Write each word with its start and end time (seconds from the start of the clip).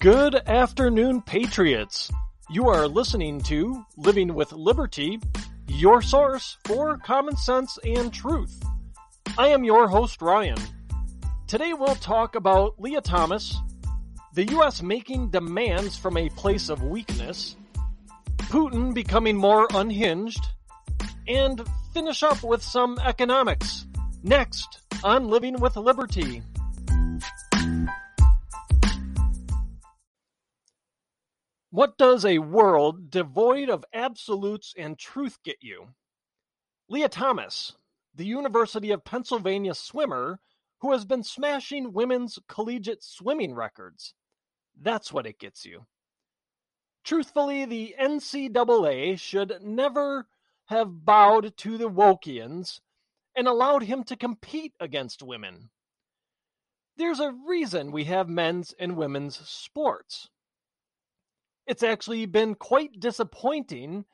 Good 0.00 0.36
afternoon, 0.46 1.22
Patriots. 1.22 2.12
You 2.48 2.68
are 2.68 2.86
listening 2.86 3.40
to 3.40 3.84
Living 3.96 4.32
with 4.32 4.52
Liberty, 4.52 5.18
your 5.66 6.02
source 6.02 6.56
for 6.66 6.98
common 6.98 7.36
sense 7.36 7.80
and 7.82 8.14
truth. 8.14 8.62
I 9.36 9.48
am 9.48 9.64
your 9.64 9.88
host, 9.88 10.22
Ryan. 10.22 10.58
Today 11.48 11.72
we'll 11.72 11.96
talk 11.96 12.36
about 12.36 12.80
Lia 12.80 13.00
Thomas, 13.00 13.56
the 14.34 14.44
U.S. 14.50 14.84
making 14.84 15.30
demands 15.30 15.96
from 15.96 16.16
a 16.16 16.28
place 16.28 16.68
of 16.68 16.84
weakness, 16.84 17.56
Putin 18.36 18.94
becoming 18.94 19.36
more 19.36 19.66
unhinged, 19.74 20.46
and 21.26 21.68
finish 21.92 22.22
up 22.22 22.44
with 22.44 22.62
some 22.62 23.00
economics. 23.04 23.84
Next 24.22 24.78
on 25.02 25.26
Living 25.26 25.58
with 25.58 25.76
Liberty. 25.76 26.44
What 31.70 31.98
does 31.98 32.24
a 32.24 32.38
world 32.38 33.10
devoid 33.10 33.68
of 33.68 33.84
absolutes 33.92 34.72
and 34.76 34.98
truth 34.98 35.38
get 35.42 35.58
you? 35.60 35.88
Lia 36.88 37.10
Thomas, 37.10 37.74
the 38.14 38.24
University 38.24 38.90
of 38.90 39.04
Pennsylvania 39.04 39.74
swimmer 39.74 40.40
who 40.80 40.92
has 40.92 41.04
been 41.04 41.22
smashing 41.22 41.92
women's 41.92 42.38
collegiate 42.48 43.02
swimming 43.02 43.54
records. 43.54 44.14
That's 44.80 45.12
what 45.12 45.26
it 45.26 45.38
gets 45.38 45.66
you. 45.66 45.86
Truthfully, 47.04 47.66
the 47.66 47.94
NCAA 48.00 49.18
should 49.18 49.58
never 49.62 50.26
have 50.66 51.04
bowed 51.04 51.56
to 51.58 51.76
the 51.76 51.90
Wokians 51.90 52.80
and 53.36 53.46
allowed 53.46 53.82
him 53.82 54.04
to 54.04 54.16
compete 54.16 54.72
against 54.80 55.22
women. 55.22 55.68
There's 56.96 57.20
a 57.20 57.34
reason 57.46 57.92
we 57.92 58.04
have 58.04 58.28
men's 58.28 58.74
and 58.78 58.96
women's 58.96 59.36
sports 59.48 60.30
it's 61.68 61.82
actually 61.82 62.24
been 62.24 62.54
quite 62.54 62.98
disappointing 62.98 64.06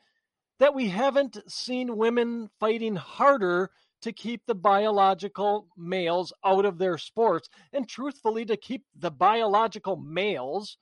that 0.59 0.75
we 0.75 0.89
haven't 0.89 1.39
seen 1.47 1.97
women 1.97 2.51
fighting 2.59 2.97
harder 2.97 3.71
to 4.03 4.13
keep 4.13 4.43
the 4.47 4.55
biological 4.55 5.69
males 5.77 6.33
out 6.45 6.65
of 6.65 6.79
their 6.79 6.99
sports 6.99 7.49
and 7.73 7.89
truthfully 7.89 8.45
to 8.45 8.57
keep 8.57 8.83
the 8.95 9.11
biological 9.11 9.97
males 9.97 10.77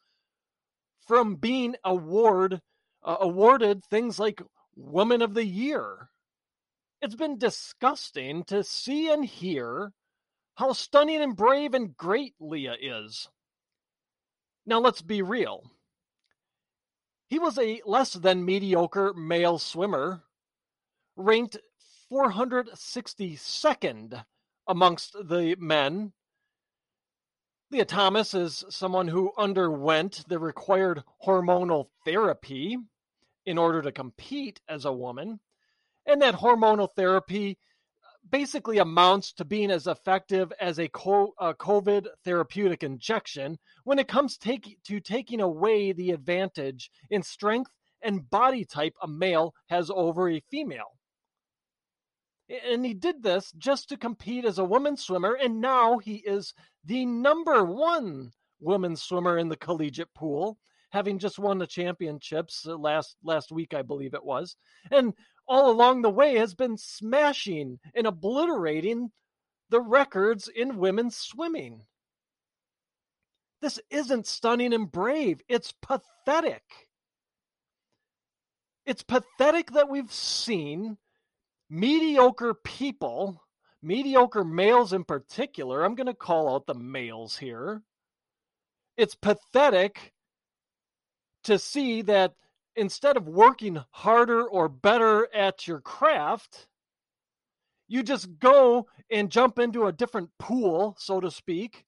from 1.06 1.36
being 1.36 1.76
award 1.84 2.60
uh, 3.04 3.16
awarded 3.20 3.84
things 3.84 4.18
like 4.18 4.42
woman 4.74 5.20
of 5.22 5.34
the 5.34 5.44
year. 5.44 6.08
It's 7.02 7.16
been 7.16 7.36
disgusting 7.36 8.44
to 8.44 8.64
see 8.64 9.12
and 9.12 9.24
hear 9.24 9.92
how 10.54 10.72
stunning 10.72 11.20
and 11.20 11.36
brave 11.36 11.74
and 11.74 11.96
great 11.96 12.34
lia 12.40 12.76
is. 12.80 13.28
Now 14.64 14.78
let's 14.78 15.02
be 15.02 15.20
real 15.20 15.64
he 17.32 17.38
was 17.38 17.58
a 17.58 17.80
less 17.86 18.12
than 18.12 18.44
mediocre 18.44 19.14
male 19.14 19.58
swimmer, 19.58 20.22
ranked 21.16 21.56
462nd 22.12 24.22
amongst 24.68 25.14
the 25.14 25.56
men. 25.58 26.12
Lia 27.70 27.86
Thomas 27.86 28.34
is 28.34 28.66
someone 28.68 29.08
who 29.08 29.32
underwent 29.38 30.28
the 30.28 30.38
required 30.38 31.04
hormonal 31.24 31.86
therapy 32.04 32.76
in 33.46 33.56
order 33.56 33.80
to 33.80 33.92
compete 33.92 34.60
as 34.68 34.84
a 34.84 34.92
woman. 34.92 35.40
And 36.04 36.20
that 36.20 36.34
hormonal 36.34 36.90
therapy 36.94 37.56
basically 38.30 38.78
amounts 38.78 39.32
to 39.34 39.44
being 39.44 39.70
as 39.70 39.86
effective 39.86 40.52
as 40.60 40.78
a 40.78 40.88
COVID 40.88 42.06
therapeutic 42.24 42.82
injection 42.82 43.58
when 43.84 43.98
it 43.98 44.08
comes 44.08 44.36
take, 44.36 44.78
to 44.84 45.00
taking 45.00 45.40
away 45.40 45.92
the 45.92 46.10
advantage 46.10 46.90
in 47.10 47.22
strength 47.22 47.70
and 48.02 48.28
body 48.30 48.64
type 48.64 48.94
a 49.02 49.08
male 49.08 49.54
has 49.68 49.90
over 49.90 50.28
a 50.28 50.42
female. 50.50 50.98
And 52.68 52.84
he 52.84 52.94
did 52.94 53.22
this 53.22 53.52
just 53.52 53.88
to 53.88 53.96
compete 53.96 54.44
as 54.44 54.58
a 54.58 54.64
woman 54.64 54.96
swimmer, 54.96 55.34
and 55.34 55.60
now 55.60 55.98
he 55.98 56.16
is 56.16 56.52
the 56.84 57.06
number 57.06 57.64
one 57.64 58.32
woman 58.60 58.96
swimmer 58.96 59.38
in 59.38 59.48
the 59.48 59.56
collegiate 59.56 60.12
pool, 60.14 60.58
having 60.90 61.18
just 61.18 61.38
won 61.38 61.58
the 61.58 61.66
championships 61.66 62.66
uh, 62.66 62.76
last 62.76 63.16
last 63.22 63.52
week, 63.52 63.72
I 63.72 63.82
believe 63.82 64.14
it 64.14 64.24
was. 64.24 64.56
And 64.90 65.14
all 65.46 65.70
along 65.70 66.02
the 66.02 66.10
way 66.10 66.36
has 66.36 66.54
been 66.54 66.76
smashing 66.76 67.78
and 67.94 68.06
obliterating 68.06 69.10
the 69.70 69.80
records 69.80 70.48
in 70.48 70.78
women's 70.78 71.16
swimming. 71.16 71.82
This 73.60 73.80
isn't 73.90 74.26
stunning 74.26 74.72
and 74.72 74.90
brave, 74.90 75.40
it's 75.48 75.72
pathetic. 75.72 76.62
It's 78.84 79.02
pathetic 79.02 79.72
that 79.72 79.88
we've 79.88 80.12
seen 80.12 80.98
mediocre 81.70 82.54
people, 82.54 83.42
mediocre 83.80 84.44
males 84.44 84.92
in 84.92 85.04
particular, 85.04 85.84
I'm 85.84 85.94
going 85.94 86.08
to 86.08 86.14
call 86.14 86.54
out 86.54 86.66
the 86.66 86.74
males 86.74 87.38
here. 87.38 87.82
It's 88.96 89.14
pathetic 89.14 90.12
to 91.44 91.58
see 91.58 92.02
that 92.02 92.34
instead 92.76 93.16
of 93.16 93.28
working 93.28 93.78
harder 93.90 94.46
or 94.46 94.68
better 94.68 95.28
at 95.34 95.66
your 95.66 95.80
craft, 95.80 96.66
you 97.88 98.02
just 98.02 98.38
go 98.38 98.86
and 99.10 99.30
jump 99.30 99.58
into 99.58 99.86
a 99.86 99.92
different 99.92 100.30
pool, 100.38 100.96
so 100.98 101.20
to 101.20 101.30
speak, 101.30 101.84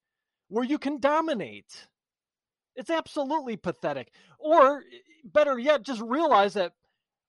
where 0.49 0.65
you 0.65 0.79
can 0.79 1.01
dominate. 1.01 1.87
It's 2.77 2.91
absolutely 2.91 3.57
pathetic. 3.57 4.13
Or 4.39 4.83
better 5.25 5.59
yet, 5.59 5.83
just 5.83 6.03
realize 6.03 6.55
that 6.55 6.73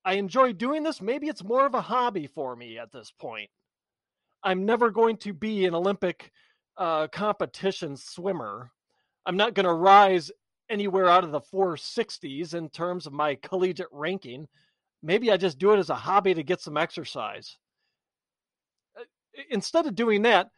I 0.03 0.13
enjoy 0.15 0.53
doing 0.53 0.83
this. 0.83 1.01
Maybe 1.01 1.27
it's 1.27 1.44
more 1.44 1.65
of 1.65 1.73
a 1.73 1.81
hobby 1.81 2.27
for 2.27 2.55
me 2.55 2.77
at 2.77 2.91
this 2.91 3.11
point. 3.11 3.49
I'm 4.44 4.65
never 4.65 4.91
going 4.91 5.17
to 5.17 5.33
be 5.33 5.65
an 5.65 5.73
Olympic 5.73 6.31
uh, 6.77 7.07
competition 7.07 7.95
swimmer. 7.95 8.71
I'm 9.25 9.38
not 9.38 9.53
going 9.53 9.65
to 9.65 9.73
rise 9.73 10.31
anywhere 10.69 11.07
out 11.07 11.23
of 11.23 11.31
the 11.31 11.41
460s 11.41 12.53
in 12.53 12.69
terms 12.69 13.05
of 13.05 13.13
my 13.13 13.35
collegiate 13.35 13.87
ranking. 13.91 14.47
Maybe 15.03 15.31
I 15.31 15.37
just 15.37 15.59
do 15.59 15.71
it 15.73 15.79
as 15.79 15.89
a 15.89 15.95
hobby 15.95 16.33
to 16.33 16.43
get 16.43 16.61
some 16.61 16.77
exercise. 16.77 17.57
Uh, 18.99 19.03
instead 19.49 19.85
of 19.85 19.95
doing 19.95 20.23
that, 20.23 20.49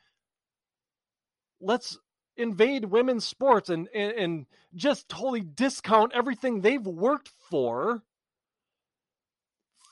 let's 1.60 1.98
invade 2.38 2.86
women's 2.86 3.26
sports 3.26 3.70
and, 3.70 3.90
and, 3.94 4.12
and 4.14 4.46
just 4.76 5.10
totally 5.10 5.42
discount 5.42 6.12
everything 6.14 6.62
they've 6.62 6.86
worked 6.86 7.32
for 7.50 8.04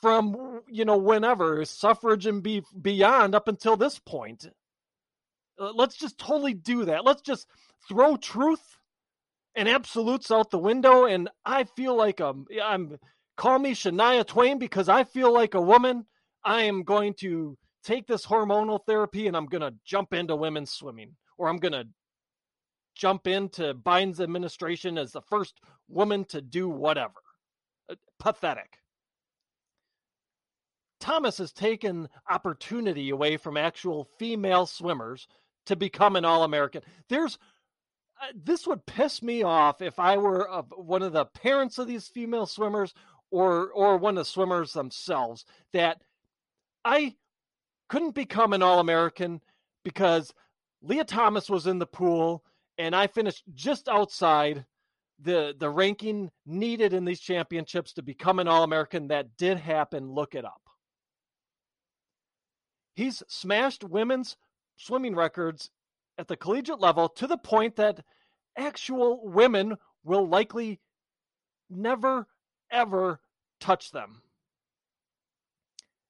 from 0.02 0.62
you 0.68 0.86
know 0.86 0.98
whenever 0.98 1.66
suffrage 1.66 2.28
and 2.28 2.44
be 2.44 2.62
beyond 2.80 3.34
up 3.34 3.48
until 3.48 3.76
this 3.76 3.98
point 3.98 4.48
uh, 5.60 5.72
let's 5.74 5.96
just 5.96 6.20
totally 6.20 6.54
do 6.54 6.86
that 6.86 7.04
let's 7.04 7.24
just 7.24 7.48
throw 7.88 8.16
truth 8.16 8.78
and 9.56 9.70
absolutes 9.70 10.32
out 10.32 10.52
the 10.52 10.58
window. 10.58 11.06
And 11.06 11.30
I 11.46 11.64
feel 11.64 11.96
like 11.96 12.20
a, 12.20 12.34
I'm 12.64 12.98
call 13.38 13.60
me 13.60 13.74
Shania 13.74 14.26
Twain 14.26 14.60
because 14.60 14.90
I 14.90 15.04
feel 15.04 15.34
like 15.34 15.54
a 15.54 15.62
woman. 15.62 16.06
I 16.44 16.64
am 16.64 16.84
going 16.84 17.16
to 17.16 17.58
take 17.84 18.08
this 18.08 18.26
hormonal 18.26 18.80
therapy 18.86 19.28
and 19.28 19.36
I'm 19.36 19.48
going 19.48 19.62
to 19.62 19.74
jump 19.86 20.14
into 20.14 20.36
women's 20.36 20.72
swimming, 20.72 21.16
or 21.38 21.50
I'm 21.50 21.58
going 21.58 21.72
to 21.74 21.88
jump 22.96 23.28
into 23.28 23.74
Biden's 23.74 24.22
administration 24.22 24.98
as 24.98 25.12
the 25.12 25.22
first 25.22 25.60
woman 25.88 26.26
to 26.26 26.42
do 26.42 26.70
whatever. 26.70 27.14
Uh, 27.90 27.96
pathetic. 28.20 28.78
Thomas 31.00 31.38
has 31.38 31.52
taken 31.52 32.10
opportunity 32.30 33.10
away 33.10 33.38
from 33.38 33.58
actual 33.58 34.08
female 34.18 34.66
swimmers 34.66 35.28
to 35.66 35.76
become 35.76 36.16
an 36.16 36.26
All 36.26 36.44
American. 36.44 36.82
There's 37.10 37.38
this 38.34 38.66
would 38.68 38.86
piss 38.86 39.22
me 39.22 39.44
off 39.44 39.82
if 39.82 40.00
I 40.00 40.18
were 40.18 40.50
uh, 40.50 40.64
one 40.76 41.02
of 41.02 41.14
the 41.14 41.26
parents 41.26 41.78
of 41.78 41.88
these 41.88 42.08
female 42.08 42.46
swimmers 42.46 42.94
or 43.32 43.72
or 43.72 43.98
one 43.98 44.18
of 44.18 44.22
the 44.22 44.30
swimmers 44.30 44.74
themselves 44.74 45.46
that 45.74 46.02
I 46.84 47.16
couldn't 47.90 48.16
become 48.16 48.54
an 48.54 48.64
all-American 48.64 49.42
because 49.84 50.34
Lia 50.82 51.04
Thomas 51.04 51.50
was 51.50 51.68
in 51.68 51.80
the 51.80 51.86
pool 51.86 52.44
and 52.78 52.96
I 52.96 53.08
finished 53.08 53.44
just 53.54 53.88
outside 53.88 54.66
the 55.20 55.56
the 55.58 55.70
ranking 55.70 56.32
needed 56.46 56.94
in 56.94 57.06
these 57.06 57.20
championships 57.20 57.94
to 57.94 58.02
become 58.02 58.40
an 58.40 58.48
all-American 58.48 59.08
that 59.10 59.38
did 59.38 59.58
happen 59.58 60.12
look 60.12 60.36
it 60.36 60.46
up. 60.46 60.62
He's 62.96 63.24
smashed 63.28 63.84
women's 63.84 64.38
swimming 64.78 65.16
records 65.16 65.70
at 66.18 66.28
the 66.28 66.38
collegiate 66.38 66.80
level 66.80 67.10
to 67.10 67.28
the 67.28 67.38
point 67.38 67.76
that 67.76 68.04
actual 68.58 69.22
women 69.28 69.76
will 70.04 70.28
likely 70.28 70.80
never, 71.70 72.28
ever 72.72 73.20
touch 73.60 73.92
them. 73.92 74.22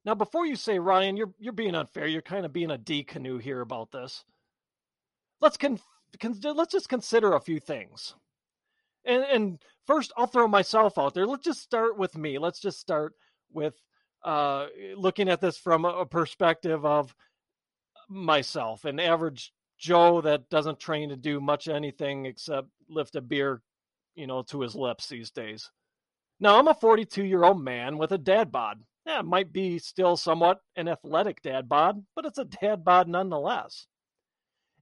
Now, 0.03 0.13
before 0.13 0.45
you 0.45 0.55
say, 0.55 0.77
Ryan, 0.77 1.17
you're 1.17 1.33
you're 1.39 1.53
being 1.53 1.73
unfair. 1.73 2.05
You're 2.05 2.21
kind 2.21 2.45
of 2.45 2.53
being 2.53 2.69
a 2.69 2.77
D 2.77 3.03
canoe 3.03 3.39
here 3.39 3.61
about 3.61 3.91
this. 3.91 4.23
Let's 5.41 5.57
con, 5.57 5.79
con 6.19 6.35
let's 6.43 6.71
just 6.71 6.89
consider 6.89 7.33
a 7.33 7.39
few 7.39 7.59
things. 7.59 8.13
And, 9.03 9.23
and 9.23 9.59
first, 9.85 10.13
I'll 10.15 10.27
throw 10.27 10.47
myself 10.47 10.97
out 10.97 11.13
there. 11.13 11.25
Let's 11.25 11.43
just 11.43 11.61
start 11.61 11.97
with 11.97 12.15
me. 12.17 12.37
Let's 12.37 12.59
just 12.59 12.79
start 12.79 13.13
with 13.51 13.73
uh, 14.23 14.67
looking 14.95 15.29
at 15.29 15.41
this 15.41 15.57
from 15.57 15.85
a 15.85 16.05
perspective 16.05 16.85
of 16.85 17.15
myself, 18.09 18.85
an 18.85 18.99
average 18.99 19.53
Joe 19.77 20.21
that 20.21 20.49
doesn't 20.49 20.79
train 20.79 21.09
to 21.09 21.15
do 21.15 21.39
much 21.39 21.67
anything 21.67 22.25
except 22.25 22.67
lift 22.89 23.15
a 23.15 23.21
beer, 23.21 23.61
you 24.15 24.27
know, 24.27 24.43
to 24.43 24.61
his 24.61 24.75
lips 24.75 25.07
these 25.07 25.31
days. 25.31 25.69
Now, 26.39 26.57
I'm 26.57 26.67
a 26.67 26.73
42 26.73 27.23
year 27.23 27.43
old 27.43 27.61
man 27.61 27.97
with 27.97 28.11
a 28.11 28.17
dad 28.17 28.51
bod. 28.51 28.81
Yeah, 29.05 29.19
it 29.19 29.25
might 29.25 29.53
be 29.53 29.77
still 29.77 30.17
somewhat 30.17 30.61
an 30.75 30.87
athletic 30.87 31.41
dad 31.41 31.69
bod, 31.69 32.03
but 32.15 32.25
it's 32.25 32.39
a 32.39 32.45
dad 32.45 32.83
bod 32.83 33.07
nonetheless. 33.07 33.87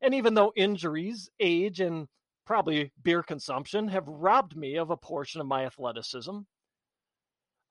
And 0.01 0.13
even 0.13 0.33
though 0.33 0.53
injuries, 0.55 1.29
age, 1.39 1.79
and 1.79 2.07
probably 2.45 2.91
beer 3.01 3.23
consumption 3.23 3.87
have 3.89 4.07
robbed 4.07 4.55
me 4.55 4.77
of 4.77 4.89
a 4.89 4.97
portion 4.97 5.41
of 5.41 5.47
my 5.47 5.65
athleticism, 5.65 6.39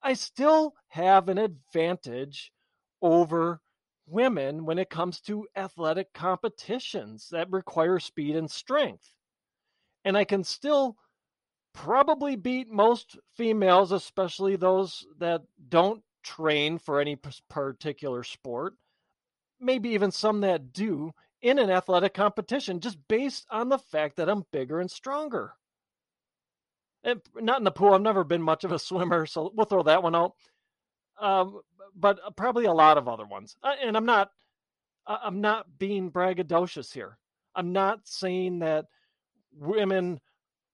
I 0.03 0.15
still 0.15 0.75
have 0.89 1.29
an 1.29 1.39
advantage 1.39 2.53
over 3.01 3.61
women 4.07 4.65
when 4.65 4.79
it 4.79 4.91
comes 4.91 5.21
to 5.23 5.47
athletic 5.57 6.13
competitions 6.13 7.29
that 7.31 7.51
require 7.51 7.99
speed 7.99 8.37
and 8.37 8.51
strength. 8.51 9.09
And 10.05 10.17
I 10.17 10.25
can 10.25 10.45
still 10.45 10.97
probably 11.73 12.37
beat 12.37 12.69
most 12.69 13.19
females, 13.37 13.93
especially 13.93 14.57
those 14.57 15.07
that 15.19 15.43
don't 15.69 16.03
train 16.23 16.79
for 16.79 17.01
any 17.01 17.17
particular 17.49 18.23
sport, 18.23 18.75
maybe 19.61 19.91
even 19.91 20.11
some 20.11 20.41
that 20.41 20.73
do 20.73 21.13
in 21.41 21.59
an 21.59 21.71
athletic 21.71 22.15
competition, 22.15 22.81
just 22.81 22.99
based 23.09 23.47
on 23.51 23.69
the 23.69 23.79
fact 23.79 24.17
that 24.17 24.29
I'm 24.29 24.45
bigger 24.53 24.81
and 24.81 24.91
stronger. 24.91 25.55
And 27.05 27.21
not 27.35 27.59
in 27.59 27.65
the 27.65 27.73
pool. 27.73 27.95
I've 27.95 28.01
never 28.01 28.23
been 28.23 28.43
much 28.43 28.63
of 28.63 28.71
a 28.71 28.79
swimmer, 28.79 29.27
so 29.27 29.51
we'll 29.55 29.67
throw 29.67 29.83
that 29.83 30.05
one 30.05 30.15
out. 30.15 30.35
Um, 31.21 31.61
but 31.95 32.19
uh, 32.25 32.31
probably 32.31 32.65
a 32.65 32.73
lot 32.73 32.99
of 32.99 33.09
other 33.09 33.27
ones. 33.27 33.57
Uh, 33.63 33.75
and 33.83 33.97
I'm 33.97 34.07
not, 34.07 34.31
I'm 35.07 35.41
not 35.41 35.67
being 35.79 36.11
braggadocious 36.11 36.93
here. 36.93 37.19
I'm 37.55 37.73
not 37.73 38.01
saying 38.05 38.61
that 38.61 38.87
women 39.55 40.21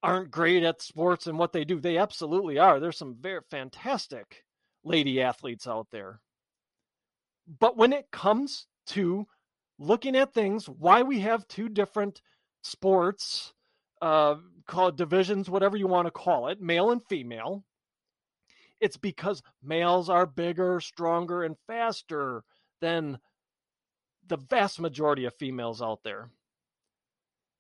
aren't 0.02 0.31
great 0.31 0.62
at 0.62 0.81
sports 0.81 1.26
and 1.26 1.38
what 1.38 1.52
they 1.52 1.64
do. 1.64 1.81
They 1.81 1.99
absolutely 1.99 2.58
are. 2.58 2.79
There's 2.79 2.99
some 2.99 3.17
very 3.20 3.40
fantastic 3.50 4.44
lady 4.85 5.20
athletes 5.20 5.67
out 5.67 5.88
there. 5.90 6.20
But 7.58 7.76
when 7.76 7.93
it 7.93 8.11
comes 8.12 8.67
to 8.88 9.26
looking 9.79 10.17
at 10.17 10.34
things, 10.34 10.69
why 10.69 11.02
we 11.02 11.20
have 11.20 11.49
two 11.49 11.69
different 11.69 12.20
sports, 12.62 13.52
uh, 14.00 14.37
called 14.67 14.96
divisions, 14.96 15.50
whatever 15.50 15.76
you 15.76 15.87
want 15.87 16.06
to 16.06 16.12
call 16.12 16.49
it, 16.49 16.61
male 16.61 16.91
and 16.91 17.02
female, 17.08 17.64
it's 18.80 18.96
because 18.96 19.42
males 19.62 20.08
are 20.08 20.26
bigger, 20.26 20.80
stronger, 20.80 21.44
and 21.44 21.56
faster 21.66 22.44
than 22.80 23.19
the 24.28 24.36
vast 24.36 24.80
majority 24.80 25.25
of 25.25 25.34
females 25.34 25.82
out 25.82 26.02
there. 26.04 26.30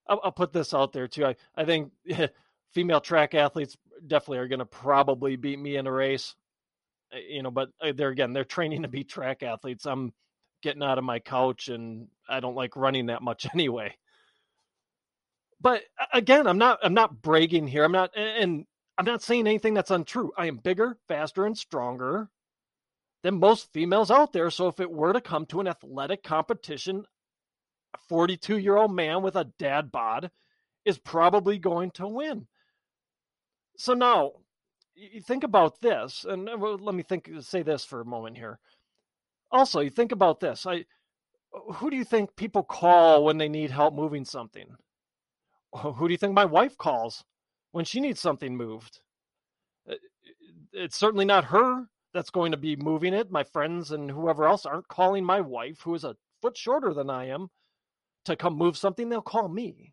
I'll, 0.08 0.20
I'll 0.24 0.32
put 0.32 0.52
this 0.52 0.74
out 0.74 0.92
there 0.92 1.08
too. 1.08 1.26
I, 1.26 1.36
I 1.56 1.64
think 1.64 1.92
female 2.72 3.00
track 3.00 3.34
athletes 3.34 3.76
definitely 4.06 4.38
are 4.38 4.48
going 4.48 4.58
to 4.60 4.66
probably 4.66 5.36
beat 5.36 5.58
me 5.58 5.76
in 5.76 5.86
a 5.86 5.92
race. 5.92 6.34
Eh, 7.12 7.20
you 7.30 7.42
know, 7.42 7.50
but 7.50 7.70
uh, 7.80 7.92
they're 7.94 8.10
again, 8.10 8.32
they're 8.32 8.44
training 8.44 8.82
to 8.82 8.88
be 8.88 9.04
track 9.04 9.42
athletes. 9.42 9.86
I'm 9.86 10.12
getting 10.62 10.82
out 10.82 10.98
of 10.98 11.04
my 11.04 11.18
couch 11.18 11.68
and 11.68 12.08
I 12.28 12.40
don't 12.40 12.56
like 12.56 12.76
running 12.76 13.06
that 13.06 13.22
much 13.22 13.46
anyway. 13.54 13.94
But 15.60 15.82
again, 16.12 16.46
I'm 16.46 16.58
not 16.58 16.78
I'm 16.82 16.94
not 16.94 17.20
bragging 17.20 17.66
here. 17.66 17.84
I'm 17.84 17.92
not 17.92 18.16
and 18.16 18.64
I'm 18.98 19.04
not 19.04 19.22
saying 19.22 19.46
anything 19.46 19.74
that's 19.74 19.92
untrue. 19.92 20.32
I 20.36 20.46
am 20.46 20.56
bigger, 20.56 20.98
faster, 21.06 21.46
and 21.46 21.56
stronger 21.56 22.28
than 23.22 23.38
most 23.38 23.72
females 23.72 24.10
out 24.10 24.32
there. 24.32 24.50
So 24.50 24.66
if 24.66 24.80
it 24.80 24.90
were 24.90 25.12
to 25.12 25.20
come 25.20 25.46
to 25.46 25.60
an 25.60 25.68
athletic 25.68 26.24
competition, 26.24 27.04
a 27.94 27.98
42 28.08 28.58
year 28.58 28.76
old 28.76 28.92
man 28.92 29.22
with 29.22 29.36
a 29.36 29.52
dad 29.56 29.92
bod 29.92 30.32
is 30.84 30.98
probably 30.98 31.58
going 31.58 31.92
to 31.92 32.08
win. 32.08 32.48
So 33.76 33.94
now, 33.94 34.32
you 34.96 35.20
think 35.20 35.44
about 35.44 35.80
this, 35.80 36.26
and 36.28 36.48
uh, 36.48 36.56
let 36.56 36.94
me 36.94 37.04
think. 37.04 37.30
Say 37.40 37.62
this 37.62 37.84
for 37.84 38.00
a 38.00 38.04
moment 38.04 38.36
here. 38.36 38.58
Also, 39.52 39.78
you 39.78 39.90
think 39.90 40.10
about 40.10 40.40
this. 40.40 40.66
I, 40.66 40.86
who 41.74 41.88
do 41.88 41.96
you 41.96 42.04
think 42.04 42.34
people 42.34 42.64
call 42.64 43.24
when 43.24 43.38
they 43.38 43.48
need 43.48 43.70
help 43.70 43.94
moving 43.94 44.24
something? 44.24 44.66
Who 45.76 46.08
do 46.08 46.12
you 46.12 46.18
think 46.18 46.34
my 46.34 46.44
wife 46.44 46.76
calls 46.76 47.22
when 47.72 47.84
she 47.84 48.00
needs 48.00 48.20
something 48.20 48.56
moved. 48.56 49.00
Uh, 49.90 49.94
it's 50.72 50.96
certainly 50.96 51.24
not 51.24 51.44
her 51.44 51.88
that's 52.14 52.30
going 52.30 52.52
to 52.52 52.58
be 52.58 52.76
moving 52.76 53.14
it. 53.14 53.30
My 53.30 53.44
friends 53.44 53.90
and 53.90 54.10
whoever 54.10 54.46
else 54.46 54.66
aren't 54.66 54.88
calling 54.88 55.24
my 55.24 55.40
wife, 55.40 55.80
who 55.80 55.94
is 55.94 56.04
a 56.04 56.16
foot 56.40 56.56
shorter 56.56 56.94
than 56.94 57.10
I 57.10 57.26
am, 57.28 57.48
to 58.24 58.36
come 58.36 58.56
move 58.56 58.76
something. 58.76 59.08
They'll 59.08 59.22
call 59.22 59.48
me. 59.48 59.92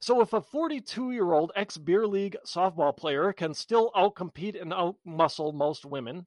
So 0.00 0.20
if 0.20 0.32
a 0.32 0.40
42 0.40 1.12
year 1.12 1.32
old 1.32 1.52
ex 1.54 1.78
beer 1.78 2.06
league 2.06 2.36
softball 2.44 2.96
player 2.96 3.32
can 3.32 3.54
still 3.54 3.92
outcompete 3.94 4.60
and 4.60 4.72
outmuscle 4.72 5.54
most 5.54 5.84
women, 5.84 6.26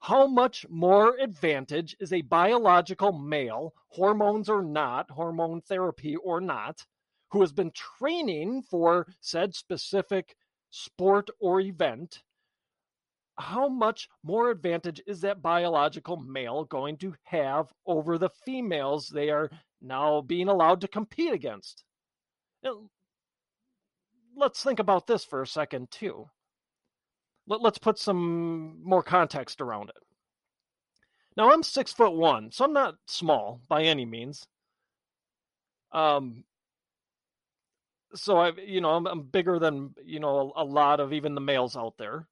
how 0.00 0.26
much 0.26 0.66
more 0.68 1.16
advantage 1.18 1.96
is 1.98 2.12
a 2.12 2.20
biological 2.20 3.12
male, 3.12 3.72
hormones 3.88 4.50
or 4.50 4.62
not, 4.62 5.10
hormone 5.10 5.62
therapy 5.62 6.16
or 6.16 6.40
not, 6.40 6.84
who 7.30 7.40
has 7.40 7.52
been 7.52 7.72
training 7.72 8.62
for 8.62 9.06
said 9.20 9.54
specific 9.54 10.36
sport 10.70 11.28
or 11.40 11.60
event, 11.60 12.22
how 13.38 13.68
much 13.68 14.08
more 14.22 14.50
advantage 14.50 15.02
is 15.06 15.20
that 15.20 15.42
biological 15.42 16.16
male 16.16 16.64
going 16.64 16.96
to 16.98 17.14
have 17.24 17.72
over 17.86 18.18
the 18.18 18.30
females 18.44 19.08
they 19.08 19.30
are 19.30 19.50
now 19.82 20.22
being 20.22 20.48
allowed 20.48 20.80
to 20.80 20.88
compete 20.88 21.32
against? 21.32 21.84
Let's 24.34 24.62
think 24.62 24.78
about 24.78 25.06
this 25.06 25.24
for 25.24 25.42
a 25.42 25.46
second, 25.46 25.90
too. 25.90 26.28
Let, 27.46 27.64
us 27.64 27.78
put 27.78 27.98
some 27.98 28.82
more 28.82 29.02
context 29.02 29.60
around 29.60 29.90
it. 29.90 30.02
Now, 31.36 31.52
I'm 31.52 31.62
six 31.62 31.92
foot 31.92 32.14
one, 32.14 32.50
so 32.50 32.64
I'm 32.64 32.72
not 32.72 32.96
small 33.06 33.60
by 33.68 33.82
any 33.82 34.04
means. 34.04 34.46
Um, 35.92 36.44
so 38.16 38.36
I, 38.36 38.52
you 38.66 38.80
know, 38.80 38.90
I'm, 38.90 39.06
I'm 39.06 39.22
bigger 39.22 39.58
than 39.58 39.94
you 40.04 40.20
know 40.20 40.52
a, 40.56 40.62
a, 40.62 40.64
lot 40.64 41.00
of 41.00 41.12
even 41.12 41.34
the 41.34 41.40
males 41.40 41.76
out 41.76 41.94
there. 41.98 42.26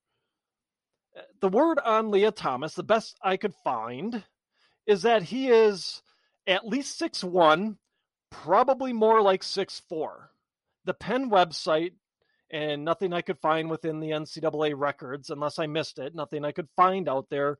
Uh, 1.17 1.23
the 1.41 1.49
word 1.49 1.79
on 1.79 2.11
Lia 2.11 2.33
Thomas, 2.33 2.75
the 2.75 2.83
best 2.83 3.17
I 3.23 3.37
could 3.37 3.55
find, 3.63 4.25
is 4.87 5.03
that 5.03 5.23
he 5.23 5.49
is 5.49 6.03
at 6.47 6.67
least 6.67 6.99
six 6.99 7.23
one, 7.23 7.79
probably 8.31 8.93
more 8.93 9.23
like 9.23 9.43
six 9.43 9.81
four. 9.89 10.31
The 10.85 10.95
Penn 10.95 11.31
website 11.31 11.93
and 12.51 12.85
nothing 12.85 13.13
I 13.13 13.23
could 13.23 13.39
find 13.39 13.71
within 13.71 14.01
the 14.01 14.11
NCAA 14.11 14.75
records, 14.77 15.31
unless 15.31 15.59
I 15.59 15.67
missed 15.67 15.99
it, 15.99 16.15
nothing 16.15 16.45
I 16.45 16.53
could 16.53 16.69
find 16.77 17.09
out 17.09 17.29
there 17.31 17.59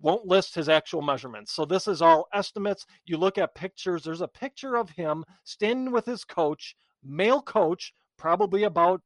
won't 0.00 0.26
list 0.26 0.54
his 0.54 0.68
actual 0.68 1.02
measurements. 1.02 1.52
So 1.52 1.64
this 1.64 1.86
is 1.86 2.02
all 2.02 2.28
estimates. 2.32 2.86
You 3.04 3.16
look 3.16 3.38
at 3.38 3.54
pictures, 3.54 4.02
there's 4.02 4.20
a 4.20 4.28
picture 4.28 4.76
of 4.76 4.90
him 4.90 5.24
standing 5.44 5.92
with 5.92 6.06
his 6.06 6.24
coach, 6.24 6.76
male 7.02 7.42
coach, 7.42 7.92
probably 8.16 8.64
about 8.64 9.02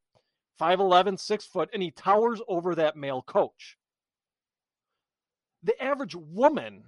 5'11, 0.60 1.18
6 1.18 1.46
foot, 1.46 1.70
and 1.72 1.82
he 1.82 1.90
towers 1.90 2.40
over 2.48 2.74
that 2.74 2.96
male 2.96 3.22
coach. 3.22 3.76
The 5.62 5.80
average 5.82 6.14
woman 6.14 6.84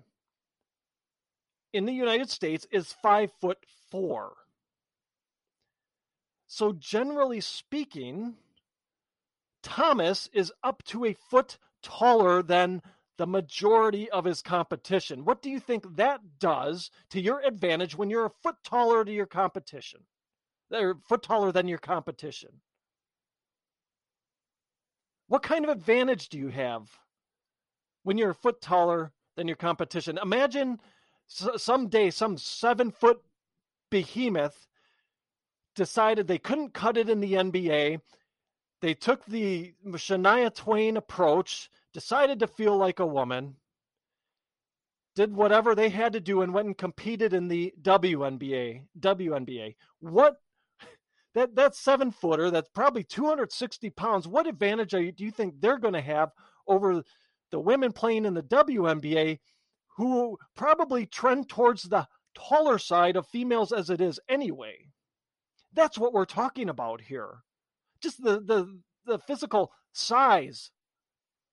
in 1.73 1.87
the 1.87 1.93
United 1.93 2.31
States 2.31 2.67
is 2.71 2.95
5 3.03 3.33
foot 3.41 3.59
4. 3.91 4.33
So 6.47 6.73
generally 6.73 7.41
speaking, 7.41 8.35
Thomas 9.63 10.31
is 10.33 10.53
up 10.63 10.83
to 10.85 11.05
a 11.05 11.15
foot 11.15 11.59
taller 11.83 12.43
than 12.43 12.83
the 13.19 13.27
majority 13.27 14.11
of 14.11 14.25
his 14.25 14.43
competition. 14.43 15.25
What 15.25 15.43
do 15.43 15.51
you 15.51 15.59
think 15.59 15.97
that 15.97 16.21
does 16.39 16.91
to 17.11 17.21
your 17.21 17.41
advantage 17.41 17.97
when 17.97 18.11
you're 18.11 18.27
a 18.27 18.31
foot 18.43 18.57
taller 18.63 19.05
to 19.05 19.13
your 19.13 19.27
competition? 19.27 20.01
Or 20.73 20.99
foot 21.09 21.23
taller 21.23 21.53
than 21.53 21.69
your 21.69 21.79
competition. 21.79 22.51
What 25.29 25.43
kind 25.43 25.65
of 25.65 25.71
advantage 25.71 26.29
do 26.29 26.39
you 26.39 26.49
have 26.49 26.89
when 28.03 28.19
you're 28.19 28.31
a 28.31 28.35
foot 28.35 28.61
taller 28.61 29.13
than 29.37 29.49
your 29.49 29.57
competition? 29.57 30.19
Imagine 30.23 30.79
someday 31.29 32.11
some 32.11 32.37
seven 32.37 32.91
foot 32.91 33.21
behemoth 33.91 34.67
decided 35.75 36.27
they 36.27 36.39
couldn't 36.39 36.75
cut 36.75 36.97
it 36.97 37.09
in 37.09 37.21
the 37.21 37.35
NBA. 37.35 38.01
They 38.81 38.95
took 38.95 39.25
the 39.27 39.75
Shania 39.87 40.55
Twain 40.55 40.97
approach 40.97 41.71
decided 41.97 42.39
to 42.41 42.47
feel 42.47 42.77
like 42.77 42.99
a 42.99 43.07
woman, 43.07 43.57
did 45.15 45.35
whatever 45.35 45.75
they 45.75 45.89
had 45.89 46.13
to 46.13 46.21
do, 46.21 46.43
and 46.43 46.53
went 46.53 46.67
and 46.67 46.77
competed 46.77 47.33
in 47.33 47.49
the 47.49 47.73
WNBA. 47.81 48.83
WNBA. 49.01 49.77
What? 50.01 50.37
that 51.35 51.55
that 51.55 51.75
seven 51.75 52.11
footer 52.11 52.51
that's 52.51 52.69
probably 52.69 53.03
260 53.03 53.91
pounds 53.91 54.29
what 54.29 54.47
advantage 54.47 54.93
you, 54.93 55.11
do 55.11 55.25
you 55.25 55.31
think 55.31 55.55
they're 55.59 55.79
going 55.79 55.95
to 55.95 56.01
have 56.01 56.31
over 56.67 57.03
the 57.51 57.61
women 57.61 57.93
playing 57.93 58.25
in 58.25 58.33
the 58.33 58.43
WNBA 58.43 59.39
who 59.97 60.39
probably 60.55 61.05
trend 61.05 61.49
towards 61.49 61.83
the 61.85 62.07
taller 62.35 62.79
side 62.79 63.17
of 63.17 63.27
females 63.27 63.71
as 63.73 63.91
it 63.91 64.01
is 64.01 64.21
anyway 64.29 64.77
that's 65.75 65.99
what 65.99 66.15
we're 66.15 66.25
talking 66.25 66.71
about 66.71 67.03
here 67.03 67.43
just 68.01 68.23
the 68.23 68.41
the 68.41 68.81
the 69.05 69.19
physical 69.19 69.73
size 69.93 70.71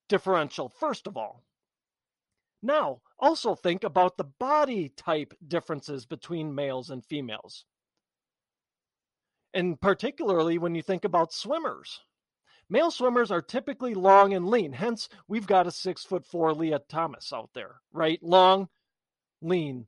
differential 0.09 0.69
first 0.69 1.07
of 1.07 1.17
all 1.17 1.43
now 2.61 3.01
also 3.19 3.55
think 3.55 3.83
about 3.83 4.17
the 4.17 4.23
body 4.23 4.89
type 4.89 5.33
differences 5.47 6.05
between 6.05 6.55
males 6.55 6.89
and 6.89 7.03
females 7.05 7.65
and 9.53 9.79
particularly 9.79 10.57
when 10.57 10.75
you 10.75 10.81
think 10.81 11.05
about 11.05 11.31
swimmers. 11.31 12.01
Male 12.69 12.91
swimmers 12.91 13.29
are 13.29 13.41
typically 13.41 13.93
long 13.93 14.33
and 14.33 14.49
lean. 14.49 14.73
Hence, 14.73 15.09
we've 15.27 15.45
got 15.45 15.67
a 15.67 15.71
six 15.71 16.03
foot 16.03 16.25
four 16.25 16.53
Lia 16.53 16.79
Thomas 16.79 17.31
out 17.31 17.51
there, 17.53 17.75
right? 17.91 18.21
Long, 18.23 18.69
lean, 19.41 19.85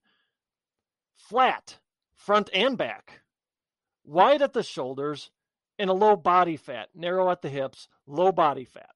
flat, 1.16 1.80
front 2.14 2.50
and 2.54 2.78
back, 2.78 3.22
wide 4.04 4.42
at 4.42 4.54
the 4.54 4.64
shoulders, 4.64 5.32
and 5.80 5.90
a 5.90 5.94
low 5.94 6.16
body 6.16 6.58
fat, 6.58 6.90
narrow 6.94 7.30
at 7.32 7.42
the 7.42 7.50
hips, 7.50 7.88
low 8.06 8.32
body 8.32 8.66
fat. 8.66 8.95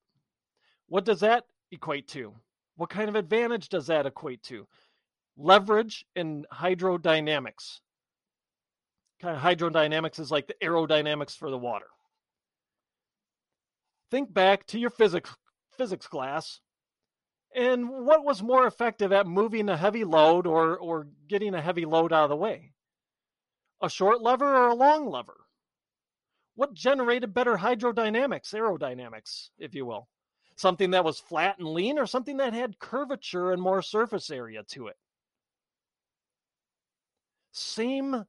What 0.90 1.06
does 1.06 1.22
that 1.22 1.46
equate 1.72 2.08
to? 2.10 2.34
What 2.76 2.90
kind 2.90 3.10
of 3.10 3.16
advantage 3.16 3.70
does 3.70 3.88
that 3.88 4.06
equate 4.06 4.44
to? 4.44 4.68
Leverage 5.38 6.06
in 6.16 6.46
hydrodynamics 6.54 7.80
kind 9.20 9.36
of 9.36 9.42
hydrodynamics 9.42 10.20
is 10.20 10.32
like 10.32 10.48
the 10.48 10.56
aerodynamics 10.64 11.36
for 11.38 11.50
the 11.50 11.58
water. 11.58 11.88
Think 14.12 14.34
back 14.34 14.66
to 14.68 14.80
your 14.80 14.90
physics 14.90 15.36
physics 15.78 16.08
class 16.08 16.60
and 17.56 17.90
what 17.90 18.26
was 18.26 18.44
more 18.44 18.68
effective 18.68 19.14
at 19.14 19.26
moving 19.28 19.70
a 19.70 19.78
heavy 19.78 20.04
load 20.04 20.48
or 20.48 20.78
or 20.78 21.08
getting 21.28 21.54
a 21.54 21.62
heavy 21.62 21.86
load 21.86 22.12
out 22.12 22.24
of 22.24 22.30
the 22.30 22.36
way? 22.36 22.74
A 23.82 23.90
short 23.90 24.22
lever 24.22 24.46
or 24.46 24.70
a 24.70 24.76
long 24.76 25.10
lever? 25.10 25.38
What 26.56 26.74
generated 26.74 27.34
better 27.34 27.56
hydrodynamics, 27.56 28.54
aerodynamics, 28.54 29.50
if 29.58 29.74
you 29.74 29.86
will? 29.86 30.10
Something 30.60 30.92
that 30.92 31.06
was 31.06 31.22
flat 31.22 31.58
and 31.58 31.70
lean 31.70 31.98
or 31.98 32.06
something 32.06 32.36
that 32.36 32.52
had 32.52 32.80
curvature 32.80 33.54
and 33.54 33.62
more 33.62 33.82
surface 33.82 34.30
area 34.30 34.62
to 34.72 34.88
it? 34.88 34.98
Same 37.54 38.26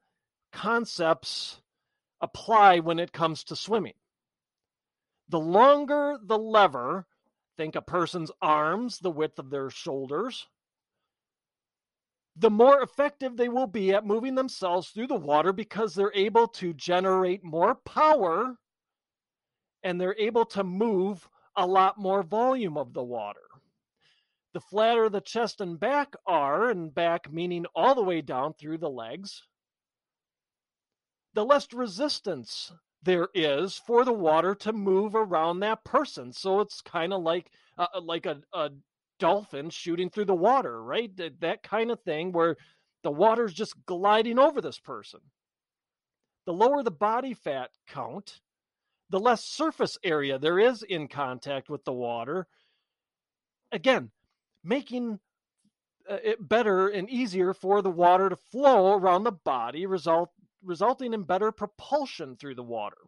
concepts 0.53 1.61
apply 2.21 2.79
when 2.79 3.01
it 3.01 3.11
comes 3.11 3.43
to 3.43 3.57
swimming. 3.57 3.95
The 5.29 5.41
longer 5.41 6.21
the 6.23 6.39
lever, 6.39 7.05
think 7.57 7.75
a 7.75 7.83
person's 7.83 8.31
arms, 8.41 9.01
the 9.01 9.11
width 9.11 9.41
of 9.41 9.51
their 9.51 9.69
shoulders, 9.69 10.47
the 12.37 12.49
more 12.49 12.81
effective 12.81 13.37
they 13.37 13.49
will 13.49 13.67
be 13.67 13.93
at 13.93 14.07
moving 14.07 14.37
themselves 14.37 14.91
through 14.91 15.09
the 15.09 15.17
water 15.17 15.53
because 15.53 15.97
they're 15.97 16.15
able 16.15 16.47
to 16.47 16.75
generate 16.75 17.43
more 17.43 17.75
power 17.75 18.55
and 19.83 20.01
they're 20.01 20.15
able 20.17 20.45
to 20.45 20.63
move 20.63 21.29
a 21.57 21.67
lot 21.67 21.99
more 21.99 22.23
volume 22.23 22.77
of 22.77 22.93
the 22.93 23.03
water. 23.03 23.41
The 24.53 24.61
flatter 24.61 25.09
the 25.09 25.21
chest 25.21 25.61
and 25.61 25.79
back 25.79 26.15
are, 26.27 26.71
and 26.71 26.93
back 26.95 27.33
meaning 27.33 27.67
all 27.75 27.95
the 27.95 28.03
way 28.03 28.21
down 28.21 28.55
through 28.55 28.79
the 28.79 28.91
legs, 28.91 29.43
the 31.35 31.45
less 31.45 31.73
resistance 31.73 32.73
there 33.03 33.29
is 33.35 33.79
for 33.87 34.05
the 34.05 34.13
water 34.13 34.55
to 34.55 34.73
move 34.73 35.15
around 35.15 35.61
that 35.61 35.85
person. 35.85 36.33
So 36.33 36.61
it's 36.61 36.81
kind 36.83 37.13
of 37.13 37.23
like 37.23 37.51
uh, 37.79 37.87
uh, 37.95 38.01
like 38.01 38.27
a, 38.27 38.41
a 38.53 38.71
dolphin 39.19 39.71
shooting 39.71 40.11
through 40.11 40.27
the 40.27 40.35
water, 40.35 40.83
right? 40.83 41.15
That, 41.17 41.41
that 41.41 41.63
kind 41.63 41.91
of 41.91 42.01
thing 42.01 42.33
where 42.33 42.57
the 43.03 43.11
water's 43.11 43.55
just 43.55 43.75
gliding 43.87 44.39
over 44.39 44.61
this 44.61 44.79
person. 44.79 45.21
The 46.47 46.53
lower 46.53 46.83
the 46.83 46.91
body 46.91 47.35
fat 47.35 47.71
count, 47.87 48.41
the 49.11 49.21
less 49.21 49.45
surface 49.45 49.99
area 50.03 50.39
there 50.39 50.59
is 50.59 50.83
in 50.83 51.09
contact 51.09 51.69
with 51.69 51.85
the 51.85 51.93
water. 51.93 52.47
Again, 53.73 54.11
making 54.65 55.19
uh, 56.09 56.19
it 56.25 56.49
better 56.49 56.89
and 56.89 57.11
easier 57.11 57.53
for 57.53 57.83
the 57.83 57.91
water 57.91 58.29
to 58.29 58.37
flow 58.37 58.95
around 58.95 59.25
the 59.25 59.33
body, 59.33 59.87
result 59.87 60.31
resulting 60.63 61.15
in 61.15 61.23
better 61.23 61.51
propulsion 61.53 62.37
through 62.37 62.55
the 62.55 62.63
water. 62.63 62.99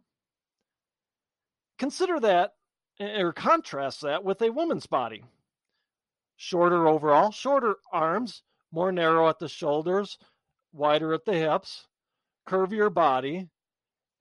Consider 1.79 2.21
that, 2.21 2.53
or 3.01 3.33
contrast 3.33 4.01
that 4.03 4.25
with 4.25 4.41
a 4.43 4.51
woman's 4.51 4.87
body. 4.87 5.25
Shorter 6.37 6.89
overall, 6.89 7.31
shorter 7.31 7.77
arms, 7.93 8.43
more 8.73 8.91
narrow 8.91 9.29
at 9.29 9.39
the 9.39 9.49
shoulders, 9.49 10.19
wider 10.73 11.13
at 11.13 11.25
the 11.25 11.35
hips, 11.35 11.87
curvier 12.49 12.93
body, 12.93 13.49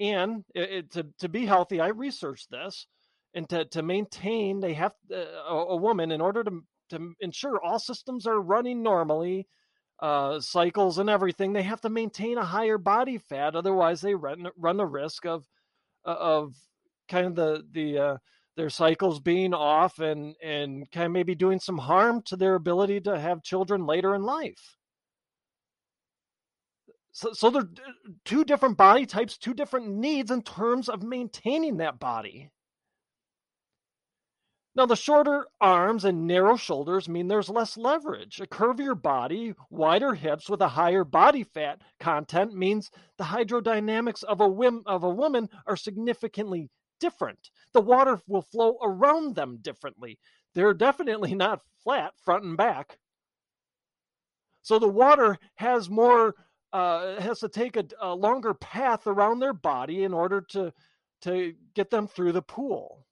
and 0.01 0.43
it, 0.55 0.71
it, 0.71 0.91
to, 0.91 1.07
to 1.19 1.29
be 1.29 1.45
healthy, 1.45 1.79
I 1.79 1.87
researched 1.87 2.49
this, 2.49 2.87
and 3.33 3.47
to, 3.49 3.65
to 3.65 3.81
maintain, 3.81 4.59
they 4.59 4.73
have 4.73 4.93
uh, 5.13 5.17
a, 5.17 5.55
a 5.69 5.75
woman 5.75 6.11
in 6.11 6.21
order 6.21 6.43
to 6.43 6.61
to 6.89 7.13
ensure 7.21 7.61
all 7.63 7.79
systems 7.79 8.27
are 8.27 8.41
running 8.41 8.83
normally 8.83 9.47
uh, 10.01 10.39
cycles 10.39 10.97
and 10.97 11.09
everything, 11.09 11.53
they 11.53 11.63
have 11.63 11.81
to 11.81 11.89
maintain 11.89 12.37
a 12.37 12.45
higher 12.45 12.77
body 12.77 13.17
fat. 13.17 13.55
Otherwise, 13.55 14.01
they 14.01 14.15
run 14.15 14.47
run 14.57 14.77
the 14.77 14.85
risk 14.85 15.25
of 15.25 15.45
uh, 16.05 16.15
of 16.19 16.55
kind 17.07 17.27
of 17.27 17.35
the 17.35 17.63
the 17.71 17.97
uh, 17.99 18.17
their 18.57 18.69
cycles 18.69 19.19
being 19.19 19.53
off 19.53 19.99
and 19.99 20.35
and 20.43 20.89
kind 20.91 21.05
of 21.05 21.11
maybe 21.11 21.35
doing 21.35 21.59
some 21.59 21.77
harm 21.77 22.21
to 22.25 22.35
their 22.35 22.55
ability 22.55 22.99
to 23.01 23.19
have 23.19 23.43
children 23.43 23.85
later 23.85 24.15
in 24.15 24.23
life. 24.23 24.77
So, 27.11 27.33
so 27.33 27.49
they're 27.49 27.69
two 28.25 28.45
different 28.45 28.77
body 28.77 29.05
types, 29.05 29.37
two 29.37 29.53
different 29.53 29.89
needs 29.89 30.31
in 30.31 30.43
terms 30.43 30.87
of 30.89 31.03
maintaining 31.03 31.77
that 31.77 31.99
body. 31.99 32.51
Now, 34.73 34.85
the 34.85 34.95
shorter 34.95 35.47
arms 35.59 36.05
and 36.05 36.25
narrow 36.25 36.55
shoulders 36.55 37.09
mean 37.09 37.27
there's 37.27 37.49
less 37.49 37.75
leverage. 37.75 38.39
A 38.39 38.47
curvier 38.47 38.99
body, 38.99 39.53
wider 39.69 40.13
hips 40.13 40.49
with 40.49 40.61
a 40.61 40.69
higher 40.69 41.03
body 41.03 41.43
fat 41.43 41.81
content 41.99 42.53
means 42.53 42.89
the 43.17 43.25
hydrodynamics 43.25 44.23
of 44.23 44.39
a, 44.39 44.47
whim, 44.47 44.83
of 44.85 45.03
a 45.03 45.09
woman 45.09 45.49
are 45.67 45.75
significantly 45.75 46.69
different. 47.01 47.49
The 47.73 47.81
water 47.81 48.21
will 48.27 48.43
flow 48.43 48.77
around 48.81 49.35
them 49.35 49.57
differently. 49.61 50.17
They're 50.53 50.73
definitely 50.73 51.35
not 51.35 51.59
flat 51.83 52.13
front 52.23 52.45
and 52.45 52.55
back. 52.55 52.97
So 54.61 54.79
the 54.79 54.87
water 54.87 55.37
has 55.55 55.89
more, 55.89 56.35
uh, 56.73 57.19
has 57.21 57.39
to 57.39 57.49
take 57.49 57.77
a, 57.77 57.85
a 57.99 58.13
longer 58.13 58.53
path 58.53 59.07
around 59.07 59.39
their 59.39 59.53
body 59.53 60.03
in 60.03 60.13
order 60.13 60.41
to, 60.41 60.73
to 61.21 61.53
get 61.73 61.89
them 61.89 62.07
through 62.07 62.31
the 62.31 62.41
pool 62.41 63.05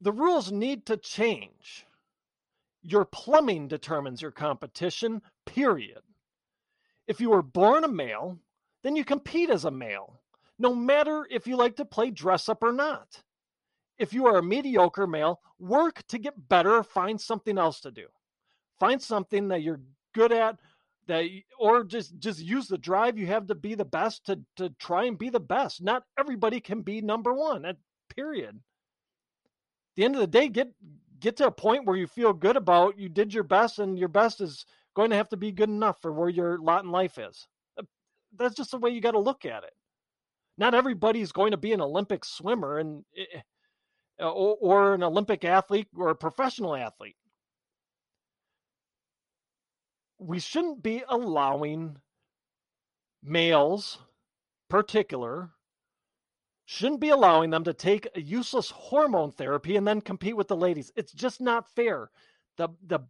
the 0.00 0.12
rules 0.12 0.52
need 0.52 0.86
to 0.86 0.96
change. 0.96 1.86
Your 2.82 3.04
plumbing 3.04 3.68
determines 3.68 4.22
your 4.22 4.30
competition, 4.30 5.22
period. 5.44 6.02
If 7.06 7.20
you 7.20 7.30
were 7.30 7.42
born 7.42 7.84
a 7.84 7.88
male, 7.88 8.38
then 8.82 8.96
you 8.96 9.04
compete 9.04 9.50
as 9.50 9.64
a 9.64 9.70
male, 9.70 10.20
no 10.58 10.74
matter 10.74 11.26
if 11.30 11.46
you 11.46 11.56
like 11.56 11.76
to 11.76 11.84
play 11.84 12.10
dress 12.10 12.48
up 12.48 12.62
or 12.62 12.72
not. 12.72 13.22
If 13.98 14.12
you 14.12 14.26
are 14.26 14.36
a 14.36 14.42
mediocre 14.42 15.06
male, 15.06 15.40
work 15.58 16.06
to 16.08 16.18
get 16.18 16.48
better, 16.48 16.82
find 16.82 17.20
something 17.20 17.58
else 17.58 17.80
to 17.80 17.90
do. 17.90 18.06
Find 18.78 19.00
something 19.00 19.48
that 19.48 19.62
you're 19.62 19.80
good 20.14 20.32
at 20.32 20.58
that 21.08 21.24
or 21.58 21.84
just 21.84 22.18
just 22.18 22.40
use 22.40 22.66
the 22.68 22.78
drive 22.78 23.18
you 23.18 23.26
have 23.26 23.46
to 23.46 23.54
be 23.54 23.74
the 23.74 23.84
best 23.84 24.26
to 24.26 24.40
to 24.56 24.70
try 24.78 25.04
and 25.04 25.18
be 25.18 25.30
the 25.30 25.40
best. 25.40 25.82
Not 25.82 26.04
everybody 26.18 26.60
can 26.60 26.82
be 26.82 27.00
number 27.00 27.32
1. 27.32 27.64
At 27.64 27.76
period 28.08 28.60
the 29.96 30.04
end 30.04 30.14
of 30.14 30.20
the 30.20 30.26
day, 30.26 30.48
get 30.48 30.68
get 31.18 31.36
to 31.38 31.46
a 31.46 31.50
point 31.50 31.86
where 31.86 31.96
you 31.96 32.06
feel 32.06 32.32
good 32.32 32.56
about 32.56 32.98
you 32.98 33.08
did 33.08 33.34
your 33.34 33.42
best, 33.42 33.78
and 33.78 33.98
your 33.98 34.08
best 34.08 34.40
is 34.40 34.64
going 34.94 35.10
to 35.10 35.16
have 35.16 35.28
to 35.30 35.36
be 35.36 35.50
good 35.50 35.70
enough 35.70 36.00
for 36.00 36.12
where 36.12 36.28
your 36.28 36.58
lot 36.58 36.84
in 36.84 36.90
life 36.90 37.18
is. 37.18 37.46
Uh, 37.78 37.82
that's 38.36 38.54
just 38.54 38.70
the 38.70 38.78
way 38.78 38.90
you 38.90 39.00
got 39.00 39.12
to 39.12 39.18
look 39.18 39.44
at 39.44 39.64
it. 39.64 39.72
Not 40.58 40.74
everybody's 40.74 41.32
going 41.32 41.50
to 41.50 41.56
be 41.56 41.72
an 41.72 41.80
Olympic 41.80 42.24
swimmer 42.24 42.78
and 42.78 43.04
eh, 43.16 43.24
eh, 43.34 44.24
or, 44.24 44.56
or 44.60 44.94
an 44.94 45.02
Olympic 45.02 45.44
athlete 45.44 45.88
or 45.96 46.10
a 46.10 46.14
professional 46.16 46.76
athlete. 46.76 47.16
We 50.18 50.38
shouldn't 50.40 50.82
be 50.82 51.02
allowing 51.08 51.98
males, 53.22 53.98
particular, 54.68 55.50
shouldn't 56.64 57.00
be 57.00 57.10
allowing 57.10 57.50
them 57.50 57.64
to 57.64 57.74
take 57.74 58.08
a 58.14 58.20
useless 58.20 58.70
hormone 58.70 59.30
therapy 59.30 59.76
and 59.76 59.86
then 59.86 60.00
compete 60.00 60.36
with 60.36 60.48
the 60.48 60.56
ladies. 60.56 60.90
It's 60.96 61.12
just 61.12 61.40
not 61.40 61.70
fair. 61.74 62.10
The 62.56 62.68
the 62.86 63.00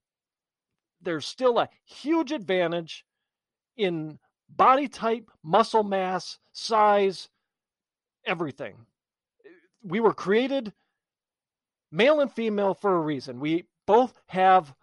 there's 1.01 1.27
still 1.27 1.59
a 1.59 1.69
huge 1.85 2.33
advantage 2.33 3.05
in 3.77 4.19
body 4.49 4.89
type, 4.89 5.31
muscle 5.43 5.85
mass, 5.85 6.39
size, 6.53 7.29
everything. 8.25 8.75
We 9.83 10.01
were 10.01 10.15
created 10.15 10.73
male 11.93 12.21
and 12.21 12.33
female 12.33 12.75
for 12.75 12.97
a 12.97 13.01
reason. 13.01 13.41
We 13.41 13.67
both 13.87 14.21
have, 14.29 14.75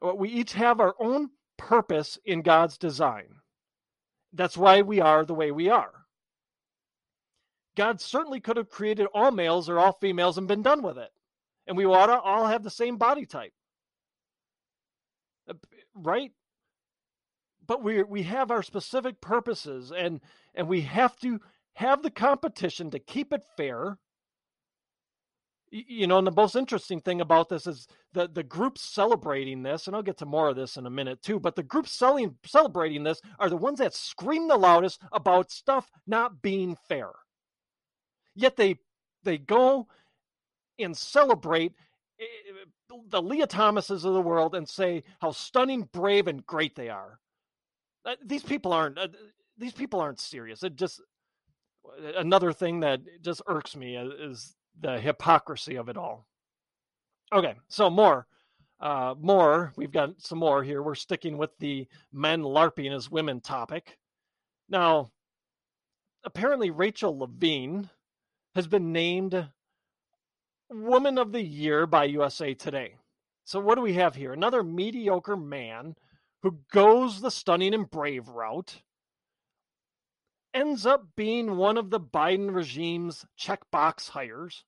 we 0.00 0.28
each 0.28 0.52
have 0.52 0.80
our 0.80 0.94
own 1.00 1.30
purpose 1.56 2.18
in 2.24 2.42
God's 2.42 2.78
design. 2.78 3.36
That's 4.32 4.56
why 4.56 4.82
we 4.82 5.00
are 5.00 5.24
the 5.24 5.34
way 5.34 5.50
we 5.50 5.68
are. 5.68 5.92
God 7.76 8.00
certainly 8.00 8.40
could 8.40 8.56
have 8.56 8.68
created 8.70 9.06
all 9.14 9.30
males 9.30 9.68
or 9.68 9.78
all 9.78 9.92
females 9.92 10.38
and 10.38 10.48
been 10.48 10.62
done 10.62 10.82
with 10.82 10.98
it. 10.98 11.10
And 11.66 11.76
we 11.76 11.84
ought 11.84 12.06
to 12.06 12.20
all 12.20 12.46
have 12.46 12.62
the 12.62 12.70
same 12.70 12.96
body 12.96 13.26
type. 13.26 13.52
Right? 15.94 16.32
But 17.66 17.82
we 17.82 18.02
we 18.02 18.24
have 18.24 18.50
our 18.50 18.62
specific 18.62 19.20
purposes 19.20 19.92
and 19.92 20.20
and 20.54 20.68
we 20.68 20.82
have 20.82 21.16
to 21.20 21.40
have 21.74 22.02
the 22.02 22.10
competition 22.10 22.90
to 22.90 22.98
keep 22.98 23.32
it 23.32 23.42
fair. 23.56 23.98
You 25.74 26.06
know, 26.06 26.18
and 26.18 26.26
the 26.26 26.32
most 26.32 26.54
interesting 26.54 27.00
thing 27.00 27.22
about 27.22 27.48
this 27.48 27.66
is 27.66 27.88
the 28.12 28.28
the 28.28 28.42
groups 28.42 28.82
celebrating 28.82 29.62
this, 29.62 29.86
and 29.86 29.96
I'll 29.96 30.02
get 30.02 30.18
to 30.18 30.26
more 30.26 30.50
of 30.50 30.56
this 30.56 30.76
in 30.76 30.84
a 30.84 30.90
minute 30.90 31.22
too. 31.22 31.40
But 31.40 31.56
the 31.56 31.62
groups 31.62 31.92
selling 31.92 32.36
celebrating 32.44 33.04
this 33.04 33.22
are 33.38 33.48
the 33.48 33.56
ones 33.56 33.78
that 33.78 33.94
scream 33.94 34.48
the 34.48 34.56
loudest 34.56 35.00
about 35.12 35.50
stuff 35.50 35.90
not 36.06 36.42
being 36.42 36.76
fair. 36.88 37.08
Yet 38.34 38.56
they 38.56 38.80
they 39.22 39.38
go 39.38 39.88
and 40.78 40.94
celebrate 40.94 41.72
eh, 42.20 42.24
the 43.08 43.22
Lia 43.22 43.46
Thomases 43.46 44.04
of 44.04 44.12
the 44.12 44.20
world 44.20 44.54
and 44.54 44.68
say 44.68 45.04
how 45.22 45.30
stunning, 45.30 45.88
brave, 45.90 46.28
and 46.28 46.46
great 46.46 46.74
they 46.74 46.90
are. 46.90 47.18
Uh, 48.04 48.16
these 48.22 48.42
people 48.42 48.74
aren't. 48.74 48.98
Uh, 48.98 49.08
these 49.56 49.72
people 49.72 50.00
aren't 50.00 50.20
serious. 50.20 50.62
It 50.62 50.76
just 50.76 51.00
another 52.16 52.52
thing 52.52 52.80
that 52.80 53.00
just 53.22 53.40
irks 53.46 53.74
me 53.74 53.96
is 53.96 54.54
the 54.80 54.98
hypocrisy 55.00 55.76
of 55.76 55.88
it 55.88 55.96
all. 55.96 56.26
Okay, 57.32 57.54
so 57.68 57.88
more, 57.88 58.26
uh, 58.80 59.14
more. 59.18 59.72
We've 59.76 59.92
got 59.92 60.20
some 60.20 60.38
more 60.38 60.62
here. 60.62 60.82
We're 60.82 60.94
sticking 60.94 61.38
with 61.38 61.50
the 61.58 61.86
men 62.12 62.42
larping 62.42 62.94
as 62.94 63.10
women 63.10 63.40
topic. 63.40 63.98
Now, 64.68 65.12
apparently, 66.24 66.70
Rachel 66.70 67.18
Levine 67.18 67.88
has 68.54 68.66
been 68.66 68.92
named 68.92 69.48
Woman 70.70 71.18
of 71.18 71.32
the 71.32 71.42
Year 71.42 71.86
by 71.86 72.04
USA 72.04 72.54
Today. 72.54 72.96
So, 73.44 73.60
what 73.60 73.76
do 73.76 73.80
we 73.82 73.94
have 73.94 74.14
here? 74.14 74.32
Another 74.32 74.62
mediocre 74.62 75.36
man 75.36 75.96
who 76.42 76.58
goes 76.70 77.20
the 77.20 77.30
stunning 77.30 77.74
and 77.74 77.90
brave 77.90 78.28
route 78.28 78.82
ends 80.54 80.86
up 80.86 81.06
being 81.16 81.56
one 81.56 81.76
of 81.76 81.90
the 81.90 82.00
Biden 82.00 82.54
regime's 82.54 83.24
checkbox 83.38 84.10
hires, 84.10 84.64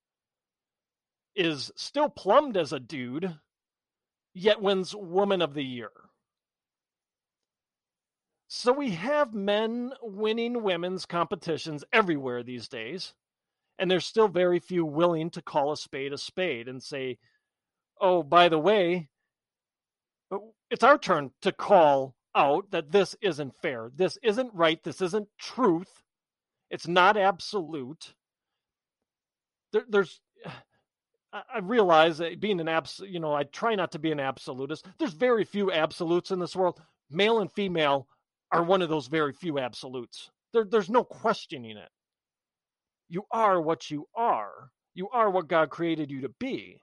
is 1.36 1.72
still 1.76 2.08
plumbed 2.08 2.56
as 2.56 2.72
a 2.72 2.80
dude, 2.80 3.38
yet 4.34 4.60
wins 4.62 4.94
Woman 4.94 5.42
of 5.42 5.54
the 5.54 5.64
Year. 5.64 5.90
So 8.48 8.72
we 8.72 8.90
have 8.90 9.34
men 9.34 9.92
winning 10.00 10.62
women's 10.62 11.06
competitions 11.06 11.84
everywhere 11.92 12.42
these 12.42 12.68
days 12.68 13.14
and 13.78 13.90
there's 13.90 14.06
still 14.06 14.28
very 14.28 14.60
few 14.60 14.84
willing 14.84 15.30
to 15.30 15.42
call 15.42 15.72
a 15.72 15.76
spade 15.76 16.12
a 16.12 16.18
spade 16.18 16.68
and 16.68 16.82
say, 16.82 17.18
"Oh, 18.00 18.22
by 18.22 18.48
the 18.48 18.58
way, 18.58 19.08
uh, 20.30 20.38
it's 20.70 20.84
our 20.84 20.98
turn 20.98 21.32
to 21.42 21.52
call 21.52 22.14
out 22.34 22.70
that 22.70 22.90
this 22.92 23.16
isn't 23.20 23.54
fair. 23.56 23.90
This 23.94 24.18
isn't 24.22 24.52
right. 24.54 24.82
This 24.82 25.00
isn't 25.00 25.28
truth. 25.38 26.02
It's 26.70 26.88
not 26.88 27.16
absolute." 27.16 28.14
There, 29.72 29.84
there's 29.88 30.20
I 31.34 31.58
realize 31.58 32.18
that 32.18 32.38
being 32.38 32.60
an 32.60 32.68
abs, 32.68 33.00
you 33.04 33.18
know, 33.18 33.34
I 33.34 33.42
try 33.42 33.74
not 33.74 33.90
to 33.92 33.98
be 33.98 34.12
an 34.12 34.20
absolutist. 34.20 34.86
There's 34.98 35.14
very 35.14 35.44
few 35.44 35.72
absolutes 35.72 36.30
in 36.30 36.38
this 36.38 36.54
world. 36.54 36.80
Male 37.10 37.40
and 37.40 37.50
female 37.50 38.06
are 38.52 38.62
one 38.62 38.82
of 38.82 38.88
those 38.88 39.08
very 39.08 39.32
few 39.32 39.58
absolutes. 39.58 40.30
There, 40.52 40.64
there's 40.64 40.90
no 40.90 41.02
questioning 41.02 41.76
it. 41.76 41.88
You 43.08 43.24
are 43.32 43.60
what 43.60 43.90
you 43.90 44.06
are. 44.14 44.70
You 44.94 45.08
are 45.08 45.28
what 45.28 45.48
God 45.48 45.70
created 45.70 46.08
you 46.08 46.20
to 46.20 46.28
be. 46.38 46.80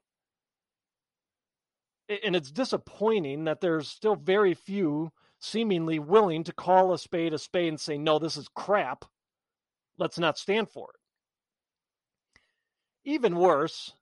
And 2.26 2.36
it's 2.36 2.52
disappointing 2.52 3.46
that 3.46 3.62
there's 3.62 3.88
still 3.88 4.18
very 4.18 4.54
few 4.54 5.14
seemingly 5.42 5.98
willing 6.00 6.44
to 6.44 6.54
call 6.54 6.94
a 6.94 6.98
spade 6.98 7.34
a 7.34 7.38
spade 7.38 7.70
and 7.70 7.80
say, 7.80 7.98
no, 7.98 8.20
this 8.20 8.38
is 8.38 8.48
crap. 8.56 9.06
Let's 9.98 10.20
not 10.20 10.38
stand 10.38 10.70
for 10.70 10.90
it. 10.94 12.40
Even 13.04 13.36
worse, 13.36 13.94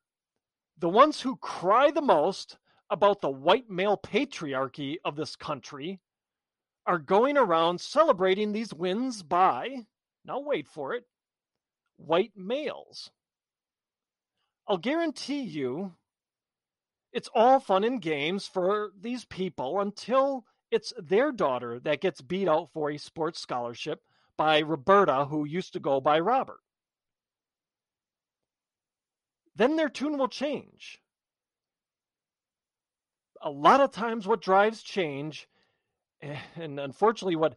the 0.78 0.90
ones 0.90 1.22
who 1.22 1.38
cry 1.38 1.92
the 1.92 2.02
most 2.02 2.58
about 2.90 3.22
the 3.22 3.30
white 3.30 3.70
male 3.70 3.98
patriarchy 3.98 4.98
of 5.06 5.16
this 5.16 5.36
country 5.36 6.02
are 6.86 7.00
going 7.00 7.38
around 7.38 7.80
celebrating 7.80 8.52
these 8.52 8.74
wins 8.74 9.24
by, 9.24 9.86
now 10.26 10.40
wait 10.40 10.68
for 10.68 10.94
it, 10.94 11.06
white 11.96 12.34
males. 12.36 13.12
I'll 14.68 14.78
guarantee 14.78 15.42
you 15.42 15.94
it's 17.14 17.30
all 17.34 17.60
fun 17.60 17.84
and 17.86 18.02
games 18.02 18.46
for 18.46 18.92
these 19.00 19.24
people 19.26 19.80
until 19.80 20.46
it's 20.72 20.94
their 20.98 21.32
daughter 21.32 21.80
that 21.82 22.02
gets 22.02 22.22
beat 22.22 22.48
out 22.48 22.70
for 22.72 22.92
a 22.92 22.98
sports 22.98 23.40
scholarship 23.40 24.02
by 24.38 24.60
Roberta, 24.60 25.26
who 25.26 25.46
used 25.46 25.74
to 25.74 25.80
go 25.80 26.00
by 26.00 26.20
Robert. 26.20 26.60
Then 29.56 29.76
their 29.76 29.90
tune 29.90 30.18
will 30.18 30.30
change. 30.30 31.02
A 33.42 33.50
lot 33.50 33.82
of 33.82 33.92
times, 33.92 34.28
what 34.28 34.42
drives 34.42 34.82
change, 34.82 35.48
and 36.22 36.80
unfortunately, 36.80 37.36
what 37.36 37.56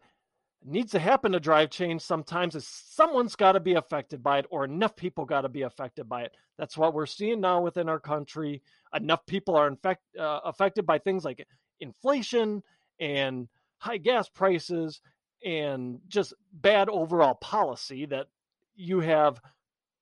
needs 0.65 0.91
to 0.91 0.99
happen 0.99 1.31
to 1.33 1.39
drive 1.39 1.69
change 1.69 2.01
sometimes 2.01 2.55
is 2.55 2.67
someone's 2.67 3.35
got 3.35 3.53
to 3.53 3.59
be 3.59 3.73
affected 3.73 4.23
by 4.23 4.39
it 4.39 4.45
or 4.49 4.63
enough 4.63 4.95
people 4.95 5.25
got 5.25 5.41
to 5.41 5.49
be 5.49 5.63
affected 5.63 6.07
by 6.07 6.21
it 6.23 6.31
that's 6.57 6.77
what 6.77 6.93
we're 6.93 7.05
seeing 7.05 7.41
now 7.41 7.61
within 7.61 7.89
our 7.89 7.99
country 7.99 8.61
enough 8.95 9.25
people 9.25 9.55
are 9.55 9.67
infect, 9.67 10.01
uh, 10.17 10.39
affected 10.45 10.85
by 10.85 10.97
things 10.97 11.25
like 11.25 11.45
inflation 11.79 12.63
and 12.99 13.47
high 13.77 13.97
gas 13.97 14.29
prices 14.29 15.01
and 15.45 15.99
just 16.07 16.33
bad 16.53 16.89
overall 16.89 17.35
policy 17.35 18.05
that 18.05 18.27
you 18.75 18.99
have 18.99 19.41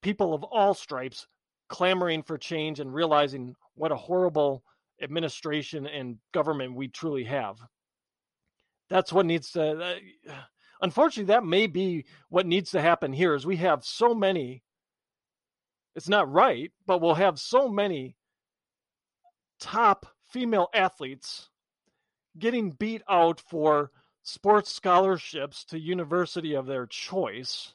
people 0.01 0.33
of 0.33 0.43
all 0.43 0.73
stripes 0.73 1.27
clamoring 1.67 2.21
for 2.21 2.37
change 2.37 2.79
and 2.79 2.93
realizing 2.93 3.55
what 3.75 3.91
a 3.91 3.95
horrible 3.95 4.63
administration 5.01 5.87
and 5.87 6.17
government 6.33 6.75
we 6.75 6.87
truly 6.87 7.23
have. 7.23 7.57
That's 8.89 9.13
what 9.13 9.25
needs 9.25 9.51
to 9.51 9.63
uh, 9.63 9.95
unfortunately 10.81 11.33
that 11.33 11.45
may 11.45 11.67
be 11.67 12.05
what 12.29 12.45
needs 12.45 12.71
to 12.71 12.81
happen 12.81 13.13
here 13.13 13.35
is 13.35 13.45
we 13.45 13.57
have 13.57 13.85
so 13.85 14.15
many 14.15 14.63
it's 15.95 16.09
not 16.09 16.31
right 16.31 16.71
but 16.87 17.01
we'll 17.01 17.13
have 17.13 17.39
so 17.39 17.69
many 17.69 18.15
top 19.59 20.07
female 20.31 20.69
athletes 20.73 21.50
getting 22.37 22.71
beat 22.71 23.01
out 23.09 23.39
for 23.39 23.91
sports 24.23 24.73
scholarships 24.73 25.65
to 25.65 25.79
university 25.79 26.53
of 26.53 26.65
their 26.65 26.85
choice 26.85 27.73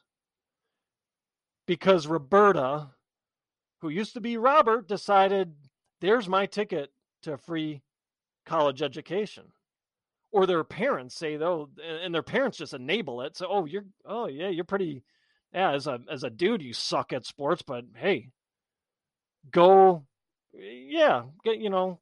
because 1.67 2.07
Roberta 2.07 2.91
who 3.81 3.89
used 3.89 4.15
to 4.15 4.21
be 4.21 4.37
Robert 4.37 4.89
decided 4.89 5.55
there's 6.01 6.29
my 6.29 6.47
ticket 6.47 6.91
to 7.23 7.37
free 7.37 7.83
college 8.45 8.83
education. 8.83 9.45
Or 10.33 10.47
their 10.47 10.65
parents 10.65 11.17
say 11.17 11.37
though 11.37 11.71
and 12.03 12.15
their 12.15 12.23
parents 12.23 12.59
just 12.59 12.75
enable 12.75 13.23
it 13.23 13.37
so 13.37 13.47
oh 13.49 13.65
you're 13.65 13.87
oh 14.05 14.27
yeah 14.27 14.49
you're 14.49 14.65
pretty 14.65 15.03
yeah 15.55 15.73
as 15.73 15.87
a 15.87 16.01
as 16.11 16.25
a 16.25 16.31
dude 16.31 16.63
you 16.63 16.75
suck 16.75 17.13
at 17.13 17.25
sports 17.25 17.63
but 17.63 17.85
hey 17.95 18.29
go 19.51 20.05
yeah 20.53 21.23
get 21.43 21.59
you 21.59 21.71
know 21.71 22.01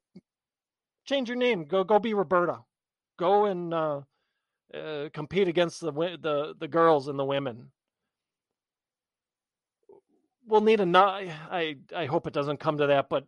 change 1.05 1.29
your 1.29 1.37
name. 1.37 1.65
Go 1.65 1.83
go 1.83 1.99
be 1.99 2.13
roberta. 2.13 2.59
Go 3.17 3.45
and 3.45 3.73
uh, 3.73 4.01
uh, 4.73 5.09
compete 5.13 5.47
against 5.47 5.81
the 5.81 5.91
the 5.91 6.55
the 6.59 6.67
girls 6.67 7.07
and 7.07 7.17
the 7.17 7.25
women. 7.25 7.71
We'll 10.47 10.61
need 10.61 10.79
a 10.79 10.97
i 11.49 11.75
i 11.95 12.05
hope 12.05 12.27
it 12.27 12.33
doesn't 12.33 12.59
come 12.59 12.77
to 12.77 12.85
that 12.85 13.09
but 13.09 13.25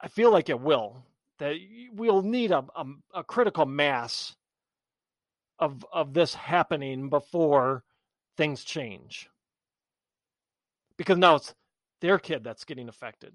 i 0.00 0.08
feel 0.08 0.32
like 0.32 0.48
it 0.48 0.58
will 0.58 1.04
that 1.38 1.56
we'll 1.92 2.22
need 2.22 2.50
a, 2.50 2.64
a, 2.76 2.86
a 3.14 3.24
critical 3.24 3.66
mass 3.66 4.36
of 5.58 5.84
of 5.92 6.14
this 6.14 6.34
happening 6.34 7.08
before 7.08 7.84
things 8.36 8.64
change. 8.64 9.28
Because 10.96 11.18
now 11.18 11.36
it's 11.36 11.54
their 12.00 12.18
kid 12.18 12.44
that's 12.44 12.64
getting 12.64 12.88
affected 12.88 13.32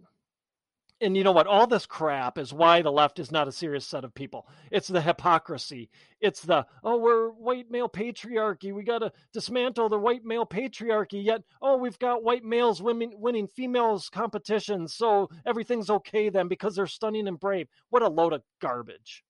and 1.00 1.16
you 1.16 1.24
know 1.24 1.32
what? 1.32 1.46
All 1.46 1.68
this 1.68 1.86
crap 1.86 2.38
is 2.38 2.54
why 2.54 2.82
the 2.82 2.92
left 2.92 3.20
is 3.20 3.32
not 3.32 3.48
a 3.48 3.52
serious 3.52 3.86
set 3.86 4.04
of 4.04 4.16
people. 4.16 4.48
It's 4.72 4.88
the 4.88 5.02
hypocrisy. 5.02 5.90
It's 6.22 6.42
the, 6.42 6.66
oh, 6.84 6.98
we're 6.98 7.30
white 7.30 7.70
male 7.70 7.88
patriarchy. 7.88 8.74
We 8.74 8.84
got 8.84 9.00
to 9.00 9.12
dismantle 9.32 9.90
the 9.90 10.00
white 10.00 10.26
male 10.26 10.46
patriarchy. 10.46 11.24
Yet, 11.24 11.44
oh, 11.62 11.78
we've 11.78 12.00
got 12.00 12.24
white 12.24 12.44
males 12.44 12.82
women 12.82 13.12
winning 13.16 13.48
females 13.48 14.10
competitions. 14.10 14.96
So 14.96 15.30
everything's 15.46 15.92
okay 15.92 16.30
then 16.30 16.48
because 16.48 16.76
they're 16.76 16.88
stunning 16.88 17.28
and 17.28 17.40
brave. 17.40 17.68
What 17.90 18.02
a 18.02 18.08
load 18.08 18.34
of 18.34 18.42
garbage. 18.60 19.24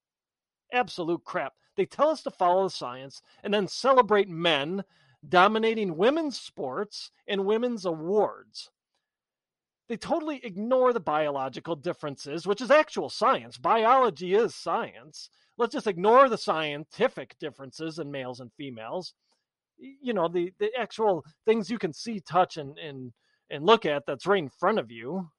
Absolute 0.72 1.24
crap. 1.26 1.54
They 1.76 1.86
tell 1.86 2.10
us 2.10 2.24
to 2.24 2.32
follow 2.32 2.64
the 2.64 2.70
science 2.70 3.22
and 3.44 3.54
then 3.54 3.68
celebrate 3.68 4.30
men 4.30 4.84
dominating 5.28 5.98
women's 5.98 6.40
sports 6.40 7.12
and 7.28 7.46
women's 7.46 7.86
awards 7.86 8.72
they 9.90 9.98
totally 9.98 10.42
ignore 10.44 10.92
the 10.92 11.00
biological 11.00 11.76
differences, 11.76 12.46
which 12.46 12.62
is 12.62 12.72
actual 12.72 13.10
science. 13.10 13.58
Biology 13.58 14.34
is 14.34 14.54
science. 14.54 15.30
Let's 15.58 15.74
just 15.74 15.88
ignore 15.88 16.28
the 16.28 16.38
scientific 16.38 17.38
differences 17.40 18.00
in 18.00 18.12
males 18.12 18.42
and 18.42 18.52
females. 18.58 19.14
You 19.78 20.14
know, 20.14 20.28
the, 20.28 20.52
the 20.60 20.72
actual 20.78 21.24
things 21.46 21.70
you 21.70 21.78
can 21.78 21.94
see, 21.94 22.20
touch, 22.20 22.58
and, 22.58 22.78
and, 22.78 23.14
and 23.50 23.66
look 23.66 23.86
at 23.86 24.06
that's 24.06 24.28
right 24.28 24.44
in 24.44 24.50
front 24.50 24.80
of 24.80 24.92
you, 24.92 25.30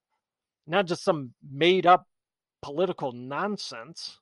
not 0.67 0.87
just 0.87 1.05
some 1.05 1.35
made 1.51 1.87
up 1.87 2.07
political 2.63 3.13
nonsense. 3.13 4.19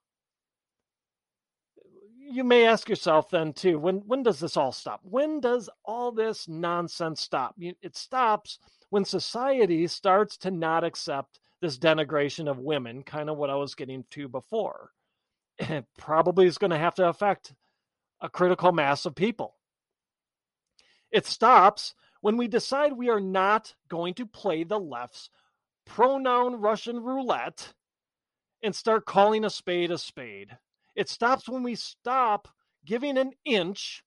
You 2.18 2.42
may 2.42 2.66
ask 2.66 2.88
yourself 2.88 3.30
then 3.30 3.52
too, 3.52 3.78
when 3.78 3.96
when 4.06 4.24
does 4.24 4.40
this 4.40 4.56
all 4.56 4.72
stop? 4.72 5.00
When 5.04 5.38
does 5.38 5.70
all 5.84 6.10
this 6.10 6.48
nonsense 6.48 7.20
stop? 7.20 7.54
It 7.58 7.96
stops 7.96 8.58
when 8.90 9.04
society 9.04 9.86
starts 9.86 10.36
to 10.38 10.50
not 10.50 10.84
accept 10.84 11.40
this 11.60 11.78
denigration 11.78 12.50
of 12.50 12.58
women, 12.58 13.02
kind 13.02 13.30
of 13.30 13.36
what 13.36 13.50
I 13.50 13.54
was 13.54 13.74
getting 13.74 14.04
to 14.10 14.28
before. 14.28 14.90
It 15.58 15.86
probably 15.98 16.46
is 16.46 16.58
going 16.58 16.70
to 16.70 16.78
have 16.78 16.94
to 16.96 17.08
affect 17.08 17.54
a 18.20 18.28
critical 18.28 18.72
mass 18.72 19.06
of 19.06 19.14
people. 19.14 19.54
It 21.10 21.26
stops 21.26 21.94
when 22.20 22.36
we 22.36 22.48
decide 22.48 22.92
we 22.92 23.08
are 23.08 23.20
not 23.20 23.74
going 23.88 24.14
to 24.14 24.26
play 24.26 24.64
the 24.64 24.78
left's 24.78 25.30
pronoun 25.86 26.56
Russian 26.56 27.02
roulette 27.02 27.72
and 28.62 28.74
start 28.74 29.06
calling 29.06 29.44
a 29.44 29.50
spade 29.50 29.90
a 29.90 29.98
spade. 29.98 30.56
It 30.94 31.08
stops 31.08 31.48
when 31.48 31.62
we 31.62 31.74
stop 31.74 32.48
giving 32.84 33.18
an 33.18 33.32
inch 33.44 34.02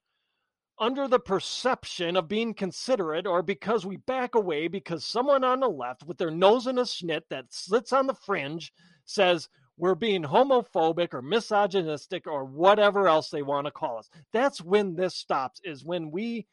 under 0.79 1.07
the 1.07 1.19
perception 1.19 2.15
of 2.15 2.27
being 2.27 2.53
considerate 2.53 3.27
or 3.27 3.43
because 3.43 3.85
we 3.85 3.97
back 3.97 4.35
away 4.35 4.67
because 4.67 5.03
someone 5.03 5.43
on 5.43 5.59
the 5.59 5.67
left 5.67 6.03
with 6.05 6.17
their 6.17 6.31
nose 6.31 6.67
in 6.67 6.77
a 6.77 6.83
snit 6.83 7.23
that 7.29 7.45
sits 7.49 7.91
on 7.91 8.07
the 8.07 8.13
fringe 8.13 8.71
says 9.05 9.49
we're 9.77 9.95
being 9.95 10.23
homophobic 10.23 11.13
or 11.13 11.21
misogynistic 11.21 12.27
or 12.27 12.45
whatever 12.45 13.07
else 13.07 13.29
they 13.29 13.41
want 13.41 13.65
to 13.65 13.71
call 13.71 13.97
us. 13.97 14.09
That's 14.31 14.61
when 14.61 14.95
this 14.95 15.15
stops, 15.15 15.59
is 15.63 15.83
when 15.83 16.11
we 16.11 16.47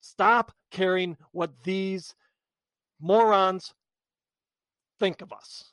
stop 0.00 0.52
caring 0.70 1.16
what 1.32 1.50
these 1.64 2.14
morons 3.00 3.74
think 4.98 5.22
of 5.22 5.32
us. 5.32 5.72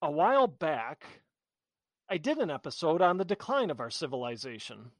A 0.00 0.10
while 0.10 0.46
back, 0.46 1.04
I 2.08 2.16
did 2.16 2.38
an 2.38 2.50
episode 2.50 3.02
on 3.02 3.18
the 3.18 3.24
decline 3.24 3.70
of 3.70 3.80
our 3.80 3.90
civilization 3.90 4.90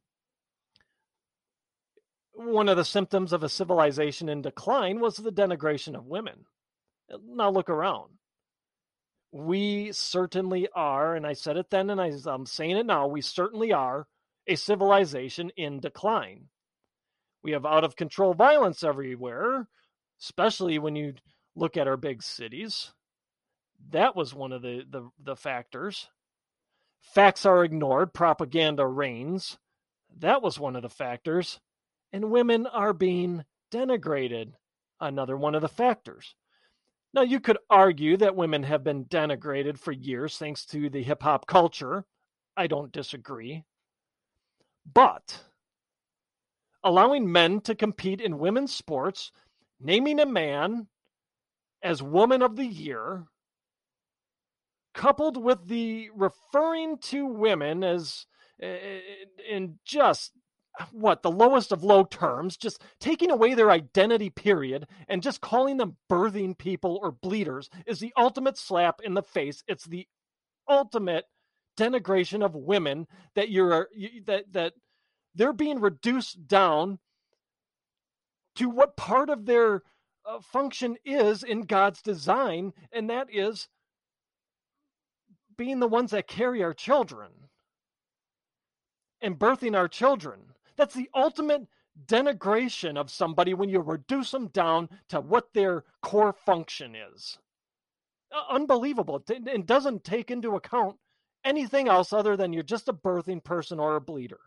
one 2.38 2.68
of 2.68 2.76
the 2.76 2.84
symptoms 2.84 3.32
of 3.32 3.42
a 3.42 3.48
civilization 3.48 4.28
in 4.28 4.42
decline 4.42 5.00
was 5.00 5.16
the 5.16 5.32
denigration 5.32 5.96
of 5.96 6.06
women. 6.06 6.44
Now 7.26 7.50
look 7.50 7.68
around. 7.68 8.12
We 9.32 9.90
certainly 9.92 10.68
are, 10.74 11.16
and 11.16 11.26
I 11.26 11.32
said 11.32 11.56
it 11.56 11.68
then 11.70 11.90
and 11.90 12.00
I'm 12.00 12.46
saying 12.46 12.76
it 12.76 12.86
now, 12.86 13.08
we 13.08 13.22
certainly 13.22 13.72
are 13.72 14.06
a 14.46 14.54
civilization 14.54 15.50
in 15.56 15.80
decline. 15.80 16.44
We 17.42 17.52
have 17.52 17.66
out 17.66 17.84
of 17.84 17.96
control 17.96 18.34
violence 18.34 18.84
everywhere, 18.84 19.66
especially 20.20 20.78
when 20.78 20.94
you 20.94 21.14
look 21.56 21.76
at 21.76 21.88
our 21.88 21.96
big 21.96 22.22
cities. 22.22 22.92
That 23.90 24.14
was 24.14 24.32
one 24.32 24.52
of 24.52 24.62
the, 24.62 24.84
the, 24.88 25.10
the 25.22 25.36
factors. 25.36 26.08
Facts 27.02 27.44
are 27.44 27.64
ignored, 27.64 28.14
propaganda 28.14 28.86
reigns. 28.86 29.58
That 30.18 30.40
was 30.40 30.58
one 30.58 30.76
of 30.76 30.82
the 30.82 30.88
factors 30.88 31.58
and 32.12 32.30
women 32.30 32.66
are 32.66 32.92
being 32.92 33.44
denigrated. 33.72 34.52
Another 35.00 35.36
one 35.36 35.54
of 35.54 35.62
the 35.62 35.68
factors. 35.68 36.34
Now, 37.14 37.22
you 37.22 37.40
could 37.40 37.58
argue 37.70 38.16
that 38.18 38.36
women 38.36 38.62
have 38.64 38.84
been 38.84 39.04
denigrated 39.06 39.78
for 39.78 39.92
years 39.92 40.36
thanks 40.36 40.66
to 40.66 40.90
the 40.90 41.02
hip 41.02 41.22
hop 41.22 41.46
culture. 41.46 42.04
I 42.56 42.66
don't 42.66 42.92
disagree. 42.92 43.64
But 44.92 45.42
allowing 46.82 47.30
men 47.30 47.60
to 47.62 47.74
compete 47.74 48.20
in 48.20 48.38
women's 48.38 48.74
sports, 48.74 49.32
naming 49.80 50.20
a 50.20 50.26
man 50.26 50.88
as 51.82 52.02
Woman 52.02 52.42
of 52.42 52.56
the 52.56 52.66
Year, 52.66 53.24
coupled 54.94 55.36
with 55.36 55.66
the 55.66 56.10
referring 56.14 56.98
to 56.98 57.26
women 57.26 57.84
as 57.84 58.26
eh, 58.60 58.66
eh, 58.66 59.00
in 59.48 59.78
just 59.84 60.32
what 60.92 61.22
the 61.22 61.30
lowest 61.30 61.72
of 61.72 61.84
low 61.84 62.04
terms, 62.04 62.56
just 62.56 62.82
taking 63.00 63.30
away 63.30 63.54
their 63.54 63.70
identity, 63.70 64.30
period, 64.30 64.86
and 65.08 65.22
just 65.22 65.40
calling 65.40 65.76
them 65.76 65.96
birthing 66.10 66.56
people 66.56 66.98
or 67.02 67.12
bleeders 67.12 67.70
is 67.86 67.98
the 67.98 68.12
ultimate 68.16 68.56
slap 68.56 69.00
in 69.02 69.14
the 69.14 69.22
face. 69.22 69.62
It's 69.66 69.84
the 69.84 70.06
ultimate 70.68 71.24
denigration 71.78 72.44
of 72.44 72.54
women 72.54 73.06
that 73.34 73.50
you're 73.50 73.88
that 74.26 74.52
that 74.52 74.74
they're 75.34 75.52
being 75.52 75.80
reduced 75.80 76.46
down 76.48 76.98
to 78.56 78.68
what 78.68 78.96
part 78.96 79.30
of 79.30 79.46
their 79.46 79.82
uh, 80.26 80.40
function 80.40 80.96
is 81.04 81.42
in 81.44 81.62
God's 81.62 82.02
design, 82.02 82.72
and 82.92 83.08
that 83.08 83.28
is 83.32 83.68
being 85.56 85.80
the 85.80 85.88
ones 85.88 86.10
that 86.10 86.26
carry 86.26 86.62
our 86.62 86.74
children 86.74 87.30
and 89.20 89.38
birthing 89.38 89.76
our 89.76 89.88
children. 89.88 90.40
That's 90.78 90.94
the 90.94 91.10
ultimate 91.14 91.66
denigration 92.06 92.96
of 92.96 93.10
somebody 93.10 93.52
when 93.52 93.68
you 93.68 93.80
reduce 93.80 94.30
them 94.30 94.46
down 94.48 94.88
to 95.08 95.20
what 95.20 95.52
their 95.52 95.84
core 96.00 96.32
function 96.32 96.94
is. 96.94 97.38
Uh, 98.32 98.44
unbelievable. 98.50 99.22
It 99.28 99.66
doesn't 99.66 100.04
take 100.04 100.30
into 100.30 100.56
account 100.56 100.96
anything 101.44 101.88
else 101.88 102.12
other 102.12 102.36
than 102.36 102.52
you're 102.52 102.62
just 102.62 102.88
a 102.88 102.92
birthing 102.92 103.42
person 103.42 103.80
or 103.80 103.96
a 103.96 104.00
bleeder. 104.00 104.38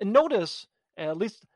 And 0.00 0.12
notice, 0.12 0.66
at 0.96 1.16
least 1.16 1.46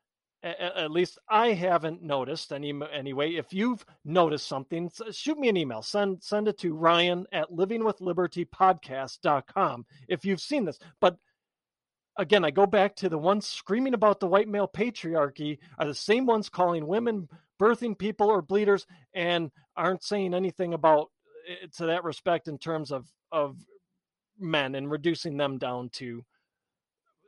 at 0.45 0.93
least 0.93 1.19
I 1.29 1.53
haven't 1.53 2.01
noticed 2.01 2.53
any 2.53 2.73
anyway. 2.93 3.35
If 3.35 3.53
you've 3.53 3.85
noticed 4.05 4.47
something, 4.47 4.89
shoot 5.11 5.37
me 5.37 5.49
an 5.49 5.57
email. 5.57 5.83
Send 5.83 6.23
send 6.23 6.47
it 6.47 6.59
to 6.59 6.75
Ryan 6.75 7.27
at 7.33 7.51
livingwithlibertypodcast.com 7.51 9.87
if 10.07 10.25
you've 10.25 10.41
seen 10.41 10.65
this. 10.65 10.79
But 11.01 11.17
again, 12.19 12.45
I 12.45 12.51
go 12.51 12.67
back 12.67 12.97
to 12.97 13.09
the 13.09 13.17
ones 13.17 13.47
screaming 13.47 13.95
about 13.95 14.21
the 14.21 14.27
white 14.27 14.49
male 14.49 14.69
patriarchy 14.69 15.59
are 15.79 15.87
the 15.87 15.95
same 15.95 16.27
ones 16.27 16.49
calling 16.49 16.87
women 16.87 17.29
birthing 17.59 17.97
people 17.97 18.29
or 18.29 18.43
bleeders 18.43 18.87
and 19.15 19.51
aren't 19.77 20.03
saying 20.03 20.35
anything 20.35 20.75
about 20.75 21.11
it 21.49 21.59
eh, 21.63 21.67
to 21.79 21.87
that 21.87 22.05
respect 22.05 22.49
in 22.49 22.59
terms 22.59 22.93
of 22.93 23.07
of 23.33 23.57
men 24.39 24.75
and 24.75 24.91
reducing 24.91 25.37
them 25.37 25.59
down 25.59 25.89
to 25.91 26.25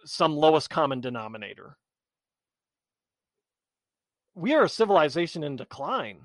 some 0.04 0.36
lowest 0.36 0.70
common 0.70 1.00
denominator. 1.00 1.76
We 4.34 4.54
are 4.54 4.64
a 4.64 4.68
civilization 4.68 5.42
in 5.42 5.56
decline. 5.56 6.20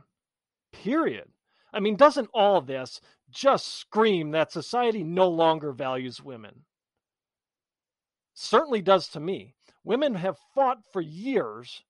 Period. 0.72 1.28
I 1.74 1.80
mean, 1.80 1.96
doesn't 1.96 2.30
all 2.34 2.62
this 2.62 3.02
just 3.32 3.80
scream 3.80 4.32
that 4.32 4.52
society 4.52 5.04
no 5.04 5.28
longer 5.28 5.74
values 5.74 6.22
women? 6.22 6.64
Certainly 8.36 8.82
does 8.82 9.08
to 9.10 9.20
me. 9.20 9.56
Women 9.84 10.16
have 10.16 10.38
fought 10.54 10.80
for 10.92 11.02
years, 11.02 11.84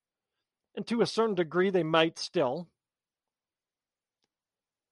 and 0.75 0.87
to 0.87 1.01
a 1.01 1.05
certain 1.05 1.35
degree, 1.35 1.69
they 1.69 1.83
might 1.83 2.17
still. 2.17 2.69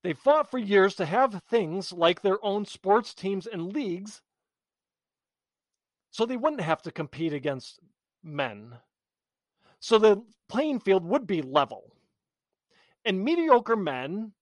They 0.02 0.12
fought 0.12 0.50
for 0.50 0.58
years 0.58 0.94
to 0.96 1.06
have 1.06 1.42
things 1.48 1.90
like 1.90 2.20
their 2.20 2.44
own 2.44 2.66
sports 2.66 3.14
teams 3.14 3.46
and 3.46 3.72
leagues 3.72 4.20
so 6.10 6.26
they 6.26 6.36
wouldn't 6.36 6.60
have 6.60 6.82
to 6.82 6.92
compete 6.92 7.32
against 7.32 7.80
men. 8.22 8.78
So 9.80 9.98
the 9.98 10.22
playing 10.48 10.80
field 10.80 11.04
would 11.04 11.26
be 11.26 11.42
level. 11.42 11.96
And 13.04 13.24
mediocre 13.24 13.76
men 13.76 14.32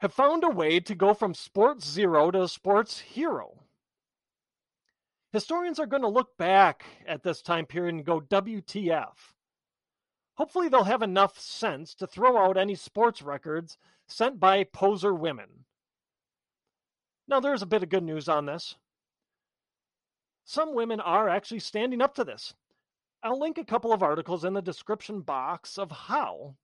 have 0.00 0.12
found 0.12 0.44
a 0.44 0.50
way 0.50 0.80
to 0.80 0.94
go 0.94 1.14
from 1.14 1.34
sports 1.34 1.88
zero 1.88 2.30
to 2.30 2.48
sports 2.48 2.98
hero 2.98 3.61
historians 5.32 5.78
are 5.78 5.86
going 5.86 6.02
to 6.02 6.08
look 6.08 6.36
back 6.36 6.84
at 7.06 7.22
this 7.22 7.42
time 7.42 7.66
period 7.66 7.94
and 7.94 8.04
go, 8.04 8.20
WTF. 8.20 9.14
Hopefully, 10.34 10.68
they'll 10.68 10.84
have 10.84 11.02
enough 11.02 11.38
sense 11.38 11.94
to 11.96 12.06
throw 12.06 12.38
out 12.38 12.56
any 12.56 12.74
sports 12.74 13.22
records 13.22 13.76
sent 14.06 14.38
by 14.38 14.64
poser 14.64 15.14
women. 15.14 15.64
Now, 17.28 17.40
there's 17.40 17.62
a 17.62 17.66
bit 17.66 17.82
of 17.82 17.88
good 17.88 18.02
news 18.02 18.28
on 18.28 18.46
this. 18.46 18.76
Some 20.44 20.74
women 20.74 21.00
are 21.00 21.28
actually 21.28 21.60
standing 21.60 22.02
up 22.02 22.14
to 22.16 22.24
this. 22.24 22.54
I'll 23.22 23.38
link 23.38 23.58
a 23.58 23.64
couple 23.64 23.92
of 23.92 24.02
articles 24.02 24.44
in 24.44 24.52
the 24.52 24.62
description 24.62 25.20
box 25.20 25.78
of 25.78 25.90
how. 25.90 26.56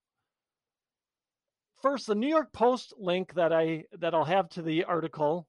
First, 1.80 2.08
the 2.08 2.16
New 2.16 2.26
York 2.26 2.52
Post 2.52 2.94
link 2.98 3.34
that 3.34 3.52
I 3.52 3.84
that 3.98 4.14
I'll 4.14 4.24
have 4.24 4.48
to 4.50 4.62
the 4.62 4.84
article 4.84 5.46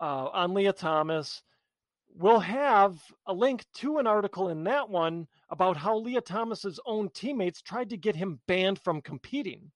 uh, 0.00 0.28
on 0.32 0.54
Lia 0.54 0.72
Thomas 0.72 1.42
will 2.14 2.38
have 2.38 2.96
a 3.26 3.32
link 3.32 3.64
to 3.74 3.98
an 3.98 4.06
article 4.06 4.48
in 4.48 4.64
that 4.64 4.88
one 4.88 5.26
about 5.50 5.76
how 5.76 5.98
Lia 5.98 6.20
Thomas's 6.20 6.78
own 6.86 7.10
teammates 7.10 7.60
tried 7.60 7.90
to 7.90 7.96
get 7.96 8.14
him 8.14 8.40
banned 8.46 8.78
from 8.78 9.02
competing. 9.02 9.72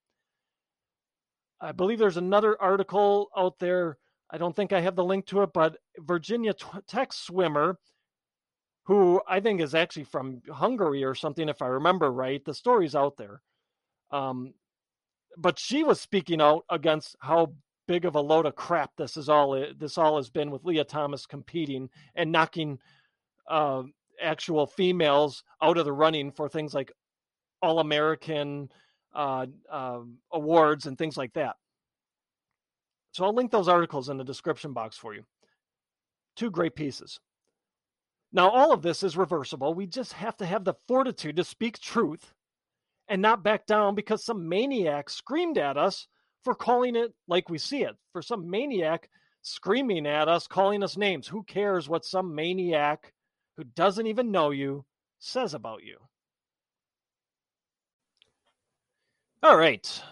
I 1.61 1.73
believe 1.73 1.99
there's 1.99 2.17
another 2.17 2.61
article 2.63 3.29
out 3.37 3.59
there. 3.59 3.99
I 4.31 4.39
don't 4.39 4.55
think 4.55 4.73
I 4.73 4.81
have 4.81 4.95
the 4.95 5.05
link 5.05 5.27
to 5.27 5.43
it, 5.43 5.53
but 5.53 5.79
Virginia 5.99 6.55
Tech 6.87 7.13
swimmer, 7.13 7.79
who 8.85 9.21
I 9.29 9.41
think 9.41 9.61
is 9.61 9.75
actually 9.75 10.05
from 10.05 10.41
Hungary 10.49 11.03
or 11.03 11.17
something, 11.17 11.49
if 11.49 11.61
I 11.61 11.67
remember 11.67 12.13
right. 12.13 12.45
The 12.45 12.55
story's 12.55 12.95
out 12.95 13.17
there. 13.17 13.43
Um, 14.13 14.55
but 15.37 15.59
she 15.59 15.83
was 15.83 16.01
speaking 16.01 16.41
out 16.41 16.65
against 16.71 17.17
how 17.21 17.55
big 17.89 18.05
of 18.05 18.15
a 18.15 18.21
load 18.21 18.47
of 18.47 18.55
crap 18.55 18.93
this 18.97 19.17
is 19.17 19.29
all 19.29 19.67
this 19.79 19.99
all 19.99 20.17
has 20.17 20.31
been 20.31 20.51
with 20.51 20.65
Lia 20.65 20.85
Thomas 20.85 21.27
competing 21.27 21.91
and 22.15 22.31
knocking 22.31 22.79
uh, 23.49 23.83
actual 24.23 24.67
females 24.67 25.43
out 25.63 25.79
of 25.79 25.85
the 25.85 25.93
running 25.93 26.31
for 26.31 26.49
things 26.49 26.75
like 26.75 26.93
All 27.63 27.81
American 27.81 28.71
uh, 29.15 29.47
uh, 29.71 30.01
awards 30.33 30.87
and 30.87 30.97
things 30.97 31.17
like 31.17 31.33
that. 31.33 31.57
So 33.13 33.25
I'll 33.25 33.35
link 33.35 33.51
those 33.51 33.69
articles 33.69 34.09
in 34.09 34.17
the 34.17 34.25
description 34.25 34.73
box 34.73 34.97
for 34.97 35.15
you. 35.15 35.25
Two 36.37 36.51
great 36.51 36.77
pieces. 36.77 37.19
Now, 38.33 38.51
all 38.51 38.73
of 38.73 38.83
this 38.83 39.03
is 39.03 39.17
reversible. 39.17 39.73
We 39.73 39.87
just 39.87 40.13
have 40.13 40.37
to 40.37 40.47
have 40.47 40.65
the 40.65 40.75
fortitude 40.87 41.37
to 41.37 41.45
speak 41.45 41.81
truth 41.81 42.35
and 43.09 43.23
not 43.23 43.43
back 43.43 43.67
down 43.67 43.95
because 43.95 44.25
some 44.25 44.49
maniac 44.49 45.09
screamed 45.09 45.57
at 45.57 45.79
us 45.79 46.07
for 46.45 46.55
calling 46.55 46.97
it 46.97 47.13
like 47.27 47.49
we 47.49 47.59
see 47.59 47.83
it, 47.83 47.97
for 48.13 48.23
some 48.23 48.49
maniac 48.49 49.09
screaming 49.43 50.07
at 50.07 50.29
us, 50.29 50.47
calling 50.47 50.83
us 50.83 50.97
names. 50.97 51.27
Who 51.29 51.43
cares 51.43 51.89
what 51.89 52.05
some 52.05 52.35
maniac 52.35 53.13
who 53.57 53.65
doesn't 53.65 54.07
even 54.07 54.31
know 54.31 54.51
you 54.51 54.85
says 55.19 55.55
about 55.55 55.83
you? 55.83 55.99
All 59.43 59.57
right. 59.57 60.03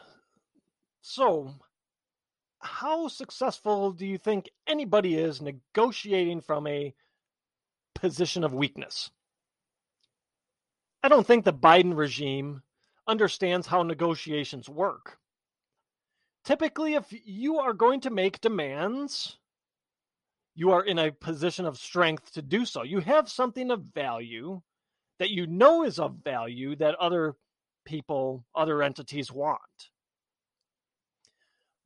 So, 1.02 1.52
how 2.60 3.08
successful 3.08 3.92
do 3.92 4.06
you 4.06 4.18
think 4.18 4.50
anybody 4.66 5.16
is 5.16 5.40
negotiating 5.40 6.40
from 6.40 6.66
a 6.66 6.94
position 7.94 8.44
of 8.44 8.54
weakness? 8.54 9.10
I 11.02 11.08
don't 11.08 11.26
think 11.26 11.44
the 11.44 11.52
Biden 11.52 11.96
regime 11.96 12.62
understands 13.06 13.66
how 13.66 13.82
negotiations 13.82 14.68
work 14.68 15.18
typically, 16.46 16.94
if 16.94 17.04
you 17.10 17.58
are 17.58 17.74
going 17.74 18.00
to 18.00 18.10
make 18.10 18.40
demands, 18.40 19.36
you 20.54 20.70
are 20.70 20.82
in 20.82 20.98
a 20.98 21.12
position 21.12 21.66
of 21.66 21.76
strength 21.76 22.32
to 22.32 22.40
do 22.40 22.64
so. 22.64 22.82
You 22.82 23.00
have 23.00 23.28
something 23.28 23.70
of 23.70 23.82
value 23.82 24.62
that 25.18 25.30
you 25.30 25.46
know 25.46 25.84
is 25.84 25.98
of 25.98 26.16
value 26.24 26.76
that 26.76 26.94
other 26.94 27.34
people, 27.84 28.44
other 28.54 28.82
entities 28.82 29.30
want. 29.30 29.60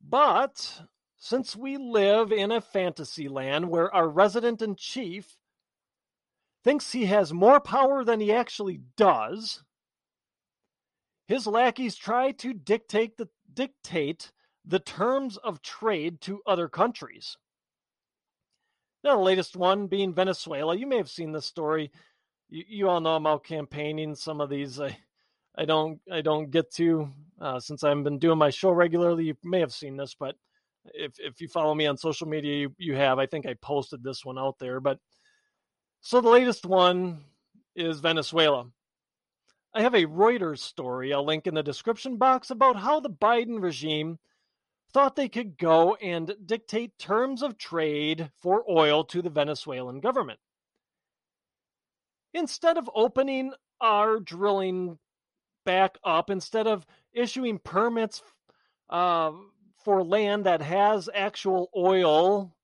But 0.01 0.81
since 1.17 1.55
we 1.55 1.77
live 1.77 2.31
in 2.31 2.51
a 2.51 2.61
fantasy 2.61 3.27
land 3.27 3.69
where 3.69 3.93
our 3.93 4.07
resident 4.07 4.61
in 4.61 4.75
chief 4.75 5.37
thinks 6.63 6.91
he 6.91 7.05
has 7.05 7.33
more 7.33 7.59
power 7.59 8.03
than 8.03 8.19
he 8.19 8.31
actually 8.31 8.81
does, 8.95 9.63
his 11.27 11.47
lackeys 11.47 11.95
try 11.95 12.31
to 12.31 12.53
dictate 12.53 13.17
the 13.17 13.27
dictate 13.53 14.31
the 14.65 14.79
terms 14.79 15.37
of 15.37 15.61
trade 15.61 16.21
to 16.21 16.41
other 16.45 16.67
countries. 16.67 17.37
Now, 19.03 19.15
the 19.15 19.23
latest 19.23 19.55
one 19.55 19.87
being 19.87 20.13
Venezuela. 20.13 20.75
You 20.75 20.85
may 20.85 20.97
have 20.97 21.09
seen 21.09 21.31
this 21.31 21.45
story. 21.45 21.91
You, 22.49 22.63
you 22.67 22.89
all 22.89 23.01
know 23.01 23.15
I'm 23.15 23.25
out 23.25 23.43
campaigning. 23.43 24.13
Some 24.13 24.39
of 24.41 24.49
these 24.49 24.79
I, 24.79 24.95
I 25.57 25.65
don't, 25.65 25.99
I 26.11 26.21
don't 26.21 26.51
get 26.51 26.71
to 26.75 27.09
uh, 27.39 27.59
since 27.59 27.83
I've 27.83 28.03
been 28.03 28.19
doing 28.19 28.37
my 28.37 28.51
show 28.51 28.71
regularly. 28.71 29.25
You 29.25 29.37
may 29.43 29.59
have 29.59 29.73
seen 29.73 29.97
this, 29.97 30.15
but 30.17 30.35
if 30.85 31.13
if 31.19 31.41
you 31.41 31.47
follow 31.47 31.73
me 31.73 31.87
on 31.87 31.97
social 31.97 32.27
media, 32.27 32.55
you, 32.55 32.75
you 32.77 32.95
have. 32.95 33.19
I 33.19 33.25
think 33.25 33.45
I 33.45 33.55
posted 33.61 34.03
this 34.03 34.23
one 34.23 34.37
out 34.37 34.57
there. 34.59 34.79
But 34.79 34.99
so 36.01 36.21
the 36.21 36.29
latest 36.29 36.65
one 36.65 37.23
is 37.75 37.99
Venezuela. 37.99 38.67
I 39.73 39.81
have 39.81 39.93
a 39.93 40.05
Reuters 40.05 40.59
story 40.59 41.13
I'll 41.13 41.25
link 41.25 41.47
in 41.47 41.53
the 41.53 41.63
description 41.63 42.17
box 42.17 42.49
about 42.49 42.75
how 42.75 42.99
the 42.99 43.09
Biden 43.09 43.61
regime 43.61 44.19
thought 44.93 45.15
they 45.15 45.29
could 45.29 45.57
go 45.57 45.95
and 45.95 46.35
dictate 46.45 46.97
terms 46.97 47.41
of 47.41 47.57
trade 47.57 48.29
for 48.41 48.63
oil 48.69 49.03
to 49.05 49.21
the 49.21 49.29
Venezuelan 49.29 49.99
government. 49.99 50.39
Instead 52.33 52.77
of 52.77 52.89
opening 52.95 53.53
our 53.79 54.19
drilling 54.19 54.97
back 55.65 55.97
up, 56.03 56.29
instead 56.29 56.67
of 56.67 56.85
issuing 57.13 57.59
permits 57.59 58.21
uh, 58.89 59.31
for 59.83 60.03
land 60.03 60.45
that 60.45 60.61
has 60.61 61.09
actual 61.13 61.69
oil, 61.75 62.55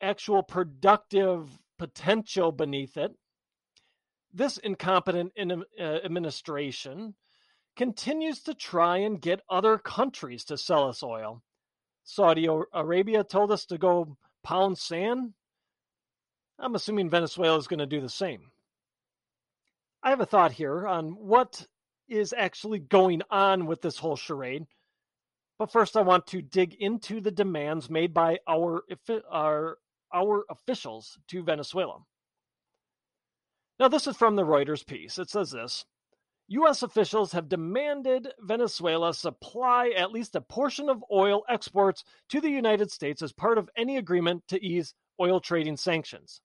actual 0.00 0.42
productive 0.42 1.48
potential 1.78 2.52
beneath 2.52 2.96
it, 2.96 3.12
this 4.32 4.56
incompetent 4.58 5.32
uh, 5.38 5.82
administration 5.82 7.14
continues 7.76 8.42
to 8.42 8.54
try 8.54 8.98
and 8.98 9.20
get 9.20 9.40
other 9.48 9.78
countries 9.78 10.44
to 10.44 10.58
sell 10.58 10.88
us 10.88 11.02
oil. 11.02 11.42
Saudi 12.04 12.48
Arabia 12.72 13.24
told 13.24 13.50
us 13.50 13.66
to 13.66 13.78
go 13.78 14.16
pound 14.42 14.78
sand. 14.78 15.32
I'm 16.58 16.74
assuming 16.74 17.10
Venezuela 17.10 17.58
is 17.58 17.66
going 17.66 17.78
to 17.78 17.86
do 17.86 18.00
the 18.00 18.08
same. 18.08 18.50
I 20.02 20.10
have 20.10 20.20
a 20.20 20.26
thought 20.26 20.52
here 20.52 20.86
on 20.86 21.10
what 21.10 21.66
is 22.08 22.34
actually 22.36 22.80
going 22.80 23.22
on 23.30 23.66
with 23.66 23.80
this 23.80 23.98
whole 23.98 24.16
charade. 24.16 24.66
But 25.58 25.70
first, 25.70 25.96
I 25.96 26.02
want 26.02 26.26
to 26.28 26.42
dig 26.42 26.74
into 26.74 27.20
the 27.20 27.30
demands 27.30 27.88
made 27.88 28.12
by 28.12 28.38
our, 28.48 28.82
our, 29.30 29.78
our 30.12 30.44
officials 30.50 31.18
to 31.28 31.44
Venezuela. 31.44 32.00
Now, 33.78 33.88
this 33.88 34.06
is 34.06 34.16
from 34.16 34.36
the 34.36 34.44
Reuters 34.44 34.86
piece. 34.86 35.18
It 35.18 35.30
says 35.30 35.50
this 35.52 35.84
U.S. 36.52 36.82
officials 36.82 37.32
have 37.32 37.48
demanded 37.48 38.28
Venezuela 38.40 39.14
supply 39.14 39.90
at 39.96 40.12
least 40.12 40.36
a 40.36 40.40
portion 40.42 40.90
of 40.90 41.02
oil 41.10 41.44
exports 41.48 42.04
to 42.28 42.42
the 42.42 42.50
United 42.50 42.90
States 42.90 43.22
as 43.22 43.32
part 43.32 43.56
of 43.56 43.70
any 43.74 43.96
agreement 43.96 44.42
to 44.48 44.62
ease 44.62 44.92
oil 45.18 45.40
trading 45.40 45.78
sanctions. 45.78 46.42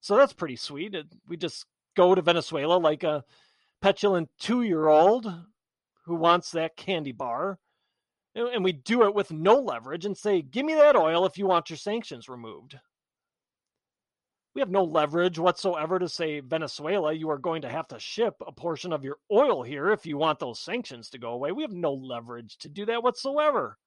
So 0.00 0.16
that's 0.16 0.32
pretty 0.32 0.56
sweet. 0.56 0.96
We 1.28 1.36
just 1.36 1.66
go 1.96 2.16
to 2.16 2.22
Venezuela 2.22 2.78
like 2.78 3.04
a 3.04 3.22
petulant 3.80 4.28
two 4.40 4.62
year 4.62 4.88
old 4.88 5.32
who 6.04 6.16
wants 6.16 6.50
that 6.50 6.76
candy 6.76 7.12
bar. 7.12 7.60
And 8.34 8.64
we 8.64 8.72
do 8.72 9.04
it 9.04 9.14
with 9.14 9.30
no 9.30 9.54
leverage 9.60 10.04
and 10.04 10.16
say, 10.16 10.42
give 10.42 10.66
me 10.66 10.74
that 10.74 10.96
oil 10.96 11.26
if 11.26 11.38
you 11.38 11.46
want 11.46 11.70
your 11.70 11.76
sanctions 11.76 12.28
removed 12.28 12.76
we 14.54 14.60
have 14.60 14.70
no 14.70 14.84
leverage 14.84 15.38
whatsoever 15.38 15.98
to 15.98 16.08
say 16.08 16.40
Venezuela, 16.40 17.12
you 17.12 17.30
are 17.30 17.38
going 17.38 17.62
to 17.62 17.70
have 17.70 17.88
to 17.88 17.98
ship 17.98 18.36
a 18.46 18.52
portion 18.52 18.92
of 18.92 19.04
your 19.04 19.16
oil 19.30 19.62
here 19.62 19.90
if 19.90 20.04
you 20.04 20.18
want 20.18 20.38
those 20.38 20.60
sanctions 20.60 21.10
to 21.10 21.18
go 21.18 21.30
away. 21.30 21.52
We 21.52 21.62
have 21.62 21.72
no 21.72 21.94
leverage 21.94 22.58
to 22.58 22.68
do 22.68 22.84
that 22.86 23.02
whatsoever. 23.02 23.78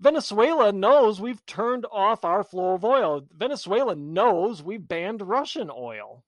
Venezuela 0.00 0.72
knows 0.72 1.20
we've 1.20 1.44
turned 1.46 1.86
off 1.90 2.24
our 2.24 2.42
flow 2.42 2.74
of 2.74 2.84
oil. 2.84 3.26
Venezuela 3.32 3.94
knows 3.94 4.62
we've 4.62 4.86
banned 4.86 5.22
Russian 5.22 5.70
oil. 5.74 6.24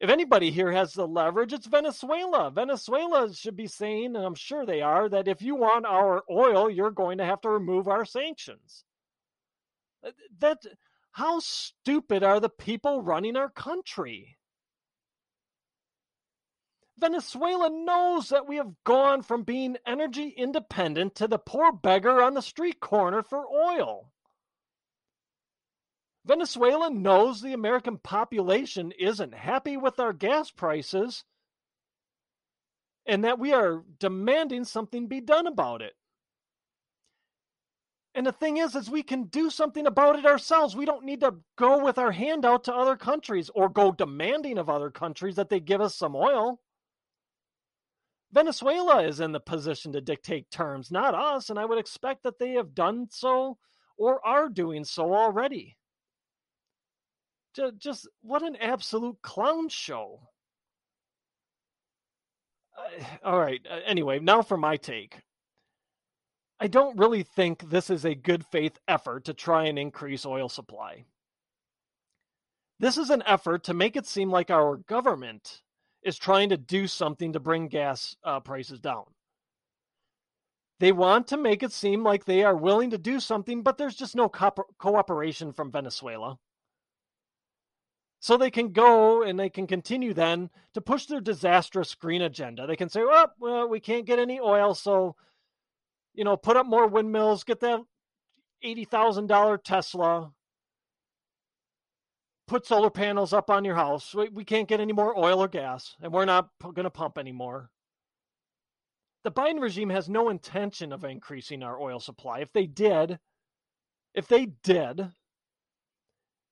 If 0.00 0.08
anybody 0.08 0.50
here 0.50 0.72
has 0.72 0.94
the 0.94 1.06
leverage, 1.06 1.52
it's 1.52 1.66
Venezuela. 1.66 2.50
Venezuela 2.50 3.32
should 3.34 3.54
be 3.54 3.66
saying, 3.66 4.16
and 4.16 4.24
I'm 4.24 4.34
sure 4.34 4.64
they 4.64 4.80
are, 4.80 5.10
that 5.10 5.28
if 5.28 5.42
you 5.42 5.54
want 5.54 5.84
our 5.84 6.24
oil, 6.30 6.70
you're 6.70 6.90
going 6.90 7.18
to 7.18 7.26
have 7.26 7.42
to 7.42 7.50
remove 7.50 7.86
our 7.86 8.06
sanctions. 8.06 8.84
Uh, 10.04 10.10
that 10.38 10.58
how 11.12 11.40
stupid 11.40 12.22
are 12.22 12.40
the 12.40 12.48
people 12.48 13.02
running 13.02 13.36
our 13.36 13.50
country? 13.50 14.38
Venezuela 16.98 17.70
knows 17.70 18.28
that 18.28 18.46
we 18.46 18.56
have 18.56 18.74
gone 18.84 19.22
from 19.22 19.42
being 19.42 19.76
energy 19.86 20.28
independent 20.36 21.14
to 21.14 21.26
the 21.26 21.38
poor 21.38 21.72
beggar 21.72 22.22
on 22.22 22.34
the 22.34 22.42
street 22.42 22.78
corner 22.78 23.22
for 23.22 23.46
oil. 23.46 24.12
Venezuela 26.26 26.90
knows 26.90 27.40
the 27.40 27.54
American 27.54 27.96
population 27.96 28.92
isn't 28.92 29.34
happy 29.34 29.76
with 29.76 29.98
our 29.98 30.12
gas 30.12 30.50
prices 30.50 31.24
and 33.06 33.24
that 33.24 33.38
we 33.38 33.52
are 33.52 33.82
demanding 33.98 34.64
something 34.64 35.08
be 35.08 35.20
done 35.20 35.46
about 35.46 35.80
it. 35.80 35.94
And 38.14 38.26
the 38.26 38.32
thing 38.32 38.56
is, 38.56 38.74
is 38.74 38.90
we 38.90 39.04
can 39.04 39.24
do 39.24 39.50
something 39.50 39.86
about 39.86 40.18
it 40.18 40.26
ourselves. 40.26 40.74
We 40.74 40.84
don't 40.84 41.04
need 41.04 41.20
to 41.20 41.36
go 41.56 41.82
with 41.82 41.96
our 41.96 42.10
hand 42.10 42.44
out 42.44 42.64
to 42.64 42.74
other 42.74 42.96
countries 42.96 43.50
or 43.54 43.68
go 43.68 43.92
demanding 43.92 44.58
of 44.58 44.68
other 44.68 44.90
countries 44.90 45.36
that 45.36 45.48
they 45.48 45.60
give 45.60 45.80
us 45.80 45.94
some 45.94 46.16
oil. 46.16 46.60
Venezuela 48.32 49.02
is 49.02 49.20
in 49.20 49.32
the 49.32 49.40
position 49.40 49.92
to 49.92 50.00
dictate 50.00 50.50
terms, 50.50 50.90
not 50.90 51.14
us, 51.14 51.50
and 51.50 51.58
I 51.58 51.64
would 51.64 51.78
expect 51.78 52.24
that 52.24 52.38
they 52.38 52.52
have 52.52 52.74
done 52.74 53.06
so 53.10 53.58
or 53.96 54.24
are 54.26 54.48
doing 54.48 54.84
so 54.84 55.14
already. 55.14 55.76
Just, 57.78 58.08
what 58.22 58.42
an 58.42 58.56
absolute 58.56 59.20
clown 59.22 59.68
show. 59.68 60.20
All 63.24 63.38
right, 63.38 63.60
uh, 63.68 63.80
anyway, 63.84 64.20
now 64.20 64.42
for 64.42 64.56
my 64.56 64.76
take. 64.76 65.20
I 66.60 66.66
don't 66.66 66.98
really 66.98 67.22
think 67.22 67.70
this 67.70 67.88
is 67.88 68.04
a 68.04 68.14
good 68.14 68.44
faith 68.44 68.78
effort 68.86 69.24
to 69.24 69.34
try 69.34 69.64
and 69.64 69.78
increase 69.78 70.26
oil 70.26 70.50
supply. 70.50 71.06
This 72.78 72.98
is 72.98 73.08
an 73.08 73.22
effort 73.26 73.64
to 73.64 73.74
make 73.74 73.96
it 73.96 74.06
seem 74.06 74.30
like 74.30 74.50
our 74.50 74.76
government 74.76 75.62
is 76.02 76.18
trying 76.18 76.50
to 76.50 76.58
do 76.58 76.86
something 76.86 77.32
to 77.32 77.40
bring 77.40 77.68
gas 77.68 78.14
uh, 78.24 78.40
prices 78.40 78.78
down. 78.78 79.04
They 80.80 80.92
want 80.92 81.28
to 81.28 81.36
make 81.36 81.62
it 81.62 81.72
seem 81.72 82.02
like 82.02 82.24
they 82.24 82.42
are 82.42 82.56
willing 82.56 82.90
to 82.90 82.98
do 82.98 83.20
something, 83.20 83.62
but 83.62 83.76
there's 83.76 83.96
just 83.96 84.16
no 84.16 84.28
co- 84.28 84.66
cooperation 84.78 85.52
from 85.52 85.70
Venezuela. 85.70 86.38
So 88.18 88.36
they 88.36 88.50
can 88.50 88.72
go 88.72 89.22
and 89.22 89.38
they 89.38 89.48
can 89.48 89.66
continue 89.66 90.12
then 90.12 90.50
to 90.74 90.82
push 90.82 91.06
their 91.06 91.20
disastrous 91.20 91.94
green 91.94 92.20
agenda. 92.22 92.66
They 92.66 92.76
can 92.76 92.90
say, 92.90 93.00
oh, 93.02 93.28
well, 93.38 93.68
we 93.68 93.80
can't 93.80 94.06
get 94.06 94.18
any 94.18 94.40
oil, 94.40 94.74
so 94.74 95.16
you 96.20 96.24
know, 96.24 96.36
put 96.36 96.58
up 96.58 96.66
more 96.66 96.86
windmills, 96.86 97.44
get 97.44 97.60
that 97.60 97.80
$80,000 98.62 99.64
Tesla, 99.64 100.30
put 102.46 102.66
solar 102.66 102.90
panels 102.90 103.32
up 103.32 103.48
on 103.48 103.64
your 103.64 103.74
house. 103.74 104.14
We, 104.14 104.28
we 104.28 104.44
can't 104.44 104.68
get 104.68 104.80
any 104.80 104.92
more 104.92 105.18
oil 105.18 105.42
or 105.42 105.48
gas, 105.48 105.96
and 106.02 106.12
we're 106.12 106.26
not 106.26 106.50
p- 106.62 106.72
going 106.74 106.84
to 106.84 106.90
pump 106.90 107.16
anymore. 107.16 107.70
The 109.24 109.30
Biden 109.30 109.62
regime 109.62 109.88
has 109.88 110.10
no 110.10 110.28
intention 110.28 110.92
of 110.92 111.04
increasing 111.04 111.62
our 111.62 111.80
oil 111.80 112.00
supply. 112.00 112.40
If 112.40 112.52
they 112.52 112.66
did, 112.66 113.18
if 114.12 114.28
they 114.28 114.44
did, 114.62 115.00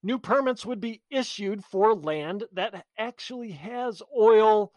new 0.02 0.18
permits 0.18 0.64
would 0.64 0.80
be 0.80 1.02
issued 1.10 1.62
for 1.62 1.94
land 1.94 2.44
that 2.54 2.86
actually 2.96 3.50
has 3.50 4.00
oil 4.18 4.72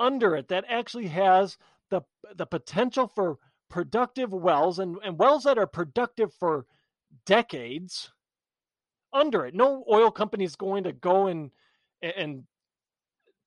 under 0.00 0.34
it, 0.34 0.48
that 0.48 0.64
actually 0.68 1.06
has 1.06 1.56
the 1.90 2.00
the 2.34 2.46
potential 2.46 3.06
for 3.06 3.38
productive 3.72 4.32
wells 4.32 4.78
and, 4.78 4.98
and 5.02 5.18
wells 5.18 5.44
that 5.44 5.58
are 5.58 5.66
productive 5.66 6.32
for 6.34 6.66
decades 7.24 8.12
under 9.12 9.46
it. 9.46 9.54
No 9.54 9.82
oil 9.90 10.10
company 10.10 10.44
is 10.44 10.54
going 10.54 10.84
to 10.84 10.92
go 10.92 11.26
and 11.26 11.50
and 12.02 12.44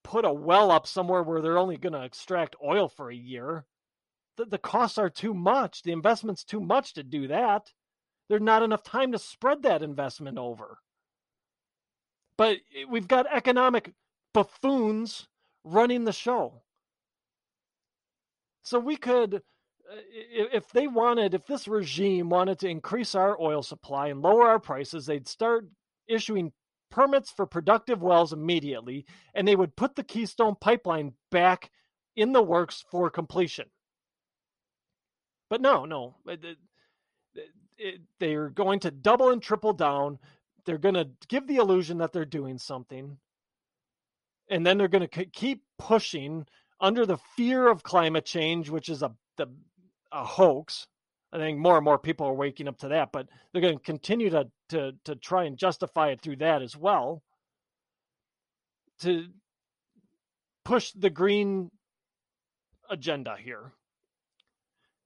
put 0.04 0.26
a 0.26 0.34
well 0.34 0.72
up 0.72 0.88
somewhere 0.88 1.24
where 1.24 1.42
they're 1.42 1.58
only 1.58 1.78
going 1.78 1.94
to 1.94 2.04
extract 2.04 2.56
oil 2.64 2.90
for 2.90 3.10
a 3.10 3.16
year. 3.16 3.66
The, 4.38 4.46
the 4.46 4.58
costs 4.58 4.98
are 4.98 5.10
too 5.10 5.34
much. 5.34 5.84
The 5.84 5.92
investment's 5.92 6.44
too 6.44 6.60
much 6.60 6.94
to 6.96 7.04
do 7.04 7.28
that. 7.28 7.72
There's 8.28 8.42
not 8.42 8.64
enough 8.64 8.84
time 8.84 9.12
to 9.12 9.20
spread 9.20 9.62
that 9.64 9.84
investment 9.84 10.38
over. 10.38 10.80
But 12.38 12.58
eh, 12.76 12.86
we've 12.90 13.08
got 13.08 13.32
economic 13.32 13.94
buffoons 14.34 15.28
running 15.64 16.04
the 16.04 16.14
show. 16.14 16.64
So 18.64 18.80
we 18.80 18.96
could 18.96 19.44
Uh, 19.92 19.98
if 20.54 20.70
they 20.72 20.88
wanted, 20.88 21.34
if 21.34 21.46
this 21.46 21.68
regime 21.68 22.30
wanted 22.30 22.60
to 22.60 22.70
increase 22.70 23.14
our 23.14 23.40
oil 23.40 23.62
supply 23.62 24.08
and 24.08 24.22
lower 24.22 24.48
our 24.48 24.60
prices, 24.60 25.06
they'd 25.06 25.28
start 25.28 25.68
issuing 26.08 26.52
permits 26.90 27.30
for 27.32 27.46
productive 27.46 28.02
wells 28.02 28.34
immediately, 28.34 29.06
and 29.34 29.48
they 29.48 29.56
would 29.56 29.76
put 29.76 29.96
the 29.96 30.04
Keystone 30.04 30.56
pipeline 30.60 31.14
back 31.30 31.70
in 32.16 32.32
the 32.32 32.42
works 32.42 32.84
for 32.90 33.10
completion. 33.10 33.66
But 35.50 35.62
no, 35.62 35.86
no, 35.86 36.16
uh, 36.28 36.36
they're 38.20 38.50
going 38.50 38.80
to 38.80 38.92
double 38.92 39.30
and 39.30 39.42
triple 39.42 39.74
down. 39.74 40.18
They're 40.66 40.78
going 40.80 40.96
to 40.96 41.10
give 41.28 41.46
the 41.46 41.58
illusion 41.58 42.00
that 42.00 42.12
they're 42.12 42.26
doing 42.26 42.58
something, 42.58 43.18
and 44.50 44.66
then 44.66 44.78
they're 44.78 44.88
going 44.88 45.08
to 45.08 45.26
keep 45.26 45.62
pushing 45.78 46.48
under 46.80 47.06
the 47.06 47.18
fear 47.36 47.68
of 47.68 47.84
climate 47.84 48.26
change, 48.26 48.70
which 48.70 48.90
is 48.90 49.04
a 49.04 49.12
the 49.38 49.48
a 50.16 50.24
hoax. 50.24 50.88
I 51.32 51.38
think 51.38 51.60
more 51.60 51.76
and 51.76 51.84
more 51.84 52.00
people 52.00 52.26
are 52.28 52.34
waking 52.34 52.68
up 52.68 52.78
to 52.80 52.88
that, 52.90 53.12
but 53.12 53.28
they're 53.52 53.62
going 53.62 53.78
to 53.78 53.84
continue 53.84 54.30
to 54.30 54.48
to 54.70 54.94
to 55.04 55.16
try 55.16 55.44
and 55.44 55.58
justify 55.58 56.10
it 56.10 56.22
through 56.22 56.38
that 56.38 56.62
as 56.62 56.78
well. 56.78 57.22
To 59.02 59.28
push 60.64 60.92
the 60.94 61.10
green 61.10 61.70
agenda 62.90 63.36
here. 63.38 63.74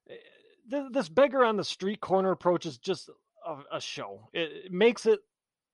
Eh, 0.09 0.83
this 0.91 1.09
beggar 1.09 1.43
on 1.43 1.57
the 1.57 1.63
street 1.63 1.99
corner 1.99 2.31
approach 2.31 2.67
is 2.67 2.77
just 2.77 3.09
a, 3.45 3.77
a 3.77 3.81
show. 3.81 4.29
It 4.33 4.71
makes 4.71 5.07
it 5.07 5.19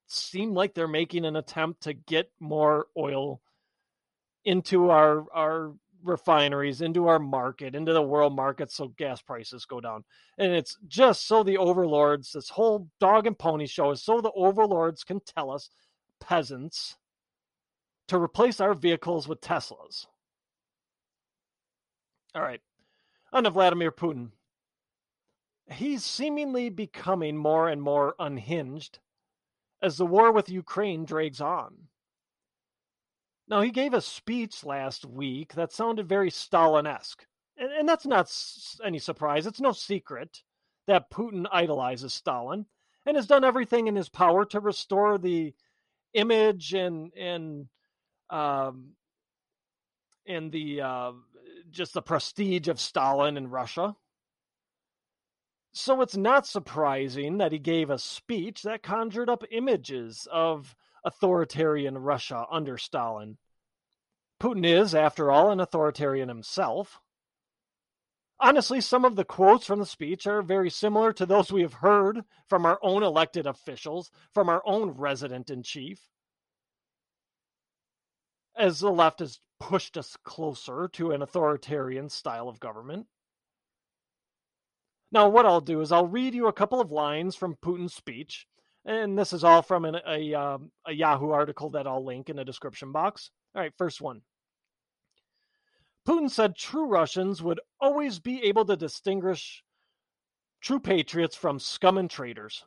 seem 0.08 0.54
like 0.54 0.74
they're 0.74 0.88
making 0.88 1.26
an 1.26 1.36
attempt 1.36 1.84
to 1.84 1.94
get 1.94 2.32
more 2.40 2.88
oil 2.98 3.42
into 4.46 4.90
our 4.90 5.26
our 5.34 5.74
refineries 6.06 6.82
into 6.82 7.08
our 7.08 7.20
market, 7.20 7.76
into 7.76 7.94
the 7.94 8.02
world 8.02 8.36
market, 8.36 8.72
so 8.72 8.90
gas 8.98 9.22
prices 9.22 9.66
go 9.66 9.82
down. 9.82 10.04
And 10.38 10.52
it's 10.54 10.78
just 10.88 11.28
so 11.28 11.44
the 11.44 11.58
overlords, 11.58 12.32
this 12.32 12.50
whole 12.50 12.90
dog 13.00 13.28
and 13.28 13.38
pony 13.38 13.68
show 13.68 13.92
is 13.92 14.04
so 14.04 14.22
the 14.22 14.32
overlords 14.36 15.04
can 15.04 15.20
tell 15.20 15.52
us, 15.52 15.70
peasants, 16.20 16.98
to 18.08 18.20
replace 18.20 18.60
our 18.60 18.74
vehicles 18.74 19.28
with 19.28 19.42
Teslas. 19.42 20.06
All 22.34 22.42
right. 22.42 22.62
On 23.34 23.44
to 23.44 23.50
Vladimir 23.50 23.92
Putin. 23.92 24.30
He's 25.72 26.04
seemingly 26.04 26.70
becoming 26.70 27.38
more 27.38 27.70
and 27.70 27.82
more 27.82 28.16
unhinged 28.20 29.00
as 29.82 29.98
the 29.98 30.06
war 30.06 30.32
with 30.32 30.50
Ukraine 30.50 31.06
drags 31.06 31.42
on. 31.42 31.88
Now, 33.48 33.62
he 33.62 33.70
gave 33.70 33.94
a 33.94 34.02
speech 34.02 34.64
last 34.64 35.06
week 35.06 35.54
that 35.54 35.72
sounded 35.72 36.10
very 36.10 36.32
Stalin 36.32 36.88
esque. 36.88 37.26
And, 37.58 37.72
and, 37.72 37.88
that's 37.88 38.06
not 38.06 38.32
any 38.84 39.00
surprise. 39.00 39.46
It's 39.46 39.62
no 39.62 39.72
secret 39.72 40.42
that 40.88 41.12
Putin 41.12 41.46
idolizes 41.52 42.14
Stalin 42.14 42.66
and 43.06 43.16
has 43.16 43.28
done 43.28 43.44
everything 43.44 43.88
in 43.88 43.96
his 43.96 44.10
power 44.10 44.46
to 44.46 44.60
restore 44.60 45.18
the 45.18 45.54
image 46.14 46.74
and, 46.74 47.14
and, 47.14 47.68
um, 48.30 48.94
and 50.28 50.52
the, 50.52 50.82
uh, 50.82 51.12
just 51.70 51.94
the 51.94 52.02
prestige 52.02 52.68
of 52.68 52.80
Stalin 52.80 53.38
in 53.38 53.50
Russia. 53.50 53.96
So 55.74 56.02
it's 56.02 56.18
not 56.18 56.48
surprising 56.48 57.38
that 57.38 57.52
he 57.52 57.60
gave 57.60 57.90
a 57.90 58.00
speech 58.00 58.64
that 58.64 58.82
conjured 58.82 59.30
up 59.30 59.44
images 59.52 60.28
of 60.32 60.74
authoritarian 61.06 61.98
Russia 61.98 62.46
under 62.52 62.78
Stalin. 62.78 63.38
Putin 64.42 64.66
is, 64.66 64.94
after 64.94 65.32
all, 65.32 65.52
an 65.52 65.62
authoritarian 65.62 66.28
himself. 66.28 67.00
Honestly, 68.40 68.82
some 68.82 69.06
of 69.06 69.16
the 69.16 69.24
quotes 69.24 69.66
from 69.66 69.80
the 69.80 69.86
speech 69.86 70.28
are 70.28 70.42
very 70.42 70.70
similar 70.70 71.14
to 71.14 71.26
those 71.26 71.52
we 71.52 71.62
have 71.62 71.76
heard 71.76 72.22
from 72.50 72.66
our 72.66 72.78
own 72.82 73.02
elected 73.02 73.48
officials, 73.48 74.12
from 74.34 74.50
our 74.50 74.62
own 74.66 74.90
resident 74.92 75.50
in 75.50 75.64
chief. 75.64 76.02
As 78.58 78.80
the 78.80 78.92
left 78.92 79.20
has 79.20 79.40
pushed 79.60 79.96
us 79.98 80.18
closer 80.24 80.90
to 80.90 81.12
an 81.12 81.22
authoritarian 81.22 82.10
style 82.10 82.50
of 82.50 82.60
government. 82.60 83.08
Now, 85.12 85.30
what 85.30 85.46
I'll 85.46 85.62
do 85.62 85.80
is 85.80 85.94
I'll 85.94 86.08
read 86.08 86.36
you 86.36 86.48
a 86.48 86.54
couple 86.54 86.82
of 86.82 86.92
lines 86.92 87.36
from 87.38 87.56
Putin's 87.56 87.94
speech, 87.94 88.48
and 88.86 89.18
this 89.18 89.34
is 89.34 89.44
all 89.44 89.62
from 89.62 89.86
an, 89.86 89.98
a, 90.08 90.34
um, 90.34 90.72
a 90.86 90.94
Yahoo 90.94 91.32
article 91.32 91.72
that 91.72 91.88
I'll 91.88 92.06
link 92.06 92.30
in 92.30 92.36
the 92.36 92.46
description 92.46 92.92
box. 92.92 93.32
All 93.56 93.62
right, 93.62 93.74
first 93.78 94.02
one. 94.02 94.22
Putin 96.08 96.30
said 96.30 96.56
true 96.56 96.86
Russians 96.86 97.42
would 97.42 97.60
always 97.82 98.20
be 98.20 98.44
able 98.44 98.64
to 98.66 98.78
distinguish 98.78 99.64
true 100.62 100.80
patriots 100.80 101.36
from 101.36 101.60
scum 101.60 101.98
and 101.98 102.10
traitors, 102.10 102.64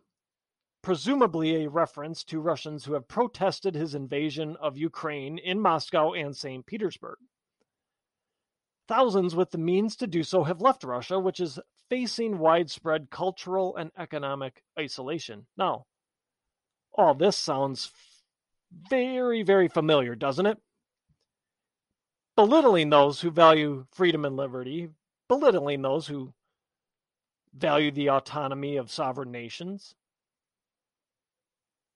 presumably 0.83 1.65
a 1.65 1.71
reference 1.71 2.25
to 2.25 2.41
Russians 2.41 2.85
who 2.85 2.95
have 2.95 3.07
protested 3.07 3.77
his 3.77 3.95
invasion 3.95 4.57
of 4.61 4.77
Ukraine 4.77 5.39
in 5.39 5.61
Moscow 5.61 6.15
and 6.15 6.37
St. 6.37 6.67
Petersburg. 6.67 7.19
Thousands 8.89 9.37
with 9.37 9.51
the 9.53 9.59
means 9.59 9.95
to 9.97 10.07
do 10.09 10.25
so 10.25 10.43
have 10.45 10.61
left 10.61 10.83
Russia, 10.83 11.21
which 11.21 11.39
is 11.39 11.61
facing 11.89 12.39
widespread 12.39 13.11
cultural 13.11 13.77
and 13.77 13.93
economic 13.99 14.63
isolation. 14.79 15.47
Now, 15.57 15.85
All 16.99 17.15
this 17.15 17.37
sounds 17.37 17.93
very, 18.91 19.45
very 19.45 19.69
familiar, 19.69 20.17
doesn't 20.17 20.47
it? 20.47 20.59
Belittling 22.37 22.91
those 22.91 23.21
who 23.21 23.31
value 23.31 23.87
freedom 23.93 24.25
and 24.25 24.37
liberty, 24.37 24.91
belittling 25.29 25.81
those 25.83 26.09
who 26.09 26.35
value 27.55 27.93
the 27.93 28.11
autonomy 28.11 28.77
of 28.77 28.91
sovereign 28.91 29.31
nations. 29.31 29.95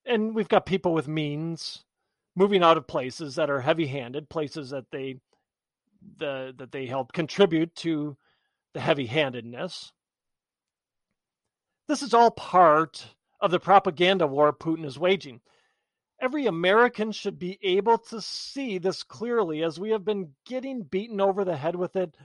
And 0.06 0.34
we've 0.34 0.48
got 0.48 0.66
people 0.66 0.94
with 0.94 1.08
means 1.08 1.84
moving 2.36 2.62
out 2.62 2.76
of 2.76 2.86
places 2.86 3.34
that 3.34 3.50
are 3.50 3.60
heavy-handed, 3.60 4.28
places 4.28 4.70
that 4.70 4.86
they 4.92 5.16
the 6.18 6.54
that 6.58 6.72
they 6.72 6.86
help 6.86 7.12
contribute 7.12 7.74
to 7.76 8.16
the 8.74 8.80
heavy-handedness. 8.80 9.92
This 11.88 12.02
is 12.02 12.14
all 12.14 12.30
part 12.30 13.04
of 13.42 13.50
the 13.50 13.60
propaganda 13.60 14.26
war 14.26 14.52
Putin 14.52 14.86
is 14.86 14.98
waging. 14.98 15.40
Every 16.20 16.46
American 16.46 17.10
should 17.10 17.38
be 17.38 17.58
able 17.62 17.98
to 17.98 18.22
see 18.22 18.78
this 18.78 19.02
clearly 19.02 19.64
as 19.64 19.80
we 19.80 19.90
have 19.90 20.04
been 20.04 20.30
getting 20.46 20.84
beaten 20.84 21.20
over 21.20 21.44
the 21.44 21.56
head 21.56 21.74
with 21.74 21.96
it 21.96 22.16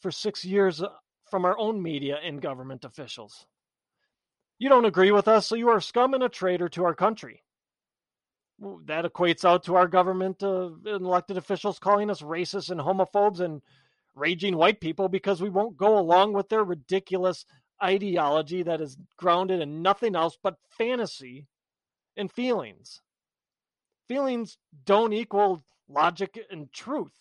for 0.00 0.12
six 0.12 0.44
years 0.44 0.80
from 1.28 1.44
our 1.44 1.58
own 1.58 1.82
media 1.82 2.18
and 2.22 2.40
government 2.40 2.84
officials. 2.84 3.46
You 4.58 4.68
don't 4.68 4.84
agree 4.84 5.10
with 5.10 5.26
us, 5.26 5.48
so 5.48 5.56
you 5.56 5.70
are 5.70 5.80
scum 5.80 6.14
and 6.14 6.22
a 6.22 6.28
traitor 6.28 6.68
to 6.68 6.84
our 6.84 6.94
country. 6.94 7.42
That 8.84 9.04
equates 9.04 9.44
out 9.44 9.64
to 9.64 9.74
our 9.74 9.88
government 9.88 10.40
uh, 10.44 10.70
elected 10.86 11.36
officials 11.36 11.80
calling 11.80 12.10
us 12.10 12.22
racist 12.22 12.70
and 12.70 12.80
homophobes 12.80 13.40
and 13.40 13.60
raging 14.14 14.56
white 14.56 14.80
people 14.80 15.08
because 15.08 15.42
we 15.42 15.50
won't 15.50 15.76
go 15.76 15.98
along 15.98 16.34
with 16.34 16.48
their 16.48 16.62
ridiculous 16.62 17.44
ideology 17.82 18.62
that 18.62 18.80
is 18.80 18.96
grounded 19.16 19.60
in 19.60 19.82
nothing 19.82 20.14
else 20.14 20.36
but 20.42 20.56
fantasy 20.70 21.46
and 22.16 22.30
feelings. 22.30 23.00
Feelings 24.08 24.58
don't 24.84 25.12
equal 25.12 25.62
logic 25.88 26.38
and 26.50 26.72
truth. 26.72 27.12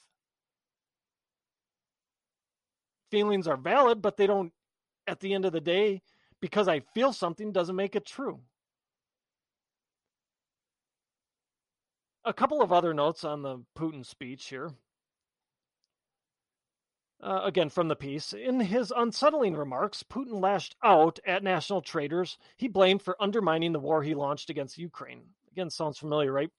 Feelings 3.09 3.47
are 3.47 3.57
valid, 3.57 4.01
but 4.01 4.17
they 4.17 4.27
don't, 4.27 4.53
at 5.07 5.19
the 5.19 5.33
end 5.33 5.45
of 5.45 5.51
the 5.51 5.61
day, 5.61 6.01
because 6.41 6.67
I 6.67 6.79
feel 6.93 7.13
something 7.13 7.51
doesn't 7.51 7.75
make 7.75 7.95
it 7.95 8.05
true. 8.05 8.39
A 12.23 12.33
couple 12.33 12.61
of 12.61 12.71
other 12.71 12.93
notes 12.93 13.23
on 13.23 13.41
the 13.41 13.59
Putin 13.77 14.05
speech 14.05 14.47
here. 14.47 14.71
Uh, 17.21 17.41
again, 17.43 17.69
from 17.69 17.87
the 17.87 17.95
piece. 17.95 18.33
In 18.33 18.59
his 18.59 18.91
unsettling 18.95 19.55
remarks, 19.55 20.01
Putin 20.01 20.41
lashed 20.41 20.75
out 20.83 21.19
at 21.23 21.43
national 21.43 21.81
traitors 21.83 22.37
he 22.57 22.67
blamed 22.67 23.03
for 23.03 23.15
undermining 23.21 23.73
the 23.73 23.79
war 23.79 24.01
he 24.01 24.15
launched 24.15 24.49
against 24.49 24.79
Ukraine. 24.79 25.21
Again, 25.51 25.69
sounds 25.69 25.99
familiar, 25.99 26.31
right? 26.31 26.49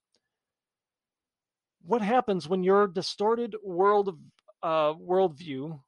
What 1.85 2.01
happens 2.01 2.47
when 2.47 2.63
your 2.63 2.87
distorted 2.87 3.55
world 3.61 4.17
uh, 4.61 4.93
worldview 4.93 5.81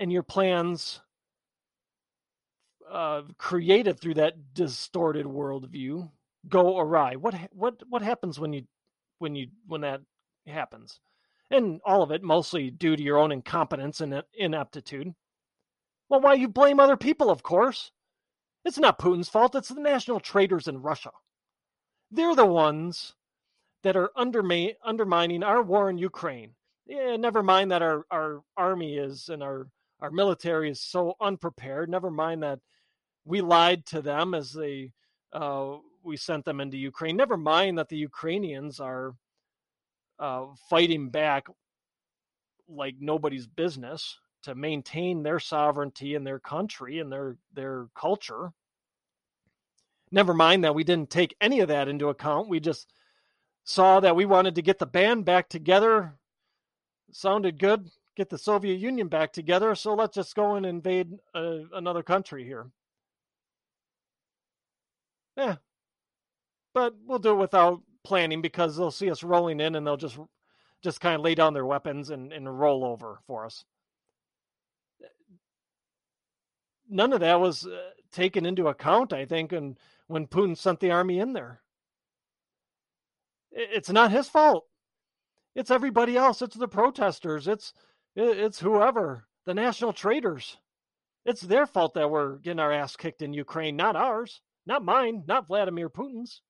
and 0.00 0.10
your 0.10 0.22
plans 0.22 1.02
uh, 2.90 3.22
created 3.36 4.00
through 4.00 4.14
that 4.14 4.54
distorted 4.54 5.26
worldview 5.26 6.10
go 6.48 6.78
awry? 6.78 7.16
What 7.16 7.34
what 7.52 7.82
what 7.86 8.00
happens 8.00 8.40
when 8.40 8.54
you 8.54 8.64
when 9.18 9.34
you 9.34 9.48
when 9.66 9.82
that 9.82 10.00
happens? 10.46 11.00
And 11.50 11.80
all 11.84 12.02
of 12.02 12.10
it 12.10 12.22
mostly 12.22 12.70
due 12.70 12.96
to 12.96 13.02
your 13.02 13.18
own 13.18 13.32
incompetence 13.32 14.00
and 14.00 14.22
ineptitude. 14.34 15.14
Well, 16.08 16.20
why 16.20 16.34
you 16.34 16.48
blame 16.48 16.80
other 16.80 16.96
people, 16.96 17.30
of 17.30 17.42
course. 17.42 17.90
It's 18.64 18.78
not 18.78 18.98
Putin's 18.98 19.28
fault, 19.28 19.54
it's 19.54 19.68
the 19.68 19.80
national 19.80 20.20
traitors 20.20 20.68
in 20.68 20.82
Russia. 20.82 21.10
They're 22.10 22.34
the 22.34 22.46
ones 22.46 23.14
that 23.82 23.96
are 23.96 24.10
underma- 24.16 24.74
undermining 24.82 25.42
our 25.42 25.62
war 25.62 25.90
in 25.90 25.98
Ukraine. 25.98 26.54
Yeah, 26.86 27.16
never 27.16 27.42
mind 27.42 27.70
that 27.70 27.82
our, 27.82 28.04
our 28.10 28.42
army 28.56 28.96
is 28.96 29.28
and 29.28 29.42
our, 29.42 29.68
our 30.00 30.10
military 30.10 30.70
is 30.70 30.80
so 30.80 31.14
unprepared. 31.20 31.90
Never 31.90 32.10
mind 32.10 32.42
that 32.42 32.60
we 33.24 33.40
lied 33.40 33.86
to 33.86 34.02
them 34.02 34.34
as 34.34 34.52
they 34.52 34.92
uh, 35.32 35.76
we 36.02 36.16
sent 36.16 36.44
them 36.44 36.60
into 36.60 36.76
Ukraine. 36.76 37.16
Never 37.16 37.36
mind 37.36 37.78
that 37.78 37.88
the 37.88 37.96
Ukrainians 37.96 38.78
are 38.78 39.14
uh, 40.24 40.46
fighting 40.70 41.10
back 41.10 41.48
like 42.66 42.94
nobody's 42.98 43.46
business 43.46 44.18
to 44.42 44.54
maintain 44.54 45.22
their 45.22 45.38
sovereignty 45.38 46.14
and 46.14 46.26
their 46.26 46.38
country 46.38 46.98
and 46.98 47.12
their 47.12 47.36
their 47.52 47.88
culture. 47.94 48.50
Never 50.10 50.32
mind 50.32 50.64
that 50.64 50.74
we 50.74 50.82
didn't 50.82 51.10
take 51.10 51.36
any 51.42 51.60
of 51.60 51.68
that 51.68 51.88
into 51.88 52.08
account. 52.08 52.48
We 52.48 52.58
just 52.58 52.90
saw 53.64 54.00
that 54.00 54.16
we 54.16 54.24
wanted 54.24 54.54
to 54.54 54.62
get 54.62 54.78
the 54.78 54.86
band 54.86 55.26
back 55.26 55.50
together. 55.50 56.14
Sounded 57.12 57.58
good. 57.58 57.90
Get 58.16 58.30
the 58.30 58.38
Soviet 58.38 58.78
Union 58.78 59.08
back 59.08 59.30
together. 59.30 59.74
So 59.74 59.92
let's 59.92 60.14
just 60.14 60.34
go 60.34 60.54
and 60.54 60.64
invade 60.64 61.12
uh, 61.34 61.58
another 61.74 62.02
country 62.02 62.44
here. 62.44 62.70
Yeah. 65.36 65.56
But 66.72 66.94
we'll 67.04 67.18
do 67.18 67.32
it 67.32 67.38
without 67.38 67.82
planning 68.04 68.42
because 68.42 68.76
they'll 68.76 68.90
see 68.90 69.10
us 69.10 69.22
rolling 69.22 69.60
in 69.60 69.74
and 69.74 69.86
they'll 69.86 69.96
just 69.96 70.18
just 70.82 71.00
kind 71.00 71.14
of 71.14 71.22
lay 71.22 71.34
down 71.34 71.54
their 71.54 71.64
weapons 71.64 72.10
and, 72.10 72.32
and 72.32 72.60
roll 72.60 72.84
over 72.84 73.18
for 73.26 73.46
us. 73.46 73.64
None 76.90 77.14
of 77.14 77.20
that 77.20 77.40
was 77.40 77.66
uh, 77.66 77.90
taken 78.12 78.44
into 78.44 78.68
account, 78.68 79.14
I 79.14 79.24
think, 79.24 79.52
and 79.52 79.78
when 80.06 80.26
Putin 80.26 80.56
sent 80.56 80.80
the 80.80 80.90
army 80.90 81.18
in 81.18 81.32
there. 81.32 81.62
It's 83.50 83.88
not 83.88 84.10
his 84.10 84.28
fault. 84.28 84.66
It's 85.54 85.70
everybody 85.70 86.16
else. 86.16 86.42
It's 86.42 86.56
the 86.56 86.68
protesters. 86.68 87.48
It's 87.48 87.72
it's 88.16 88.60
whoever 88.60 89.26
the 89.46 89.54
national 89.54 89.92
traitors. 89.92 90.58
It's 91.24 91.40
their 91.40 91.66
fault 91.66 91.94
that 91.94 92.10
we're 92.10 92.36
getting 92.36 92.60
our 92.60 92.72
ass 92.72 92.96
kicked 92.96 93.22
in 93.22 93.32
Ukraine, 93.32 93.76
not 93.76 93.96
ours, 93.96 94.42
not 94.66 94.84
mine, 94.84 95.24
not 95.26 95.46
Vladimir 95.46 95.88
Putin's 95.88 96.42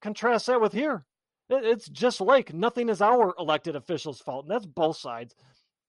contrast 0.00 0.46
that 0.46 0.60
with 0.60 0.72
here. 0.72 1.04
It's 1.48 1.88
just 1.88 2.20
like 2.20 2.52
nothing 2.52 2.88
is 2.88 3.00
our 3.00 3.34
elected 3.38 3.76
officials' 3.76 4.20
fault. 4.20 4.46
And 4.46 4.50
that's 4.52 4.66
both 4.66 4.96
sides. 4.96 5.34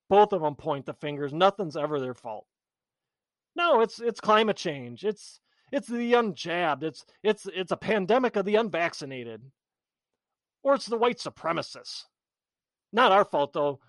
Both 0.10 0.32
of 0.34 0.41
them 0.41 0.55
point 0.55 0.86
the 0.86 0.93
fingers. 0.93 1.34
Nothing's 1.34 1.76
ever 1.76 1.99
their 1.99 2.14
fault. 2.14 2.45
No, 3.55 3.82
it's 3.82 3.99
it's 3.99 4.22
climate 4.22 4.58
change. 4.58 5.03
It's 5.03 5.39
it's 5.72 5.88
the 5.88 6.14
unjabbed. 6.14 6.84
It's 6.84 7.05
it's 7.24 7.47
it's 7.53 7.72
a 7.72 7.78
pandemic 7.78 8.36
of 8.36 8.45
the 8.45 8.55
unvaccinated. 8.55 9.41
Or 10.64 10.76
it's 10.76 10.86
the 10.86 10.97
white 10.97 11.18
supremacists. 11.18 12.03
Not 12.93 13.12
our 13.12 13.26
fault 13.26 13.53
though. 13.53 13.80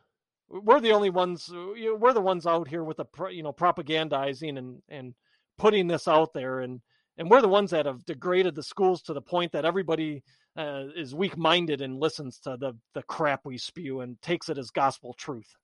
We're 0.48 0.80
the 0.80 0.92
only 0.92 1.10
ones. 1.10 1.50
We're 1.52 2.14
the 2.14 2.20
ones 2.20 2.46
out 2.46 2.68
here 2.68 2.82
with 2.82 2.96
the 2.96 3.06
you 3.30 3.42
know 3.42 3.52
propagandizing 3.52 4.56
and 4.56 4.82
and 4.88 5.14
putting 5.58 5.86
this 5.86 6.08
out 6.08 6.32
there 6.32 6.60
and 6.60 6.80
and 7.18 7.28
we're 7.28 7.42
the 7.42 7.48
ones 7.48 7.72
that 7.72 7.86
have 7.86 8.04
degraded 8.04 8.54
the 8.54 8.62
schools 8.62 9.02
to 9.02 9.12
the 9.12 9.20
point 9.20 9.52
that 9.52 9.64
everybody 9.64 10.22
uh, 10.56 10.84
is 10.96 11.14
weak-minded 11.14 11.80
and 11.80 11.98
listens 12.00 12.38
to 12.38 12.56
the 12.58 12.74
the 12.94 13.02
crap 13.02 13.40
we 13.44 13.58
spew 13.58 14.00
and 14.00 14.20
takes 14.22 14.48
it 14.48 14.56
as 14.56 14.70
gospel 14.70 15.12
truth. 15.14 15.56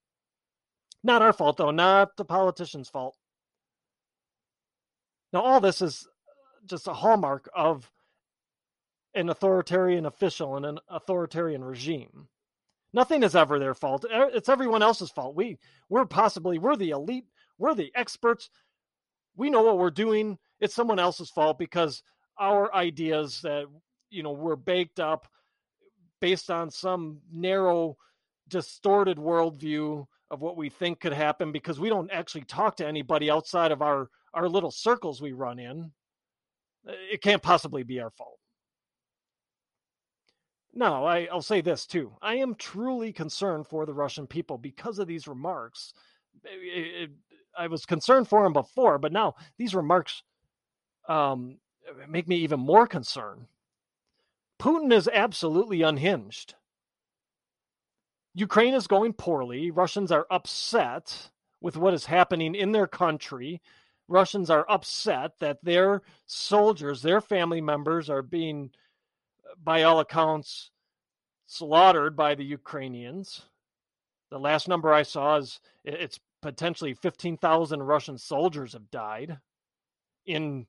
Not 1.02 1.22
our 1.22 1.32
fault 1.32 1.57
though, 1.57 1.70
not 1.70 2.16
the 2.16 2.24
politicians' 2.24 2.90
fault. 2.90 3.16
Now 5.32 5.42
all 5.42 5.61
this 5.61 5.80
is 5.80 6.07
just 6.66 6.88
a 6.88 6.92
hallmark 6.92 7.48
of 7.55 7.90
an 9.14 9.28
authoritarian 9.28 10.07
official 10.07 10.57
and 10.57 10.66
an 10.66 10.78
authoritarian 10.88 11.62
regime. 11.62 12.26
Nothing 12.92 13.22
is 13.22 13.36
ever 13.36 13.59
their 13.59 13.74
fault. 13.74 14.05
It's 14.11 14.48
everyone 14.48 14.82
else's 14.82 15.11
fault. 15.11 15.36
We 15.36 15.59
we're 15.88 16.05
possibly 16.05 16.59
we're 16.59 16.76
the 16.76 16.90
elite, 16.90 17.26
we're 17.59 17.74
the 17.74 17.92
experts. 17.94 18.50
We 19.36 19.50
know 19.50 19.62
what 19.62 19.78
we're 19.78 19.90
doing 19.90 20.38
it's 20.61 20.74
someone 20.74 20.98
else's 20.98 21.30
fault 21.30 21.59
because 21.59 22.02
our 22.38 22.74
ideas 22.74 23.40
that 23.42 23.66
you 24.11 24.22
know 24.22 24.32
were 24.32 24.57
baked 24.57 25.00
up 25.00 25.26
based 26.20 26.50
on 26.50 26.70
some 26.70 27.18
narrow 27.32 27.96
distorted 28.48 29.18
worldview 29.18 30.07
of 30.30 30.40
what 30.40 30.57
we 30.57 30.68
think 30.68 31.00
could 31.00 31.12
happen 31.12 31.52
because 31.52 31.78
we 31.78 31.88
don't 31.88 32.11
actually 32.11 32.44
talk 32.44 32.76
to 32.76 32.86
anybody 32.86 33.30
outside 33.30 33.72
of 33.72 33.82
our 33.82 34.09
our 34.32 34.48
little 34.48 34.70
circles 34.70 35.20
we 35.20 35.32
run 35.32 35.59
in 35.59 35.90
uh, 36.88 36.92
it 37.11 37.22
can't 37.22 37.42
possibly 37.42 37.82
be 37.82 38.00
our 38.00 38.11
fault. 38.11 38.38
No 40.72 41.05
I, 41.05 41.28
i'll 41.30 41.42
say 41.42 41.61
this 41.61 41.86
too 41.86 42.12
i 42.20 42.34
am 42.34 42.55
truly 42.57 43.12
concerned 43.12 43.66
for 43.66 43.86
the 43.86 43.94
russian 43.94 44.26
people 44.26 44.59
because 44.59 44.98
of 44.98 45.07
these 45.07 45.28
remarks. 45.28 45.92
It, 46.44 47.02
it, 47.02 47.11
i 47.57 47.66
was 47.66 47.86
concerned 47.86 48.28
for 48.28 48.42
them 48.42 48.52
before 48.52 48.98
but 48.98 49.12
now 49.12 49.34
these 49.57 49.74
remarks 49.74 50.22
um, 51.09 51.59
make 52.09 52.28
me 52.28 52.36
even 52.36 52.61
more 52.61 52.86
concerned. 52.86 53.46
Putin 54.61 54.92
is 54.92 55.09
absolutely 55.12 55.82
unhinged. 55.82 56.55
Ukraine 58.34 58.74
is 58.74 58.86
going 58.86 59.12
poorly. 59.12 59.70
Russians 59.70 60.11
are 60.11 60.26
upset 60.30 61.30
with 61.61 61.76
what 61.76 61.94
is 61.94 62.07
happening 62.07 62.55
in 62.55 62.72
their 62.72 62.86
country. 62.86 63.61
Russians 64.09 64.50
are 64.50 64.66
upset 64.68 65.38
that 65.38 65.59
their 65.62 66.02
soldiers, 66.26 67.00
their 67.00 67.20
family 67.20 67.61
members, 67.61 68.11
are 68.11 68.22
being, 68.22 68.70
by 69.62 69.84
all 69.84 70.00
accounts, 70.00 70.70
slaughtered 71.46 72.16
by 72.16 72.34
the 72.34 72.44
Ukrainians. 72.44 73.42
The 74.30 74.38
last 74.38 74.68
number 74.68 74.92
I 74.92 75.05
saw 75.05 75.36
is 75.36 75.61
it's 75.84 76.18
potentially 76.42 76.92
15,000 76.94 77.82
Russian 77.82 78.18
soldiers 78.18 78.72
have 78.72 78.90
died 78.90 79.38
in 80.26 80.66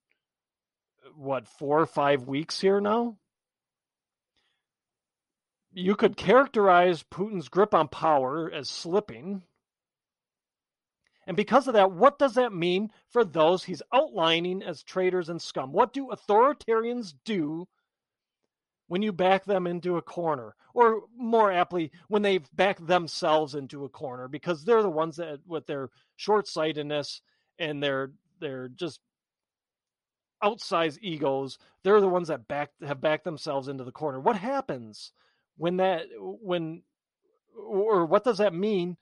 what, 1.15 1.47
four 1.47 1.79
or 1.79 1.85
five 1.85 2.23
weeks 2.23 2.59
here 2.59 2.79
now? 2.79 3.17
You 5.71 5.95
could 5.95 6.15
characterize 6.15 7.03
Putin's 7.03 7.49
grip 7.49 7.73
on 7.73 7.89
power 7.89 8.51
as 8.51 8.69
slipping. 8.69 9.43
And 11.27 11.35
because 11.35 11.67
of 11.67 11.73
that, 11.73 11.91
what 11.91 12.17
does 12.19 12.35
that 12.35 12.53
mean 12.53 12.91
for 13.09 13.25
those 13.25 13.63
he's 13.63 13.81
outlining 13.93 14.63
as 14.63 14.83
traitors 14.83 15.27
and 15.27 15.41
scum? 15.41 15.71
What 15.71 15.91
do 15.91 16.07
authoritarians 16.07 17.13
do 17.25 17.67
when 18.87 19.01
you 19.01 19.11
back 19.11 19.45
them 19.45 19.65
into 19.65 19.97
a 19.97 20.01
corner, 20.01 20.55
or 20.73 21.01
more 21.17 21.51
aptly, 21.51 21.91
when 22.07 22.21
they've 22.21 22.47
backed 22.53 22.85
themselves 22.85 23.55
into 23.55 23.83
a 23.83 23.89
corner, 23.89 24.27
because 24.27 24.63
they're 24.63 24.83
the 24.83 24.89
ones 24.89 25.15
that, 25.15 25.39
with 25.47 25.65
their 25.65 25.89
short 26.15 26.47
sightedness 26.47 27.21
and 27.57 27.81
their 27.81 28.11
their 28.39 28.67
just 28.67 28.99
outsized 30.43 30.99
egos, 31.01 31.57
they're 31.83 32.01
the 32.01 32.07
ones 32.07 32.27
that 32.27 32.47
back 32.47 32.71
have 32.85 33.01
backed 33.01 33.23
themselves 33.23 33.67
into 33.67 33.83
the 33.83 33.91
corner. 33.91 34.19
What 34.19 34.37
happens 34.37 35.11
when 35.57 35.77
that 35.77 36.05
when 36.19 36.83
or 37.57 38.05
what 38.05 38.23
does 38.23 38.37
that 38.39 38.53
mean 38.53 38.97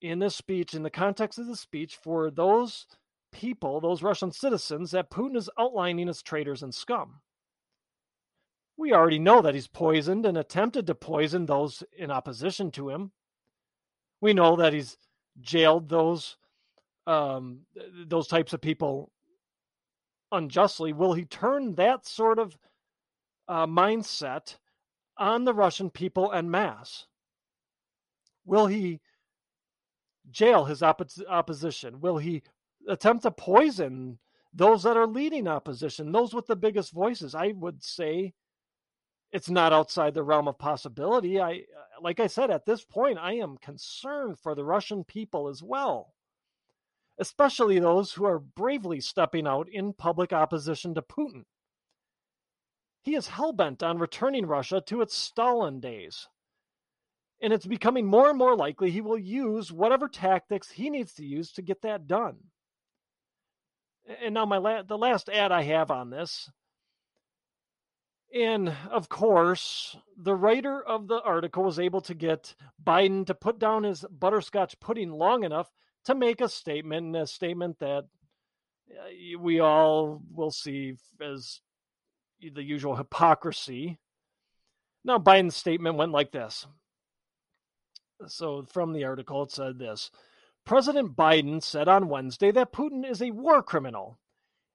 in 0.00 0.18
this 0.18 0.34
speech, 0.34 0.74
in 0.74 0.82
the 0.82 0.90
context 0.90 1.38
of 1.38 1.46
the 1.46 1.56
speech, 1.56 1.96
for 1.96 2.30
those 2.30 2.86
people, 3.32 3.80
those 3.80 4.02
Russian 4.02 4.32
citizens 4.32 4.92
that 4.92 5.10
Putin 5.10 5.36
is 5.36 5.50
outlining 5.58 6.08
as 6.08 6.22
traitors 6.22 6.62
and 6.62 6.74
scum? 6.74 7.20
We 8.76 8.94
already 8.94 9.18
know 9.18 9.42
that 9.42 9.54
he's 9.54 9.68
poisoned 9.68 10.24
and 10.24 10.38
attempted 10.38 10.86
to 10.86 10.94
poison 10.94 11.44
those 11.44 11.82
in 11.96 12.10
opposition 12.10 12.70
to 12.72 12.88
him. 12.88 13.12
We 14.22 14.32
know 14.32 14.56
that 14.56 14.72
he's 14.72 14.96
jailed 15.40 15.88
those 15.88 16.36
um, 17.06 17.60
those 18.06 18.26
types 18.26 18.52
of 18.52 18.60
people 18.60 19.10
unjustly. 20.32 20.92
Will 20.92 21.12
he 21.12 21.24
turn 21.24 21.74
that 21.74 22.06
sort 22.06 22.38
of 22.38 22.56
uh, 23.48 23.66
mindset 23.66 24.56
on 25.16 25.44
the 25.44 25.54
Russian 25.54 25.90
people 25.90 26.32
en 26.32 26.50
masse? 26.50 27.06
Will 28.44 28.66
he 28.66 29.00
jail 30.30 30.64
his 30.64 30.82
opposition? 30.82 32.00
Will 32.00 32.18
he 32.18 32.42
attempt 32.88 33.22
to 33.24 33.30
poison 33.30 34.18
those 34.52 34.82
that 34.82 34.96
are 34.96 35.06
leading 35.06 35.46
opposition, 35.46 36.12
those 36.12 36.34
with 36.34 36.46
the 36.46 36.56
biggest 36.56 36.92
voices? 36.92 37.34
I 37.34 37.52
would 37.56 37.82
say 37.82 38.32
it's 39.32 39.50
not 39.50 39.72
outside 39.72 40.14
the 40.14 40.22
realm 40.22 40.48
of 40.48 40.58
possibility. 40.58 41.40
I, 41.40 41.62
like 42.00 42.18
I 42.18 42.26
said, 42.26 42.50
at 42.50 42.66
this 42.66 42.84
point, 42.84 43.18
I 43.18 43.34
am 43.34 43.58
concerned 43.58 44.38
for 44.38 44.54
the 44.54 44.64
Russian 44.64 45.04
people 45.04 45.48
as 45.48 45.62
well, 45.62 46.14
especially 47.20 47.78
those 47.78 48.12
who 48.12 48.24
are 48.24 48.38
bravely 48.38 49.00
stepping 49.00 49.46
out 49.46 49.68
in 49.68 49.92
public 49.92 50.32
opposition 50.32 50.94
to 50.94 51.02
Putin. 51.02 51.44
He 53.02 53.14
is 53.14 53.28
hell 53.28 53.52
bent 53.52 53.82
on 53.82 53.98
returning 53.98 54.46
Russia 54.46 54.82
to 54.86 55.00
its 55.00 55.16
Stalin 55.16 55.80
days. 55.80 56.26
And 57.40 57.52
it's 57.52 57.66
becoming 57.66 58.06
more 58.06 58.28
and 58.28 58.38
more 58.38 58.56
likely 58.56 58.90
he 58.90 59.00
will 59.00 59.18
use 59.18 59.72
whatever 59.72 60.08
tactics 60.08 60.70
he 60.70 60.90
needs 60.90 61.14
to 61.14 61.24
use 61.24 61.52
to 61.52 61.62
get 61.62 61.82
that 61.82 62.06
done. 62.06 62.36
And 64.22 64.34
now, 64.34 64.44
my 64.44 64.58
la- 64.58 64.82
the 64.82 64.98
last 64.98 65.28
ad 65.28 65.52
I 65.52 65.62
have 65.62 65.90
on 65.90 66.10
this 66.10 66.50
and 68.32 68.72
of 68.90 69.08
course, 69.08 69.96
the 70.16 70.34
writer 70.34 70.80
of 70.80 71.08
the 71.08 71.20
article 71.22 71.64
was 71.64 71.78
able 71.78 72.00
to 72.02 72.14
get 72.14 72.54
Biden 72.82 73.26
to 73.26 73.34
put 73.34 73.58
down 73.58 73.82
his 73.82 74.04
butterscotch 74.08 74.78
pudding 74.78 75.10
long 75.10 75.42
enough 75.42 75.70
to 76.04 76.14
make 76.14 76.40
a 76.40 76.48
statement, 76.48 77.16
a 77.16 77.26
statement 77.26 77.78
that 77.80 78.04
uh, 78.90 79.38
we 79.38 79.60
all 79.60 80.22
will 80.32 80.50
see 80.50 80.94
as 81.20 81.60
the 82.40 82.62
usual 82.62 82.96
hypocrisy. 82.96 83.98
Now, 85.04 85.18
Biden's 85.18 85.56
statement 85.56 85.96
went 85.96 86.12
like 86.12 86.32
this. 86.32 86.66
So, 88.26 88.66
from 88.70 88.92
the 88.92 89.04
article, 89.04 89.42
it 89.42 89.50
said 89.50 89.78
this 89.78 90.10
President 90.64 91.16
Biden 91.16 91.62
said 91.62 91.88
on 91.88 92.08
Wednesday 92.08 92.50
that 92.52 92.72
Putin 92.72 93.08
is 93.08 93.22
a 93.22 93.30
war 93.30 93.62
criminal 93.62 94.18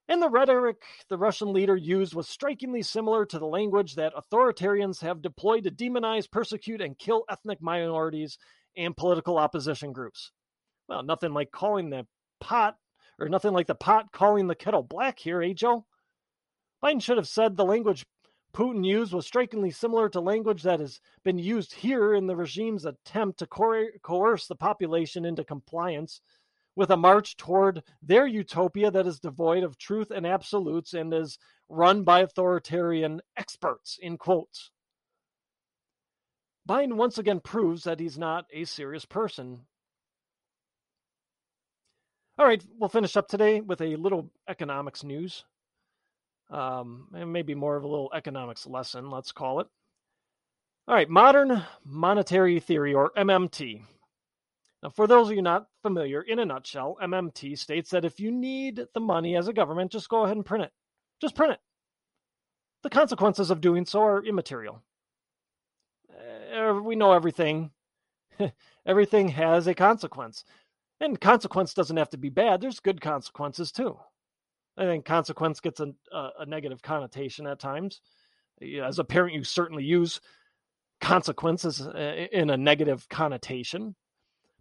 and 0.08 0.22
the 0.22 0.28
rhetoric 0.28 0.82
the 1.08 1.18
Russian 1.18 1.52
leader 1.52 1.76
used 1.76 2.14
was 2.14 2.28
strikingly 2.28 2.82
similar 2.82 3.26
to 3.26 3.38
the 3.38 3.46
language 3.46 3.96
that 3.96 4.14
authoritarians 4.14 5.00
have 5.00 5.22
deployed 5.22 5.64
to 5.64 5.70
demonize, 5.70 6.30
persecute, 6.30 6.80
and 6.80 6.98
kill 6.98 7.24
ethnic 7.28 7.60
minorities 7.60 8.38
and 8.76 8.96
political 8.96 9.38
opposition 9.38 9.92
groups. 9.92 10.32
Well, 10.88 11.02
nothing 11.02 11.32
like 11.32 11.50
calling 11.50 11.90
the 11.90 12.06
pot, 12.40 12.76
or 13.18 13.28
nothing 13.28 13.52
like 13.52 13.66
the 13.66 13.74
pot 13.74 14.12
calling 14.12 14.46
the 14.46 14.54
kettle 14.54 14.82
black 14.82 15.18
here, 15.18 15.42
eh, 15.42 15.52
Joe? 15.52 15.86
Biden 16.82 17.02
should 17.02 17.16
have 17.16 17.28
said 17.28 17.56
the 17.56 17.64
language 17.64 18.04
Putin 18.56 18.86
used 18.86 19.12
was 19.12 19.26
strikingly 19.26 19.70
similar 19.70 20.08
to 20.08 20.18
language 20.18 20.62
that 20.62 20.80
has 20.80 20.98
been 21.24 21.36
used 21.36 21.74
here 21.74 22.14
in 22.14 22.26
the 22.26 22.36
regime's 22.36 22.86
attempt 22.86 23.38
to 23.38 23.46
coerce 23.46 24.46
the 24.46 24.54
population 24.54 25.26
into 25.26 25.44
compliance 25.44 26.22
with 26.74 26.90
a 26.90 26.96
march 26.96 27.36
toward 27.36 27.82
their 28.00 28.26
utopia 28.26 28.90
that 28.90 29.06
is 29.06 29.20
devoid 29.20 29.62
of 29.62 29.76
truth 29.76 30.10
and 30.10 30.26
absolutes 30.26 30.94
and 30.94 31.12
is 31.12 31.38
run 31.68 32.02
by 32.02 32.20
authoritarian 32.20 33.20
experts, 33.36 33.98
in 34.00 34.16
quotes. 34.16 34.70
Biden 36.66 36.94
once 36.94 37.18
again 37.18 37.40
proves 37.40 37.84
that 37.84 38.00
he's 38.00 38.16
not 38.16 38.46
a 38.54 38.64
serious 38.64 39.04
person. 39.04 39.66
All 42.38 42.44
right, 42.46 42.62
we'll 42.78 42.90
finish 42.90 43.16
up 43.16 43.28
today 43.28 43.62
with 43.62 43.80
a 43.80 43.96
little 43.96 44.30
economics 44.46 45.02
news. 45.02 45.44
Um, 46.50 47.08
and 47.14 47.32
maybe 47.32 47.54
more 47.54 47.76
of 47.76 47.84
a 47.84 47.88
little 47.88 48.10
economics 48.14 48.66
lesson, 48.66 49.10
let's 49.10 49.32
call 49.32 49.60
it. 49.60 49.66
All 50.86 50.94
right, 50.94 51.08
modern 51.08 51.64
monetary 51.82 52.60
theory, 52.60 52.92
or 52.92 53.10
MMT. 53.16 53.80
Now, 54.82 54.90
for 54.90 55.06
those 55.06 55.30
of 55.30 55.34
you 55.34 55.40
not 55.40 55.66
familiar, 55.82 56.20
in 56.20 56.38
a 56.38 56.44
nutshell, 56.44 56.98
MMT 57.02 57.58
states 57.58 57.88
that 57.90 58.04
if 58.04 58.20
you 58.20 58.30
need 58.30 58.84
the 58.92 59.00
money 59.00 59.34
as 59.34 59.48
a 59.48 59.52
government, 59.54 59.90
just 59.90 60.10
go 60.10 60.24
ahead 60.24 60.36
and 60.36 60.44
print 60.44 60.64
it. 60.64 60.72
Just 61.22 61.34
print 61.34 61.54
it. 61.54 61.60
The 62.82 62.90
consequences 62.90 63.50
of 63.50 63.62
doing 63.62 63.86
so 63.86 64.02
are 64.02 64.22
immaterial. 64.22 64.82
Uh, 66.54 66.74
we 66.74 66.96
know 66.96 67.12
everything. 67.12 67.70
everything 68.86 69.28
has 69.30 69.66
a 69.66 69.74
consequence. 69.74 70.44
And 71.00 71.20
consequence 71.20 71.74
doesn't 71.74 71.96
have 71.96 72.10
to 72.10 72.18
be 72.18 72.30
bad. 72.30 72.60
There's 72.60 72.80
good 72.80 73.00
consequences 73.00 73.70
too. 73.70 73.98
I 74.78 74.84
think 74.84 75.04
consequence 75.04 75.60
gets 75.60 75.80
a, 75.80 75.92
a, 76.12 76.46
negative 76.46 76.82
connotation 76.82 77.46
at 77.46 77.58
times. 77.58 78.00
As 78.82 78.98
a 78.98 79.04
parent, 79.04 79.34
you 79.34 79.44
certainly 79.44 79.84
use 79.84 80.20
consequences 81.00 81.80
uh, 81.80 82.26
in 82.32 82.50
a 82.50 82.56
negative 82.56 83.08
connotation 83.08 83.94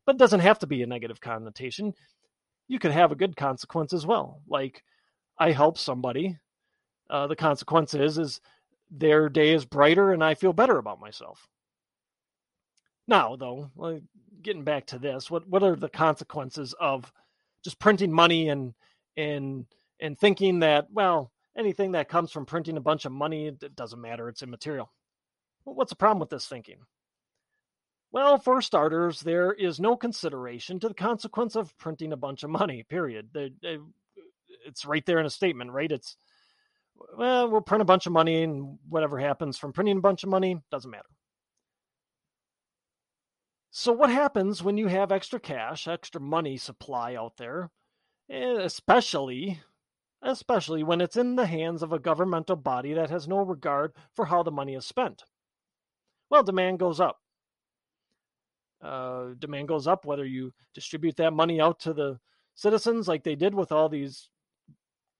but 0.05 0.15
it 0.15 0.19
doesn't 0.19 0.41
have 0.41 0.59
to 0.59 0.67
be 0.67 0.83
a 0.83 0.87
negative 0.87 1.19
connotation. 1.19 1.93
You 2.67 2.79
could 2.79 2.91
have 2.91 3.11
a 3.11 3.15
good 3.15 3.35
consequence 3.35 3.93
as 3.93 4.05
well. 4.05 4.41
Like 4.47 4.83
I 5.37 5.51
help 5.51 5.77
somebody. 5.77 6.37
Uh, 7.09 7.27
the 7.27 7.35
consequence 7.35 7.93
is 7.93 8.17
is 8.17 8.41
their 8.89 9.29
day 9.29 9.53
is 9.53 9.65
brighter 9.65 10.11
and 10.11 10.23
I 10.23 10.35
feel 10.35 10.53
better 10.53 10.77
about 10.77 10.99
myself. 10.99 11.47
Now, 13.07 13.35
though, 13.35 13.69
getting 14.41 14.63
back 14.63 14.87
to 14.87 14.99
this, 14.99 15.29
what 15.29 15.47
what 15.47 15.63
are 15.63 15.75
the 15.75 15.89
consequences 15.89 16.73
of 16.79 17.11
just 17.63 17.79
printing 17.79 18.11
money 18.11 18.49
and 18.49 18.73
and 19.17 19.65
and 19.99 20.17
thinking 20.17 20.59
that 20.59 20.87
well 20.91 21.31
anything 21.57 21.93
that 21.93 22.09
comes 22.09 22.31
from 22.31 22.45
printing 22.45 22.77
a 22.77 22.81
bunch 22.81 23.05
of 23.05 23.11
money 23.11 23.47
it 23.47 23.75
doesn't 23.75 24.01
matter 24.01 24.27
it's 24.29 24.43
immaterial. 24.43 24.91
Well, 25.65 25.75
what's 25.75 25.91
the 25.91 25.95
problem 25.95 26.19
with 26.19 26.29
this 26.29 26.47
thinking? 26.47 26.77
Well, 28.11 28.37
for 28.37 28.61
starters, 28.61 29.19
there 29.19 29.51
is 29.51 29.79
no 29.79 29.97
consideration 29.97 30.79
to 30.79 30.87
the 30.87 30.93
consequence 30.93 31.55
of 31.55 31.77
printing 31.77 32.13
a 32.13 32.17
bunch 32.17 32.43
of 32.43 32.49
money, 32.49 32.83
period. 32.83 33.29
It's 34.65 34.85
right 34.85 35.05
there 35.05 35.19
in 35.19 35.25
a 35.25 35.29
statement, 35.29 35.71
right? 35.71 35.91
It's, 35.91 36.15
well, 37.17 37.49
we'll 37.51 37.59
print 37.59 37.81
a 37.81 37.85
bunch 37.85 38.05
of 38.05 38.13
money 38.13 38.43
and 38.43 38.77
whatever 38.87 39.19
happens 39.19 39.57
from 39.57 39.73
printing 39.73 39.97
a 39.97 40.01
bunch 40.01 40.23
of 40.23 40.29
money 40.29 40.57
doesn't 40.71 40.89
matter. 40.89 41.03
So, 43.77 43.91
what 43.91 44.09
happens 44.09 44.63
when 44.63 44.77
you 44.77 44.87
have 44.87 45.11
extra 45.11 45.37
cash, 45.37 45.85
extra 45.85 46.21
money 46.21 46.55
supply 46.55 47.13
out 47.15 47.35
there, 47.35 47.71
eh, 48.29 48.57
especially 48.61 49.59
especially 50.21 50.81
when 50.81 51.01
it's 51.01 51.17
in 51.17 51.35
the 51.35 51.45
hands 51.45 51.83
of 51.83 51.91
a 51.91 51.99
governmental 51.99 52.55
body 52.55 52.93
that 52.93 53.09
has 53.09 53.27
no 53.27 53.39
regard 53.39 53.91
for 54.15 54.27
how 54.27 54.43
the 54.43 54.51
money 54.51 54.75
is 54.75 54.85
spent? 54.85 55.25
Well, 56.29 56.41
demand 56.41 56.79
goes 56.79 57.01
up 57.01 57.19
uh, 58.81 59.33
demand 59.37 59.67
goes 59.67 59.87
up, 59.87 60.05
whether 60.05 60.25
you 60.25 60.53
distribute 60.73 61.17
that 61.17 61.33
money 61.33 61.59
out 61.59 61.79
to 61.81 61.93
the 61.93 62.19
citizens 62.53 63.09
like 63.09 63.23
they 63.23 63.35
did 63.35 63.53
with 63.53 63.71
all 63.71 63.89
these 63.89 64.29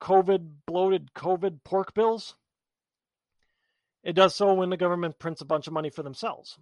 COVID 0.01 0.47
bloated 0.66 1.14
COVID 1.14 1.60
pork 1.66 1.93
bills. 1.93 2.36
It 4.03 4.14
does 4.14 4.36
so 4.36 4.53
when 4.53 4.70
the 4.70 4.78
government 4.78 5.20
prints 5.20 5.41
a 5.41 5.45
bunch 5.45 5.68
of 5.68 5.74
money 5.74 5.89
for 5.89 6.03
themselves. 6.03 6.58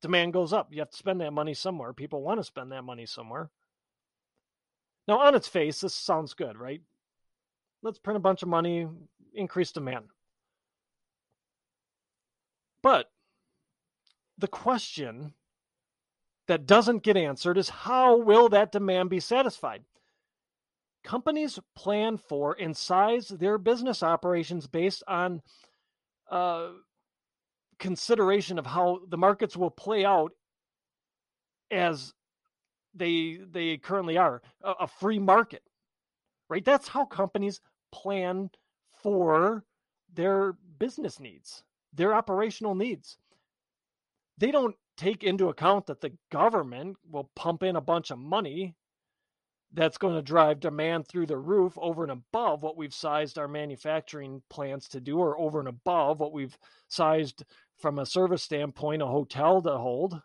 Demand 0.00 0.32
goes 0.32 0.52
up. 0.52 0.68
You 0.72 0.80
have 0.80 0.90
to 0.90 0.96
spend 0.96 1.20
that 1.20 1.32
money 1.32 1.54
somewhere. 1.54 1.92
People 1.92 2.22
want 2.22 2.40
to 2.40 2.44
spend 2.44 2.72
that 2.72 2.84
money 2.84 3.06
somewhere. 3.06 3.50
Now, 5.08 5.20
on 5.20 5.34
its 5.34 5.48
face, 5.48 5.80
this 5.80 5.94
sounds 5.94 6.34
good, 6.34 6.56
right? 6.56 6.82
Let's 7.82 7.98
print 7.98 8.16
a 8.16 8.20
bunch 8.20 8.42
of 8.42 8.48
money, 8.48 8.86
increase 9.34 9.72
demand. 9.72 10.06
But 12.82 13.10
the 14.36 14.48
question 14.48 15.34
that 16.46 16.66
doesn't 16.66 17.02
get 17.02 17.16
answered 17.16 17.58
is 17.58 17.68
how 17.68 18.16
will 18.16 18.48
that 18.50 18.72
demand 18.72 19.10
be 19.10 19.20
satisfied? 19.20 19.82
Companies 21.04 21.58
plan 21.74 22.18
for 22.18 22.56
and 22.58 22.76
size 22.76 23.28
their 23.28 23.58
business 23.58 24.02
operations 24.02 24.66
based 24.66 25.02
on 25.08 25.42
uh, 26.30 26.68
consideration 27.78 28.58
of 28.58 28.66
how 28.66 29.00
the 29.08 29.18
markets 29.18 29.56
will 29.56 29.70
play 29.70 30.04
out 30.04 30.32
as 31.70 32.12
they 32.94 33.38
they 33.50 33.76
currently 33.76 34.16
are 34.16 34.42
a, 34.62 34.72
a 34.80 34.86
free 34.86 35.18
market 35.18 35.62
right? 36.48 36.64
That's 36.64 36.88
how 36.88 37.04
companies 37.04 37.60
plan 37.92 38.50
for 39.02 39.64
their 40.14 40.54
business 40.78 41.20
needs 41.20 41.62
their 41.94 42.14
operational 42.14 42.74
needs. 42.74 43.16
They 44.36 44.50
don't 44.50 44.76
take 44.96 45.24
into 45.24 45.48
account 45.48 45.86
that 45.86 46.00
the 46.00 46.12
government 46.30 46.96
will 47.10 47.30
pump 47.34 47.62
in 47.62 47.76
a 47.76 47.80
bunch 47.80 48.10
of 48.10 48.18
money 48.18 48.74
that's 49.72 49.98
going 49.98 50.14
to 50.14 50.22
drive 50.22 50.60
demand 50.60 51.08
through 51.08 51.26
the 51.26 51.36
roof 51.36 51.74
over 51.78 52.02
and 52.02 52.12
above 52.12 52.62
what 52.62 52.76
we've 52.76 52.94
sized 52.94 53.38
our 53.38 53.48
manufacturing 53.48 54.42
plants 54.48 54.88
to 54.88 55.00
do, 55.00 55.18
or 55.18 55.38
over 55.38 55.58
and 55.58 55.68
above 55.68 56.20
what 56.20 56.32
we've 56.32 56.56
sized 56.88 57.44
from 57.78 57.98
a 57.98 58.06
service 58.06 58.42
standpoint 58.42 59.02
a 59.02 59.06
hotel 59.06 59.62
to 59.62 59.78
hold 59.78 60.20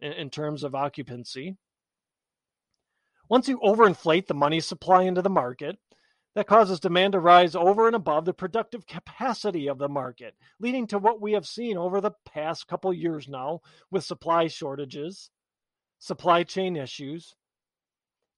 in, 0.00 0.12
in 0.12 0.30
terms 0.30 0.62
of 0.62 0.74
occupancy. 0.74 1.56
Once 3.28 3.48
you 3.48 3.58
overinflate 3.58 4.26
the 4.26 4.34
money 4.34 4.60
supply 4.60 5.02
into 5.02 5.22
the 5.22 5.30
market, 5.30 5.78
that 6.34 6.46
causes 6.46 6.78
demand 6.78 7.12
to 7.12 7.20
rise 7.20 7.56
over 7.56 7.86
and 7.86 7.96
above 7.96 8.24
the 8.24 8.32
productive 8.32 8.86
capacity 8.86 9.66
of 9.66 9.78
the 9.78 9.88
market, 9.88 10.34
leading 10.60 10.86
to 10.86 10.98
what 10.98 11.20
we 11.20 11.32
have 11.32 11.46
seen 11.46 11.76
over 11.76 12.00
the 12.00 12.12
past 12.24 12.68
couple 12.68 12.92
years 12.92 13.28
now 13.28 13.60
with 13.90 14.04
supply 14.04 14.46
shortages, 14.46 15.30
supply 15.98 16.44
chain 16.44 16.76
issues, 16.76 17.34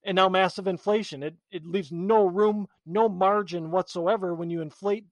and 0.03 0.15
now 0.15 0.27
massive 0.27 0.65
inflation. 0.67 1.21
It 1.21 1.35
it 1.51 1.63
leaves 1.63 1.91
no 1.91 2.25
room, 2.25 2.67
no 2.87 3.07
margin 3.07 3.69
whatsoever 3.69 4.33
when 4.33 4.49
you 4.49 4.61
inflate 4.61 5.05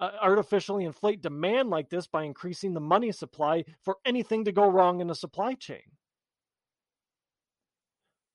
uh, 0.00 0.10
artificially 0.20 0.84
inflate 0.84 1.22
demand 1.22 1.70
like 1.70 1.88
this 1.88 2.06
by 2.06 2.24
increasing 2.24 2.74
the 2.74 2.80
money 2.80 3.12
supply 3.12 3.64
for 3.82 3.96
anything 4.04 4.44
to 4.44 4.52
go 4.52 4.68
wrong 4.68 5.00
in 5.00 5.06
the 5.06 5.14
supply 5.14 5.54
chain. 5.54 5.82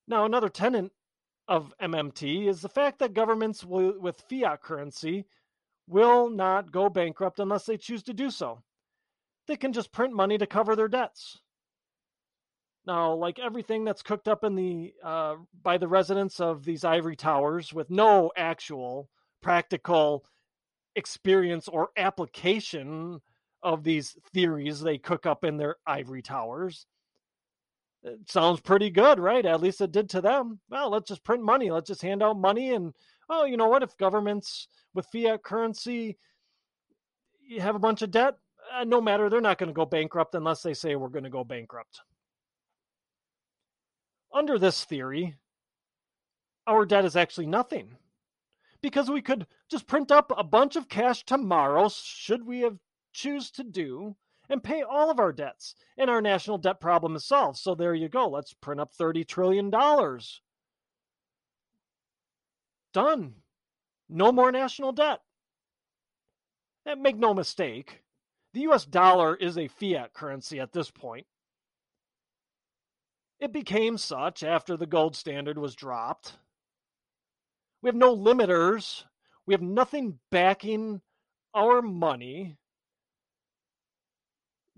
Now, 0.08 0.26
another 0.26 0.50
tenant 0.50 0.92
of 1.48 1.74
MMT 1.82 2.48
is 2.48 2.62
the 2.62 2.70
fact 2.70 3.00
that 3.00 3.14
governments 3.14 3.64
will, 3.64 4.00
with 4.00 4.24
fiat 4.30 4.62
currency 4.62 5.26
will 5.88 6.30
not 6.30 6.72
go 6.72 6.90
bankrupt 6.90 7.40
unless 7.40 7.66
they 7.66 7.78
choose 7.78 8.04
to 8.04 8.14
do 8.14 8.30
so. 8.30 8.62
They 9.48 9.56
can 9.56 9.74
just 9.74 9.92
print 9.92 10.14
money 10.14 10.38
to 10.38 10.46
cover 10.46 10.76
their 10.76 10.88
debts. 10.88 11.40
Now, 12.86 13.14
like 13.14 13.40
everything 13.40 13.84
that's 13.84 14.02
cooked 14.02 14.28
up 14.28 14.44
in 14.44 14.56
the 14.56 14.94
uh, 15.04 15.36
by 15.62 15.78
the 15.78 15.88
residents 15.88 16.40
of 16.40 16.64
these 16.64 16.84
ivory 16.84 17.16
towers 17.16 17.74
with 17.74 17.90
no 17.90 18.32
actual 18.36 19.10
practical 19.42 20.26
experience 20.96 21.68
or 21.68 21.90
application 21.98 23.22
of 23.62 23.84
these 23.84 24.16
theories 24.34 24.80
they 24.80 24.98
cook 24.98 25.26
up 25.26 25.44
in 25.44 25.58
their 25.58 25.76
ivory 25.86 26.22
towers. 26.22 26.86
It 28.04 28.30
sounds 28.30 28.62
pretty 28.62 28.90
good, 28.90 29.20
right? 29.20 29.46
At 29.46 29.62
least 29.62 29.82
it 29.82 29.92
did 29.92 30.10
to 30.12 30.22
them. 30.22 30.60
Well, 30.70 30.90
let's 30.90 31.10
just 31.10 31.24
print 31.24 31.44
money. 31.44 31.70
Let's 31.70 31.88
just 31.88 32.02
hand 32.02 32.24
out 32.24 32.38
money. 32.38 32.74
And, 32.74 32.94
oh, 33.30 33.44
you 33.44 33.58
know 33.58 33.68
what? 33.68 33.84
If 33.84 33.98
governments 33.98 34.68
with 34.94 35.08
fiat 35.12 35.44
currency 35.44 36.18
have 37.60 37.76
a 37.76 37.80
bunch 37.80 38.02
of 38.02 38.12
debt, 38.12 38.36
uh, 38.74 38.86
no 38.86 39.02
matter, 39.02 39.30
they're 39.30 39.42
not 39.42 39.58
going 39.58 39.68
to 39.68 39.74
go 39.74 39.86
bankrupt 39.86 40.36
unless 40.36 40.62
they 40.62 40.74
say 40.74 40.96
we're 40.96 41.10
going 41.10 41.24
to 41.26 41.30
go 41.30 41.44
bankrupt. 41.44 42.02
Under 44.34 44.58
this 44.58 44.86
theory, 44.86 45.36
our 46.68 46.86
debt 46.86 47.04
is 47.04 47.16
actually 47.16 47.48
nothing 47.48 47.98
because 48.82 49.10
we 49.10 49.22
could 49.22 49.46
just 49.70 49.88
print 49.88 50.12
up 50.12 50.32
a 50.38 50.44
bunch 50.44 50.76
of 50.76 50.90
cash 50.90 51.24
tomorrow, 51.26 51.90
should 51.90 52.46
we 52.46 52.62
have 52.62 52.78
choose 53.12 53.52
to 53.52 53.64
do, 53.64 54.16
and 54.50 54.64
pay 54.64 54.82
all 54.82 55.12
of 55.12 55.20
our 55.20 55.32
debts, 55.32 55.76
and 55.98 56.10
our 56.10 56.22
national 56.22 56.58
debt 56.58 56.80
problem 56.80 57.16
is 57.16 57.26
solved. 57.26 57.58
So 57.58 57.76
there 57.76 57.94
you 57.94 58.10
go. 58.10 58.28
Let's 58.28 58.54
print 58.54 58.80
up 58.80 58.92
$30 59.00 59.28
trillion. 59.28 59.70
Done. 62.94 63.34
No 64.10 64.32
more 64.32 64.52
national 64.52 64.92
debt. 64.92 65.20
And 66.86 67.02
make 67.02 67.18
no 67.18 67.34
mistake, 67.34 68.02
the 68.54 68.62
US 68.62 68.86
dollar 68.86 69.36
is 69.36 69.58
a 69.58 69.68
fiat 69.68 70.14
currency 70.14 70.60
at 70.60 70.72
this 70.72 70.90
point. 70.90 71.28
It 73.40 73.54
became 73.54 73.98
such 73.98 74.44
after 74.44 74.76
the 74.76 74.88
gold 74.88 75.16
standard 75.16 75.58
was 75.58 75.76
dropped. 75.76 76.34
We 77.82 77.88
have 77.88 77.96
no 77.96 78.16
limiters. 78.16 79.04
We 79.46 79.54
have 79.54 79.62
nothing 79.62 80.20
backing 80.32 81.02
our 81.54 81.82
money 81.82 82.58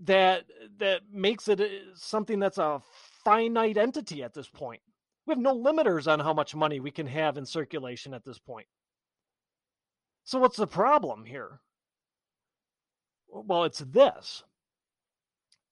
that 0.00 0.44
that 0.78 1.02
makes 1.12 1.48
it 1.48 1.60
uh, 1.60 1.66
something 1.94 2.38
that's 2.38 2.58
a 2.58 2.80
finite 3.24 3.76
entity 3.76 4.22
at 4.22 4.34
this 4.34 4.48
point. 4.48 4.80
We 5.26 5.32
have 5.32 5.38
no 5.38 5.54
limiters 5.54 6.10
on 6.10 6.18
how 6.18 6.34
much 6.34 6.54
money 6.54 6.80
we 6.80 6.90
can 6.90 7.06
have 7.06 7.36
in 7.36 7.46
circulation 7.46 8.12
at 8.12 8.24
this 8.24 8.38
point. 8.38 8.66
So 10.24 10.38
what's 10.38 10.56
the 10.56 10.66
problem 10.66 11.24
here? 11.24 11.60
Well, 13.28 13.64
it's 13.64 13.78
this. 13.78 14.42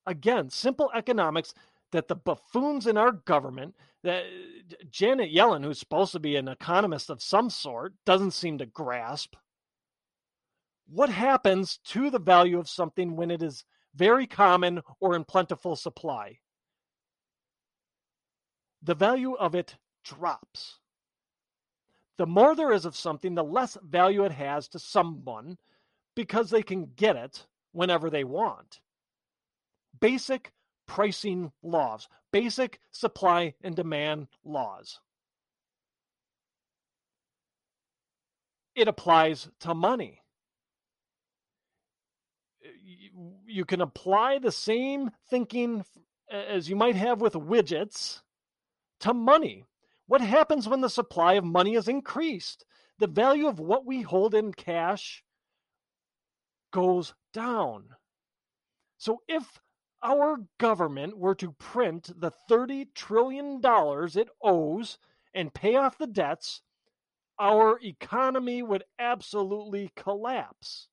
Again, 0.07 0.49
simple 0.51 0.91
economics 0.95 1.55
that 1.93 2.09
the 2.09 2.15
buffoons 2.15 2.87
in 2.87 2.97
our 2.97 3.13
government, 3.13 3.75
that 4.03 4.25
uh, 4.25 4.75
Janet 4.91 5.33
Yellen, 5.33 5.65
who's 5.65 5.79
supposed 5.79 6.13
to 6.13 6.21
be 6.21 6.37
an 6.37 6.49
economist 6.49 7.11
of 7.11 7.23
some 7.23 7.51
sort, 7.51 7.95
doesn't 8.07 8.33
seem 8.33 8.59
to 8.59 8.67
grasp. 8.67 9.35
What 10.89 11.11
happens 11.11 11.79
to 11.87 12.11
the 12.11 12.19
value 12.19 12.59
of 12.59 12.69
something 12.69 13.17
when 13.17 13.31
it 13.31 13.43
is 13.43 13.65
very 13.95 14.27
common 14.27 14.81
or 15.01 15.15
in 15.15 15.25
plentiful 15.25 15.77
supply? 15.77 16.39
The 18.83 18.95
value 18.95 19.35
of 19.35 19.55
it 19.55 19.77
drops. 20.05 20.79
The 22.17 22.27
more 22.27 22.55
there 22.55 22.73
is 22.73 22.85
of 22.85 22.97
something, 22.97 23.35
the 23.35 23.45
less 23.45 23.77
value 23.83 24.25
it 24.25 24.33
has 24.33 24.69
to 24.69 24.79
someone 24.79 25.57
because 26.15 26.51
they 26.51 26.63
can 26.63 26.91
get 26.97 27.17
it 27.17 27.47
whenever 27.73 28.11
they 28.11 28.25
want. 28.25 28.81
Basic 30.01 30.53
pricing 30.91 31.53
laws, 31.63 32.09
basic 32.33 32.81
supply 32.91 33.55
and 33.63 33.77
demand 33.77 34.27
laws. 34.45 34.99
It 38.75 38.89
applies 38.89 39.49
to 39.61 39.73
money. 39.73 40.21
Uh, 42.65 42.71
you 43.47 43.65
can 43.65 43.81
apply 43.81 44.41
the 44.41 44.51
same 44.51 45.13
thinking 45.31 45.85
as 46.29 46.69
you 46.69 46.75
might 46.75 46.97
have 46.97 47.21
with 47.21 47.35
widgets 47.35 48.23
to 48.99 49.15
money. 49.15 49.65
What 50.09 50.21
happens 50.21 50.69
when 50.69 50.81
the 50.81 50.91
supply 50.91 51.35
of 51.35 51.45
money 51.45 51.77
is 51.77 51.87
increased? 51.87 52.65
The 52.99 53.07
value 53.07 53.47
of 53.47 53.61
what 53.61 53.87
we 53.87 54.03
hold 54.03 54.35
in 54.35 54.53
cash 54.53 55.23
goes 56.73 57.15
down. 57.33 57.91
So 58.99 59.21
if 59.29 59.61
our 60.03 60.39
government 60.59 61.17
were 61.17 61.35
to 61.37 61.53
print 61.53 62.11
the 62.21 62.33
$30 62.51 62.89
trillion 62.95 63.61
it 63.63 64.29
owes 64.43 64.99
and 65.35 65.55
pay 65.55 65.77
off 65.77 65.99
the 65.99 66.07
debts, 66.07 66.63
our 67.39 67.79
economy 67.83 68.63
would 68.63 68.85
absolutely 68.99 69.91
collapse. 69.97 70.89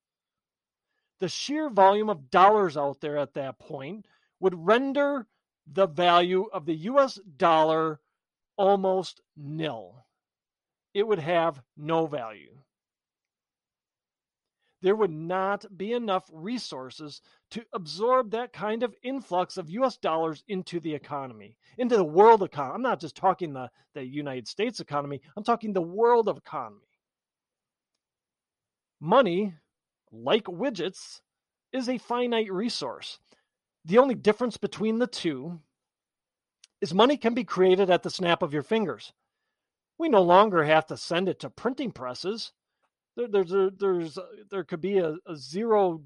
The 1.19 1.29
sheer 1.29 1.69
volume 1.69 2.09
of 2.09 2.29
dollars 2.29 2.77
out 2.77 3.01
there 3.01 3.17
at 3.17 3.33
that 3.33 3.59
point 3.59 4.07
would 4.39 4.65
render 4.67 5.27
the 5.65 5.87
value 5.87 6.45
of 6.53 6.65
the 6.65 6.75
US 6.75 7.19
dollar 7.37 7.99
almost 8.55 9.21
nil. 9.35 10.05
It 10.93 11.07
would 11.07 11.19
have 11.19 11.61
no 11.75 12.05
value. 12.07 12.57
There 14.81 14.95
would 14.95 15.11
not 15.11 15.65
be 15.75 15.93
enough 15.93 16.29
resources 16.31 17.21
to 17.51 17.63
absorb 17.73 18.31
that 18.31 18.53
kind 18.53 18.83
of 18.83 18.95
influx 19.01 19.57
of 19.57 19.69
US 19.71 19.97
dollars 19.97 20.43
into 20.47 20.79
the 20.79 20.93
economy, 20.93 21.57
into 21.77 21.97
the 21.97 22.03
world 22.03 22.43
economy. 22.43 22.75
I'm 22.75 22.81
not 22.81 22.99
just 22.99 23.15
talking 23.15 23.53
the, 23.53 23.69
the 23.93 24.05
United 24.05 24.47
States 24.47 24.79
economy, 24.79 25.21
I'm 25.35 25.43
talking 25.43 25.73
the 25.73 25.81
world 25.81 26.27
of 26.27 26.37
economy. 26.37 26.81
Money, 28.99 29.53
like 30.11 30.45
widgets, 30.45 31.21
is 31.71 31.89
a 31.89 31.97
finite 31.97 32.51
resource. 32.51 33.19
The 33.85 33.97
only 33.97 34.15
difference 34.15 34.57
between 34.57 34.99
the 34.99 35.07
two 35.07 35.59
is 36.81 36.93
money 36.93 37.17
can 37.17 37.33
be 37.33 37.43
created 37.43 37.89
at 37.89 38.03
the 38.03 38.09
snap 38.09 38.41
of 38.41 38.53
your 38.53 38.63
fingers. 38.63 39.13
We 39.97 40.09
no 40.09 40.21
longer 40.21 40.63
have 40.63 40.85
to 40.87 40.97
send 40.97 41.27
it 41.29 41.39
to 41.39 41.49
printing 41.49 41.91
presses 41.91 42.51
there, 43.17 43.27
there's 43.27 43.53
a, 43.53 43.71
there's 43.77 44.17
a, 44.17 44.25
there 44.49 44.63
could 44.63 44.81
be 44.81 44.99
a, 44.99 45.15
a 45.25 45.35
zero 45.35 46.01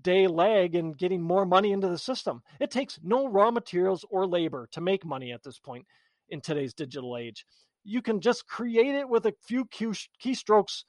day 0.00 0.26
lag 0.26 0.74
in 0.74 0.92
getting 0.92 1.22
more 1.22 1.46
money 1.46 1.72
into 1.72 1.88
the 1.88 1.98
system. 1.98 2.42
It 2.58 2.70
takes 2.70 2.98
no 3.02 3.28
raw 3.28 3.50
materials 3.50 4.04
or 4.10 4.26
labor 4.26 4.68
to 4.72 4.80
make 4.80 5.04
money 5.04 5.32
at 5.32 5.42
this 5.42 5.58
point 5.58 5.86
in 6.30 6.40
today's 6.40 6.74
digital 6.74 7.16
age. 7.16 7.46
You 7.84 8.00
can 8.00 8.20
just 8.20 8.46
create 8.48 8.94
it 8.94 9.08
with 9.08 9.26
a 9.26 9.34
few 9.46 9.66
keystrokes 9.66 10.84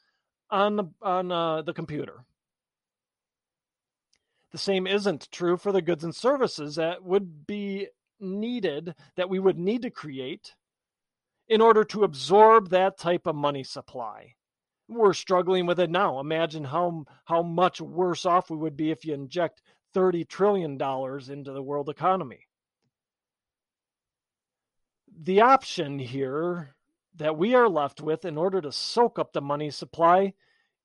on 0.49 0.77
the, 0.77 0.85
on 1.01 1.31
uh, 1.31 1.61
the 1.61 1.73
computer. 1.73 2.25
The 4.51 4.57
same 4.57 4.87
isn't 4.87 5.29
true 5.31 5.57
for 5.57 5.73
the 5.73 5.81
goods 5.81 6.05
and 6.05 6.15
services 6.15 6.75
that 6.75 7.03
would 7.03 7.45
be 7.45 7.89
needed, 8.21 8.95
that 9.17 9.29
we 9.29 9.39
would 9.39 9.59
need 9.59 9.81
to 9.81 9.89
create 9.89 10.55
in 11.49 11.59
order 11.59 11.83
to 11.83 12.05
absorb 12.05 12.69
that 12.69 12.97
type 12.97 13.27
of 13.27 13.35
money 13.35 13.63
supply 13.63 14.35
we're 14.87 15.13
struggling 15.13 15.65
with 15.65 15.79
it 15.79 15.89
now. 15.89 16.19
Imagine 16.19 16.63
how 16.63 17.05
how 17.25 17.41
much 17.41 17.81
worse 17.81 18.25
off 18.25 18.49
we 18.49 18.57
would 18.57 18.77
be 18.77 18.91
if 18.91 19.05
you 19.05 19.13
inject 19.13 19.61
30 19.93 20.25
trillion 20.25 20.77
dollars 20.77 21.29
into 21.29 21.51
the 21.51 21.63
world 21.63 21.89
economy. 21.89 22.47
The 25.21 25.41
option 25.41 25.97
here 25.97 26.75
that 27.15 27.37
we 27.37 27.55
are 27.55 27.69
left 27.69 28.01
with 28.01 28.25
in 28.25 28.37
order 28.37 28.61
to 28.61 28.71
soak 28.71 29.17
up 29.17 29.31
the 29.31 29.41
money 29.41 29.71
supply 29.71 30.33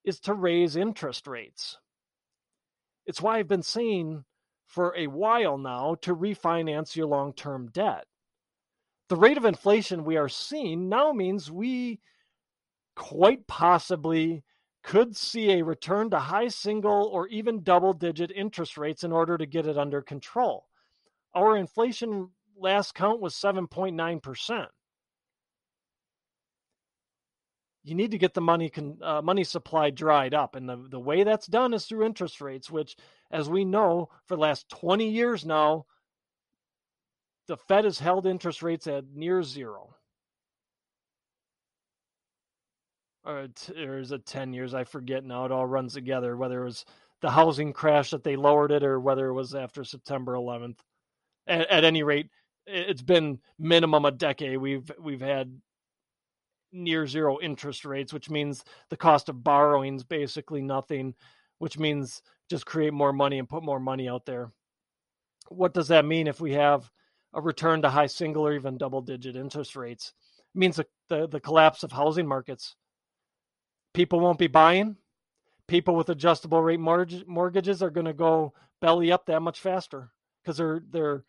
is 0.04 0.20
to 0.20 0.34
raise 0.34 0.76
interest 0.76 1.26
rates. 1.26 1.76
It's 3.06 3.20
why 3.20 3.38
I've 3.38 3.48
been 3.48 3.62
saying 3.62 4.24
for 4.66 4.94
a 4.96 5.08
while 5.08 5.58
now 5.58 5.96
to 6.02 6.14
refinance 6.14 6.94
your 6.94 7.06
long-term 7.06 7.70
debt. 7.72 8.04
The 9.08 9.16
rate 9.16 9.36
of 9.36 9.44
inflation 9.44 10.04
we 10.04 10.16
are 10.16 10.28
seeing 10.28 10.88
now 10.88 11.12
means 11.12 11.50
we 11.50 11.98
quite 13.00 13.46
possibly 13.46 14.44
could 14.82 15.16
see 15.16 15.52
a 15.52 15.64
return 15.64 16.10
to 16.10 16.18
high 16.18 16.48
single 16.48 17.08
or 17.10 17.26
even 17.28 17.62
double 17.62 17.94
digit 17.94 18.30
interest 18.30 18.76
rates 18.76 19.04
in 19.04 19.10
order 19.10 19.38
to 19.38 19.46
get 19.46 19.66
it 19.66 19.78
under 19.78 20.02
control. 20.02 20.66
Our 21.34 21.56
inflation 21.56 22.28
last 22.58 22.94
count 22.94 23.22
was 23.22 23.34
7.9%. 23.34 24.66
You 27.84 27.94
need 27.94 28.10
to 28.10 28.18
get 28.18 28.34
the 28.34 28.42
money 28.42 28.70
uh, 29.00 29.22
money 29.22 29.44
supply 29.44 29.88
dried 29.88 30.34
up, 30.34 30.54
and 30.54 30.68
the, 30.68 30.86
the 30.90 31.00
way 31.00 31.24
that's 31.24 31.46
done 31.46 31.72
is 31.72 31.86
through 31.86 32.04
interest 32.04 32.42
rates, 32.42 32.70
which, 32.70 32.96
as 33.30 33.48
we 33.48 33.64
know, 33.64 34.10
for 34.26 34.36
the 34.36 34.42
last 34.42 34.68
20 34.68 35.08
years 35.08 35.46
now, 35.46 35.86
the 37.48 37.56
Fed 37.56 37.86
has 37.86 37.98
held 37.98 38.26
interest 38.26 38.62
rates 38.62 38.86
at 38.86 39.06
near 39.14 39.42
zero. 39.42 39.94
Or, 43.24 43.48
t- 43.54 43.84
or 43.84 43.98
is 43.98 44.12
it 44.12 44.26
10 44.26 44.52
years? 44.52 44.74
I 44.74 44.84
forget 44.84 45.24
now. 45.24 45.44
It 45.44 45.52
all 45.52 45.66
runs 45.66 45.94
together, 45.94 46.36
whether 46.36 46.62
it 46.62 46.66
was 46.66 46.84
the 47.20 47.30
housing 47.30 47.72
crash 47.72 48.10
that 48.10 48.24
they 48.24 48.36
lowered 48.36 48.72
it 48.72 48.82
or 48.82 49.00
whether 49.00 49.28
it 49.28 49.34
was 49.34 49.54
after 49.54 49.84
September 49.84 50.34
11th. 50.34 50.78
At, 51.46 51.68
at 51.70 51.84
any 51.84 52.02
rate, 52.02 52.28
it's 52.66 53.02
been 53.02 53.38
minimum 53.58 54.04
a 54.04 54.10
decade. 54.10 54.58
We've 54.58 54.90
we've 55.00 55.20
had 55.20 55.60
near 56.72 57.06
zero 57.06 57.38
interest 57.40 57.84
rates, 57.84 58.12
which 58.12 58.30
means 58.30 58.64
the 58.90 58.96
cost 58.96 59.28
of 59.28 59.42
borrowing 59.42 59.96
is 59.96 60.04
basically 60.04 60.62
nothing, 60.62 61.14
which 61.58 61.78
means 61.78 62.22
just 62.48 62.66
create 62.66 62.92
more 62.92 63.12
money 63.12 63.38
and 63.38 63.48
put 63.48 63.62
more 63.62 63.80
money 63.80 64.08
out 64.08 64.24
there. 64.26 64.52
What 65.48 65.74
does 65.74 65.88
that 65.88 66.04
mean 66.04 66.26
if 66.26 66.40
we 66.40 66.52
have 66.52 66.88
a 67.34 67.40
return 67.40 67.82
to 67.82 67.90
high 67.90 68.06
single 68.06 68.46
or 68.46 68.52
even 68.52 68.78
double 68.78 69.02
digit 69.02 69.36
interest 69.36 69.74
rates? 69.74 70.12
It 70.54 70.58
means 70.58 70.76
the, 70.76 70.86
the, 71.08 71.26
the 71.26 71.40
collapse 71.40 71.82
of 71.82 71.92
housing 71.92 72.26
markets 72.26 72.76
people 73.94 74.20
won't 74.20 74.38
be 74.38 74.46
buying. 74.46 74.96
People 75.68 75.94
with 75.94 76.08
adjustable 76.08 76.62
rate 76.62 76.80
mortgage, 76.80 77.24
mortgages 77.26 77.82
are 77.82 77.90
going 77.90 78.06
to 78.06 78.12
go 78.12 78.52
belly 78.80 79.12
up 79.12 79.26
that 79.26 79.40
much 79.40 79.60
faster 79.60 80.10
because 80.42 80.56
they're 80.56 80.82
they're 80.90 81.24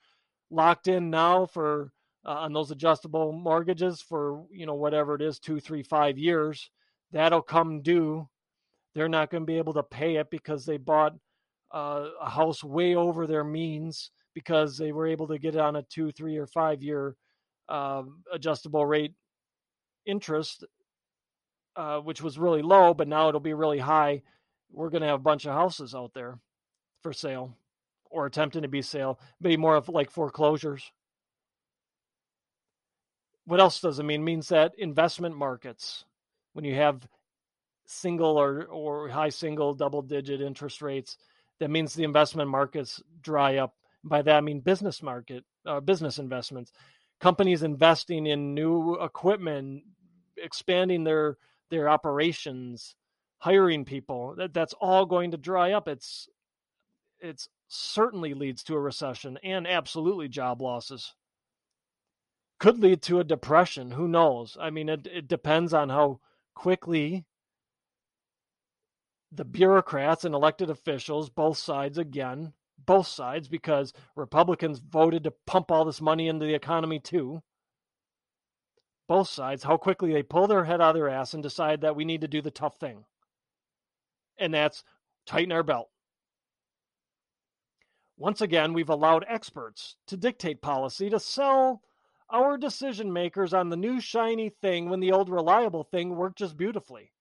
locked 0.49 0.88
in 0.88 1.09
now 1.09 1.45
for 1.45 1.91
uh, 2.26 2.30
on 2.32 2.53
those 2.53 2.72
adjustable 2.72 3.32
mortgages 3.32 4.01
for 4.01 4.45
you 4.51 4.66
know 4.66 4.76
whatever 4.76 5.16
it 5.16 5.22
is 5.22 5.39
two 5.39 5.59
three 5.59 5.84
five 5.84 6.18
years 6.18 6.70
that'll 7.12 7.41
come 7.41 7.82
due 7.82 8.28
they're 8.93 9.09
not 9.09 9.30
going 9.30 9.43
to 9.43 9.47
be 9.47 9.57
able 9.57 9.74
to 9.74 9.84
pay 9.84 10.16
it 10.18 10.30
because 10.30 10.66
they 10.66 10.78
bought 10.78 11.14
uh, 11.74 12.07
a 12.22 12.30
house 12.30 12.64
way 12.64 12.95
over 12.95 13.28
their 13.28 13.43
means 13.43 14.12
because 14.34 14.78
they 14.78 14.91
were 14.91 15.07
able 15.07 15.28
to 15.28 15.39
get 15.39 15.55
it 15.55 15.62
on 15.62 15.76
a 15.78 15.84
two 15.84 16.12
three 16.12 16.38
or 16.38 16.47
five 16.47 16.82
year 16.82 17.16
uh, 17.70 18.03
adjustable 18.34 18.86
rate 18.86 19.14
interest 20.05 20.64
uh, 21.76 21.99
which 21.99 22.22
was 22.22 22.38
really 22.38 22.61
low, 22.61 22.93
but 22.93 23.07
now 23.07 23.30
it'll 23.30 23.39
be 23.39 23.53
really 23.53 23.80
high. 23.80 24.22
We're 24.72 24.89
going 24.89 25.01
to 25.01 25.07
have 25.07 25.19
a 25.19 25.24
bunch 25.24 25.45
of 25.45 25.53
houses 25.53 25.95
out 25.95 26.13
there 26.13 26.39
for 27.01 27.13
sale 27.13 27.55
or 28.09 28.26
attempting 28.26 28.63
to 28.63 28.67
be 28.67 28.82
sale, 28.82 29.19
maybe 29.39 29.57
more 29.57 29.76
of 29.76 29.89
like 29.89 30.11
foreclosures. 30.11 30.91
What 33.45 33.59
else 33.59 33.80
does 33.80 33.99
it 33.99 34.03
mean? 34.03 34.22
It 34.22 34.26
means 34.26 34.49
that 34.49 34.74
investment 34.78 35.36
markets, 35.36 36.05
when 36.53 36.65
you 36.65 36.76
have 36.76 37.07
single 37.86 38.38
or, 38.38 38.65
or 38.65 39.09
high 39.09 39.30
single, 39.30 39.74
double 39.74 40.01
digit 40.01 40.41
interest 40.41 40.82
rates, 40.82 41.17
that 41.59 41.69
means 41.69 41.93
the 41.93 42.03
investment 42.03 42.49
markets 42.49 43.01
dry 43.22 43.57
up. 43.57 43.76
By 44.03 44.22
that 44.24 44.36
I 44.36 44.41
mean 44.41 44.61
business 44.61 45.01
market, 45.03 45.43
uh, 45.65 45.80
business 45.80 46.17
investments, 46.17 46.72
companies 47.19 47.63
investing 47.63 48.26
in 48.26 48.53
new 48.55 48.95
equipment, 48.95 49.84
expanding 50.38 51.03
their 51.03 51.38
their 51.72 51.89
operations, 51.89 52.95
hiring 53.39 53.86
people. 53.86 54.36
That 54.38 54.53
that's 54.53 54.76
all 54.80 55.07
going 55.07 55.32
to 55.32 55.38
dry 55.38 55.72
up. 55.72 55.88
It's 55.88 56.30
it's 57.19 57.49
certainly 57.67 58.34
leads 58.34 58.63
to 58.63 58.76
a 58.76 58.80
recession 58.80 59.39
and 59.43 59.67
absolutely 59.67 60.28
job 60.28 60.61
losses. 60.61 61.15
Could 62.59 62.80
lead 62.80 63.01
to 63.03 63.19
a 63.19 63.24
depression. 63.24 63.91
Who 63.91 64.07
knows? 64.07 64.57
I 64.59 64.69
mean, 64.69 64.89
it, 64.89 65.07
it 65.07 65.28
depends 65.28 65.74
on 65.74 65.89
how 65.89 66.19
quickly 66.53 67.26
the 69.32 69.45
bureaucrats 69.45 70.26
and 70.26 70.36
elected 70.36 70.69
officials, 70.69 71.30
both 71.30 71.57
sides 71.57 71.97
again, 71.97 72.53
both 72.86 73.07
sides, 73.07 73.47
because 73.47 73.93
Republicans 74.15 74.80
voted 74.80 75.24
to 75.24 75.34
pump 75.47 75.72
all 75.72 75.86
this 75.86 76.01
money 76.01 76.28
into 76.28 76.45
the 76.45 76.53
economy 76.53 76.99
too 76.99 77.41
both 79.12 79.28
sides, 79.28 79.62
how 79.62 79.76
quickly 79.76 80.14
they 80.14 80.24
pull 80.24 80.47
their 80.47 80.64
head 80.64 80.80
out 80.80 80.91
of 80.91 80.95
their 80.95 81.09
ass 81.09 81.34
and 81.34 81.43
decide 81.43 81.82
that 81.82 81.97
we 81.97 82.05
need 82.05 82.22
to 82.22 82.30
do 82.30 82.41
the 82.41 82.49
tough 82.49 82.78
thing. 82.78 83.03
And 84.38 84.53
that's 84.53 84.86
tighten 85.26 85.51
our 85.51 85.64
belt. 85.64 85.89
Once 88.18 88.39
again, 88.39 88.72
we've 88.72 88.88
allowed 88.88 89.26
experts 89.28 89.97
to 90.07 90.16
dictate 90.16 90.62
policy 90.62 91.09
to 91.09 91.20
sell 91.20 91.82
our 92.30 92.57
decision 92.57 93.12
makers 93.12 93.53
on 93.53 93.68
the 93.68 93.76
new 93.76 93.99
shiny 93.99 94.47
thing 94.47 94.89
when 94.89 95.01
the 95.01 95.12
old 95.12 95.30
reliable 95.30 95.84
thing 95.84 96.16
worked 96.16 96.38
just 96.38 96.55
beautifully. 96.55 97.12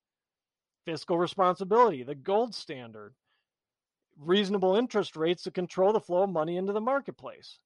Fiscal 0.85 1.19
responsibility, 1.19 2.05
the 2.05 2.15
gold 2.15 2.55
standard, 2.55 3.17
reasonable 4.17 4.77
interest 4.77 5.17
rates 5.17 5.43
to 5.43 5.51
control 5.51 5.93
the 5.93 5.99
flow 5.99 6.23
of 6.23 6.31
money 6.31 6.57
into 6.57 6.73
the 6.73 6.81
marketplace. 6.81 7.59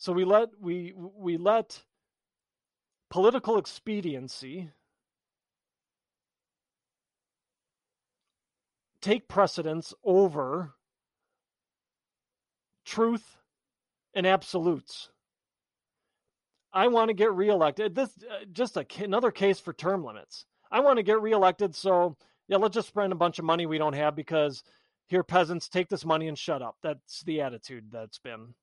So 0.00 0.14
we 0.14 0.24
let 0.24 0.48
we 0.58 0.94
we 0.96 1.36
let 1.36 1.82
political 3.10 3.58
expediency 3.58 4.70
take 9.02 9.28
precedence 9.28 9.92
over 10.02 10.72
truth 12.86 13.36
and 14.14 14.26
absolutes. 14.26 15.10
I 16.72 16.88
want 16.88 17.10
to 17.10 17.14
get 17.14 17.34
reelected. 17.34 17.94
This 17.94 18.08
uh, 18.22 18.46
just 18.52 18.78
a, 18.78 18.86
another 19.00 19.30
case 19.30 19.60
for 19.60 19.74
term 19.74 20.02
limits. 20.02 20.46
I 20.72 20.80
want 20.80 20.96
to 20.96 21.02
get 21.02 21.20
reelected, 21.20 21.74
so 21.74 22.16
yeah, 22.48 22.56
let's 22.56 22.74
just 22.74 22.88
spend 22.88 23.12
a 23.12 23.16
bunch 23.16 23.38
of 23.38 23.44
money 23.44 23.66
we 23.66 23.76
don't 23.76 23.92
have 23.92 24.16
because 24.16 24.62
here 25.08 25.22
peasants 25.22 25.68
take 25.68 25.90
this 25.90 26.06
money 26.06 26.28
and 26.28 26.38
shut 26.38 26.62
up. 26.62 26.76
That's 26.82 27.22
the 27.24 27.42
attitude 27.42 27.90
that's 27.92 28.18
been 28.18 28.54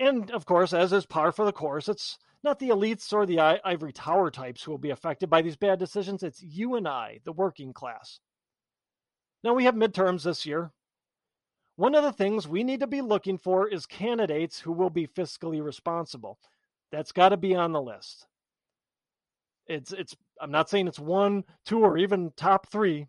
and 0.00 0.30
of 0.30 0.46
course, 0.46 0.72
as 0.72 0.92
is 0.92 1.06
par 1.06 1.32
for 1.32 1.44
the 1.44 1.52
course, 1.52 1.88
it's 1.88 2.18
not 2.44 2.58
the 2.58 2.68
elites 2.68 3.12
or 3.12 3.26
the 3.26 3.40
ivory 3.40 3.92
tower 3.92 4.30
types 4.30 4.62
who 4.62 4.70
will 4.70 4.78
be 4.78 4.90
affected 4.90 5.28
by 5.28 5.42
these 5.42 5.56
bad 5.56 5.78
decisions. 5.78 6.22
It's 6.22 6.42
you 6.42 6.76
and 6.76 6.86
I, 6.86 7.20
the 7.24 7.32
working 7.32 7.72
class. 7.72 8.20
Now 9.42 9.54
we 9.54 9.64
have 9.64 9.74
midterms 9.74 10.22
this 10.24 10.46
year. 10.46 10.72
One 11.76 11.94
of 11.94 12.02
the 12.02 12.12
things 12.12 12.48
we 12.48 12.64
need 12.64 12.80
to 12.80 12.88
be 12.88 13.00
looking 13.00 13.38
for 13.38 13.68
is 13.68 13.86
candidates 13.86 14.58
who 14.58 14.72
will 14.72 14.90
be 14.90 15.06
fiscally 15.06 15.62
responsible. 15.62 16.38
That's 16.90 17.12
got 17.12 17.28
to 17.28 17.36
be 17.36 17.54
on 17.54 17.72
the 17.72 17.82
list. 17.82 18.26
It's 19.66 19.92
it's 19.92 20.16
I'm 20.40 20.50
not 20.50 20.68
saying 20.70 20.88
it's 20.88 20.98
one, 20.98 21.44
two, 21.66 21.80
or 21.80 21.98
even 21.98 22.32
top 22.36 22.68
three, 22.70 23.06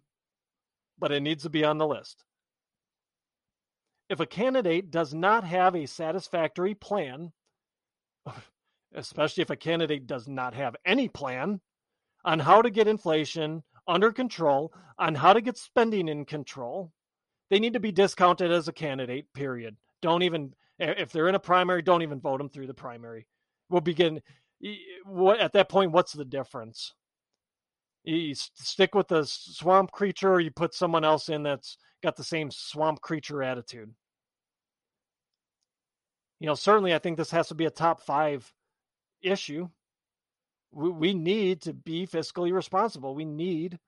but 0.99 1.11
it 1.11 1.21
needs 1.21 1.43
to 1.43 1.49
be 1.49 1.63
on 1.63 1.77
the 1.77 1.87
list. 1.87 2.25
If 4.10 4.20
a 4.20 4.26
candidate 4.26 4.89
does 4.89 5.14
not 5.14 5.43
have 5.43 5.76
a 5.76 5.86
satisfactory 5.86 6.74
plan, 6.74 7.32
especially 8.95 9.43
if 9.43 9.51
a 9.51 9.55
candidate 9.55 10.07
does 10.07 10.28
not 10.28 10.55
have 10.55 10.76
any 10.84 11.07
plan 11.07 11.62
on 12.26 12.39
how 12.39 12.62
to 12.62 12.72
get 12.72 12.88
inflation 12.88 13.64
under 13.88 14.12
control, 14.12 14.74
on 14.97 15.14
how 15.14 15.34
to 15.34 15.41
get 15.41 15.57
spending 15.57 16.07
in 16.07 16.26
control, 16.26 16.91
they 17.49 17.60
need 17.60 17.74
to 17.74 17.80
be 17.80 17.91
discounted 17.91 18.51
as 18.51 18.68
a 18.68 18.74
candidate, 18.74 19.32
period. 19.34 19.76
Don't 20.01 20.24
even, 20.24 20.53
if 20.80 21.12
they're 21.12 21.30
in 21.30 21.36
a 21.36 21.39
primary, 21.39 21.84
don't 21.84 22.01
even 22.01 22.20
vote 22.20 22.39
them 22.39 22.49
through 22.49 22.68
the 22.68 22.74
primary. 22.74 23.28
We'll 23.70 23.82
begin, 23.82 24.22
at 25.39 25.53
that 25.53 25.70
point, 25.70 25.91
what's 25.91 26.14
the 26.14 26.26
difference? 26.26 26.93
You 28.03 28.34
stick 28.34 28.95
with 28.95 29.07
the 29.07 29.24
swamp 29.26 29.91
creature, 29.91 30.34
or 30.34 30.39
you 30.39 30.51
put 30.51 30.74
someone 30.74 31.03
else 31.03 31.30
in 31.30 31.43
that's 31.43 31.78
got 32.01 32.16
the 32.16 32.24
same 32.24 32.49
swamp 32.49 33.01
creature 33.01 33.43
attitude. 33.43 33.93
You 36.39 36.47
know, 36.47 36.55
certainly, 36.55 36.93
I 36.93 36.99
think 36.99 37.17
this 37.17 37.31
has 37.31 37.49
to 37.49 37.55
be 37.55 37.65
a 37.65 37.71
top 37.71 38.01
five 38.01 38.53
issue. 39.21 39.69
We, 40.71 40.89
we 40.89 41.13
need 41.13 41.61
to 41.63 41.73
be 41.73 42.07
fiscally 42.07 42.53
responsible. 42.53 43.13
We 43.13 43.25
need 43.25 43.79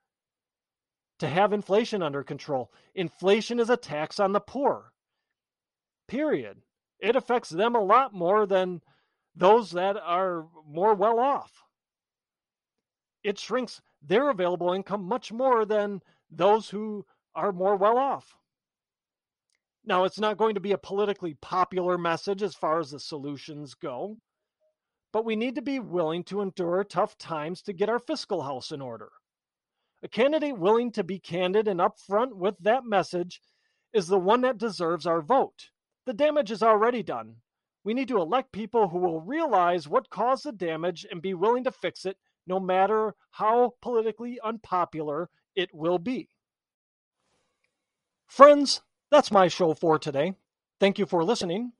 to 1.20 1.28
have 1.28 1.52
inflation 1.52 2.02
under 2.02 2.22
control. 2.22 2.72
Inflation 2.94 3.60
is 3.60 3.70
a 3.70 3.76
tax 3.76 4.20
on 4.20 4.32
the 4.32 4.40
poor. 4.40 4.92
Period. 6.08 6.58
It 6.98 7.16
affects 7.16 7.48
them 7.48 7.74
a 7.74 7.80
lot 7.80 8.12
more 8.12 8.46
than 8.46 8.82
those 9.34 9.70
that 9.70 9.96
are 9.96 10.46
more 10.66 10.94
well 10.94 11.18
off. 11.18 11.64
It 13.24 13.38
shrinks 13.38 13.80
their 14.02 14.30
available 14.30 14.72
income 14.72 15.04
much 15.04 15.32
more 15.32 15.64
than 15.64 16.02
those 16.30 16.68
who 16.68 17.06
are 17.34 17.52
more 17.52 17.76
well 17.76 17.98
off. 17.98 18.36
Now, 19.84 20.04
it's 20.04 20.20
not 20.20 20.36
going 20.36 20.54
to 20.54 20.60
be 20.60 20.72
a 20.72 20.78
politically 20.78 21.34
popular 21.34 21.98
message 21.98 22.42
as 22.42 22.54
far 22.54 22.78
as 22.78 22.90
the 22.90 23.00
solutions 23.00 23.74
go, 23.74 24.16
but 25.12 25.24
we 25.24 25.34
need 25.34 25.56
to 25.56 25.62
be 25.62 25.80
willing 25.80 26.22
to 26.24 26.40
endure 26.40 26.84
tough 26.84 27.18
times 27.18 27.62
to 27.62 27.72
get 27.72 27.88
our 27.88 27.98
fiscal 27.98 28.42
house 28.42 28.70
in 28.70 28.80
order. 28.80 29.10
A 30.02 30.08
candidate 30.08 30.58
willing 30.58 30.92
to 30.92 31.04
be 31.04 31.18
candid 31.18 31.66
and 31.66 31.80
upfront 31.80 32.34
with 32.34 32.56
that 32.60 32.84
message 32.84 33.40
is 33.92 34.06
the 34.06 34.18
one 34.18 34.40
that 34.42 34.58
deserves 34.58 35.06
our 35.06 35.20
vote. 35.20 35.70
The 36.06 36.12
damage 36.12 36.50
is 36.50 36.62
already 36.62 37.02
done. 37.02 37.36
We 37.84 37.94
need 37.94 38.08
to 38.08 38.20
elect 38.20 38.52
people 38.52 38.88
who 38.88 38.98
will 38.98 39.20
realize 39.20 39.88
what 39.88 40.10
caused 40.10 40.44
the 40.44 40.52
damage 40.52 41.04
and 41.10 41.20
be 41.20 41.34
willing 41.34 41.64
to 41.64 41.72
fix 41.72 42.04
it, 42.06 42.16
no 42.46 42.60
matter 42.60 43.14
how 43.32 43.74
politically 43.82 44.38
unpopular 44.42 45.28
it 45.54 45.70
will 45.74 45.98
be. 45.98 46.28
Friends, 48.26 48.80
that's 49.12 49.30
my 49.30 49.48
show 49.48 49.74
for 49.74 49.98
today. 49.98 50.32
Thank 50.80 50.98
you 50.98 51.04
for 51.04 51.22
listening. 51.22 51.72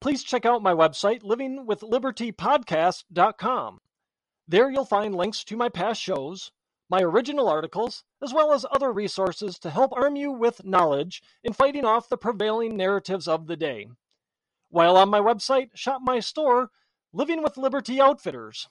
Please 0.00 0.22
check 0.22 0.46
out 0.46 0.62
my 0.62 0.72
website, 0.72 1.22
livingwithlibertypodcast.com. 1.22 3.80
There 4.46 4.70
you'll 4.70 4.84
find 4.84 5.14
links 5.14 5.42
to 5.44 5.56
my 5.56 5.68
past 5.68 6.00
shows, 6.00 6.52
my 6.88 7.00
original 7.00 7.48
articles, 7.48 8.04
as 8.22 8.32
well 8.32 8.52
as 8.52 8.64
other 8.70 8.92
resources 8.92 9.58
to 9.58 9.70
help 9.70 9.92
arm 9.96 10.16
you 10.16 10.30
with 10.30 10.64
knowledge 10.64 11.22
in 11.42 11.52
fighting 11.52 11.84
off 11.84 12.08
the 12.08 12.16
prevailing 12.16 12.76
narratives 12.76 13.26
of 13.26 13.46
the 13.46 13.56
day. 13.56 13.88
While 14.68 14.96
on 14.96 15.08
my 15.08 15.20
website, 15.20 15.70
shop 15.74 16.02
my 16.02 16.20
store, 16.20 16.70
Living 17.12 17.42
with 17.42 17.56
Liberty 17.56 18.00
Outfitters. 18.00 18.68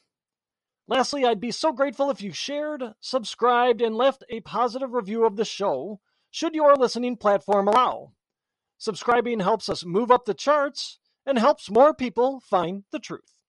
Lastly, 0.88 1.26
I'd 1.26 1.40
be 1.40 1.52
so 1.52 1.72
grateful 1.72 2.10
if 2.10 2.22
you 2.22 2.32
shared, 2.32 2.94
subscribed, 3.00 3.82
and 3.82 3.96
left 3.96 4.24
a 4.30 4.42
positive 4.42 4.94
review 4.94 5.26
of 5.26 5.38
the 5.38 5.46
show 5.46 6.02
should 6.34 6.56
your 6.56 6.76
listening 6.76 7.16
platform 7.16 7.68
allow. 7.68 8.12
Subscribing 8.80 9.40
helps 9.40 9.70
us 9.70 9.86
move 9.86 10.10
up 10.10 10.26
the 10.26 10.34
charts 10.34 10.98
and 11.28 11.38
helps 11.38 11.70
more 11.70 11.94
people 11.94 12.40
find 12.40 12.86
the 12.92 12.98
truth. 12.98 13.43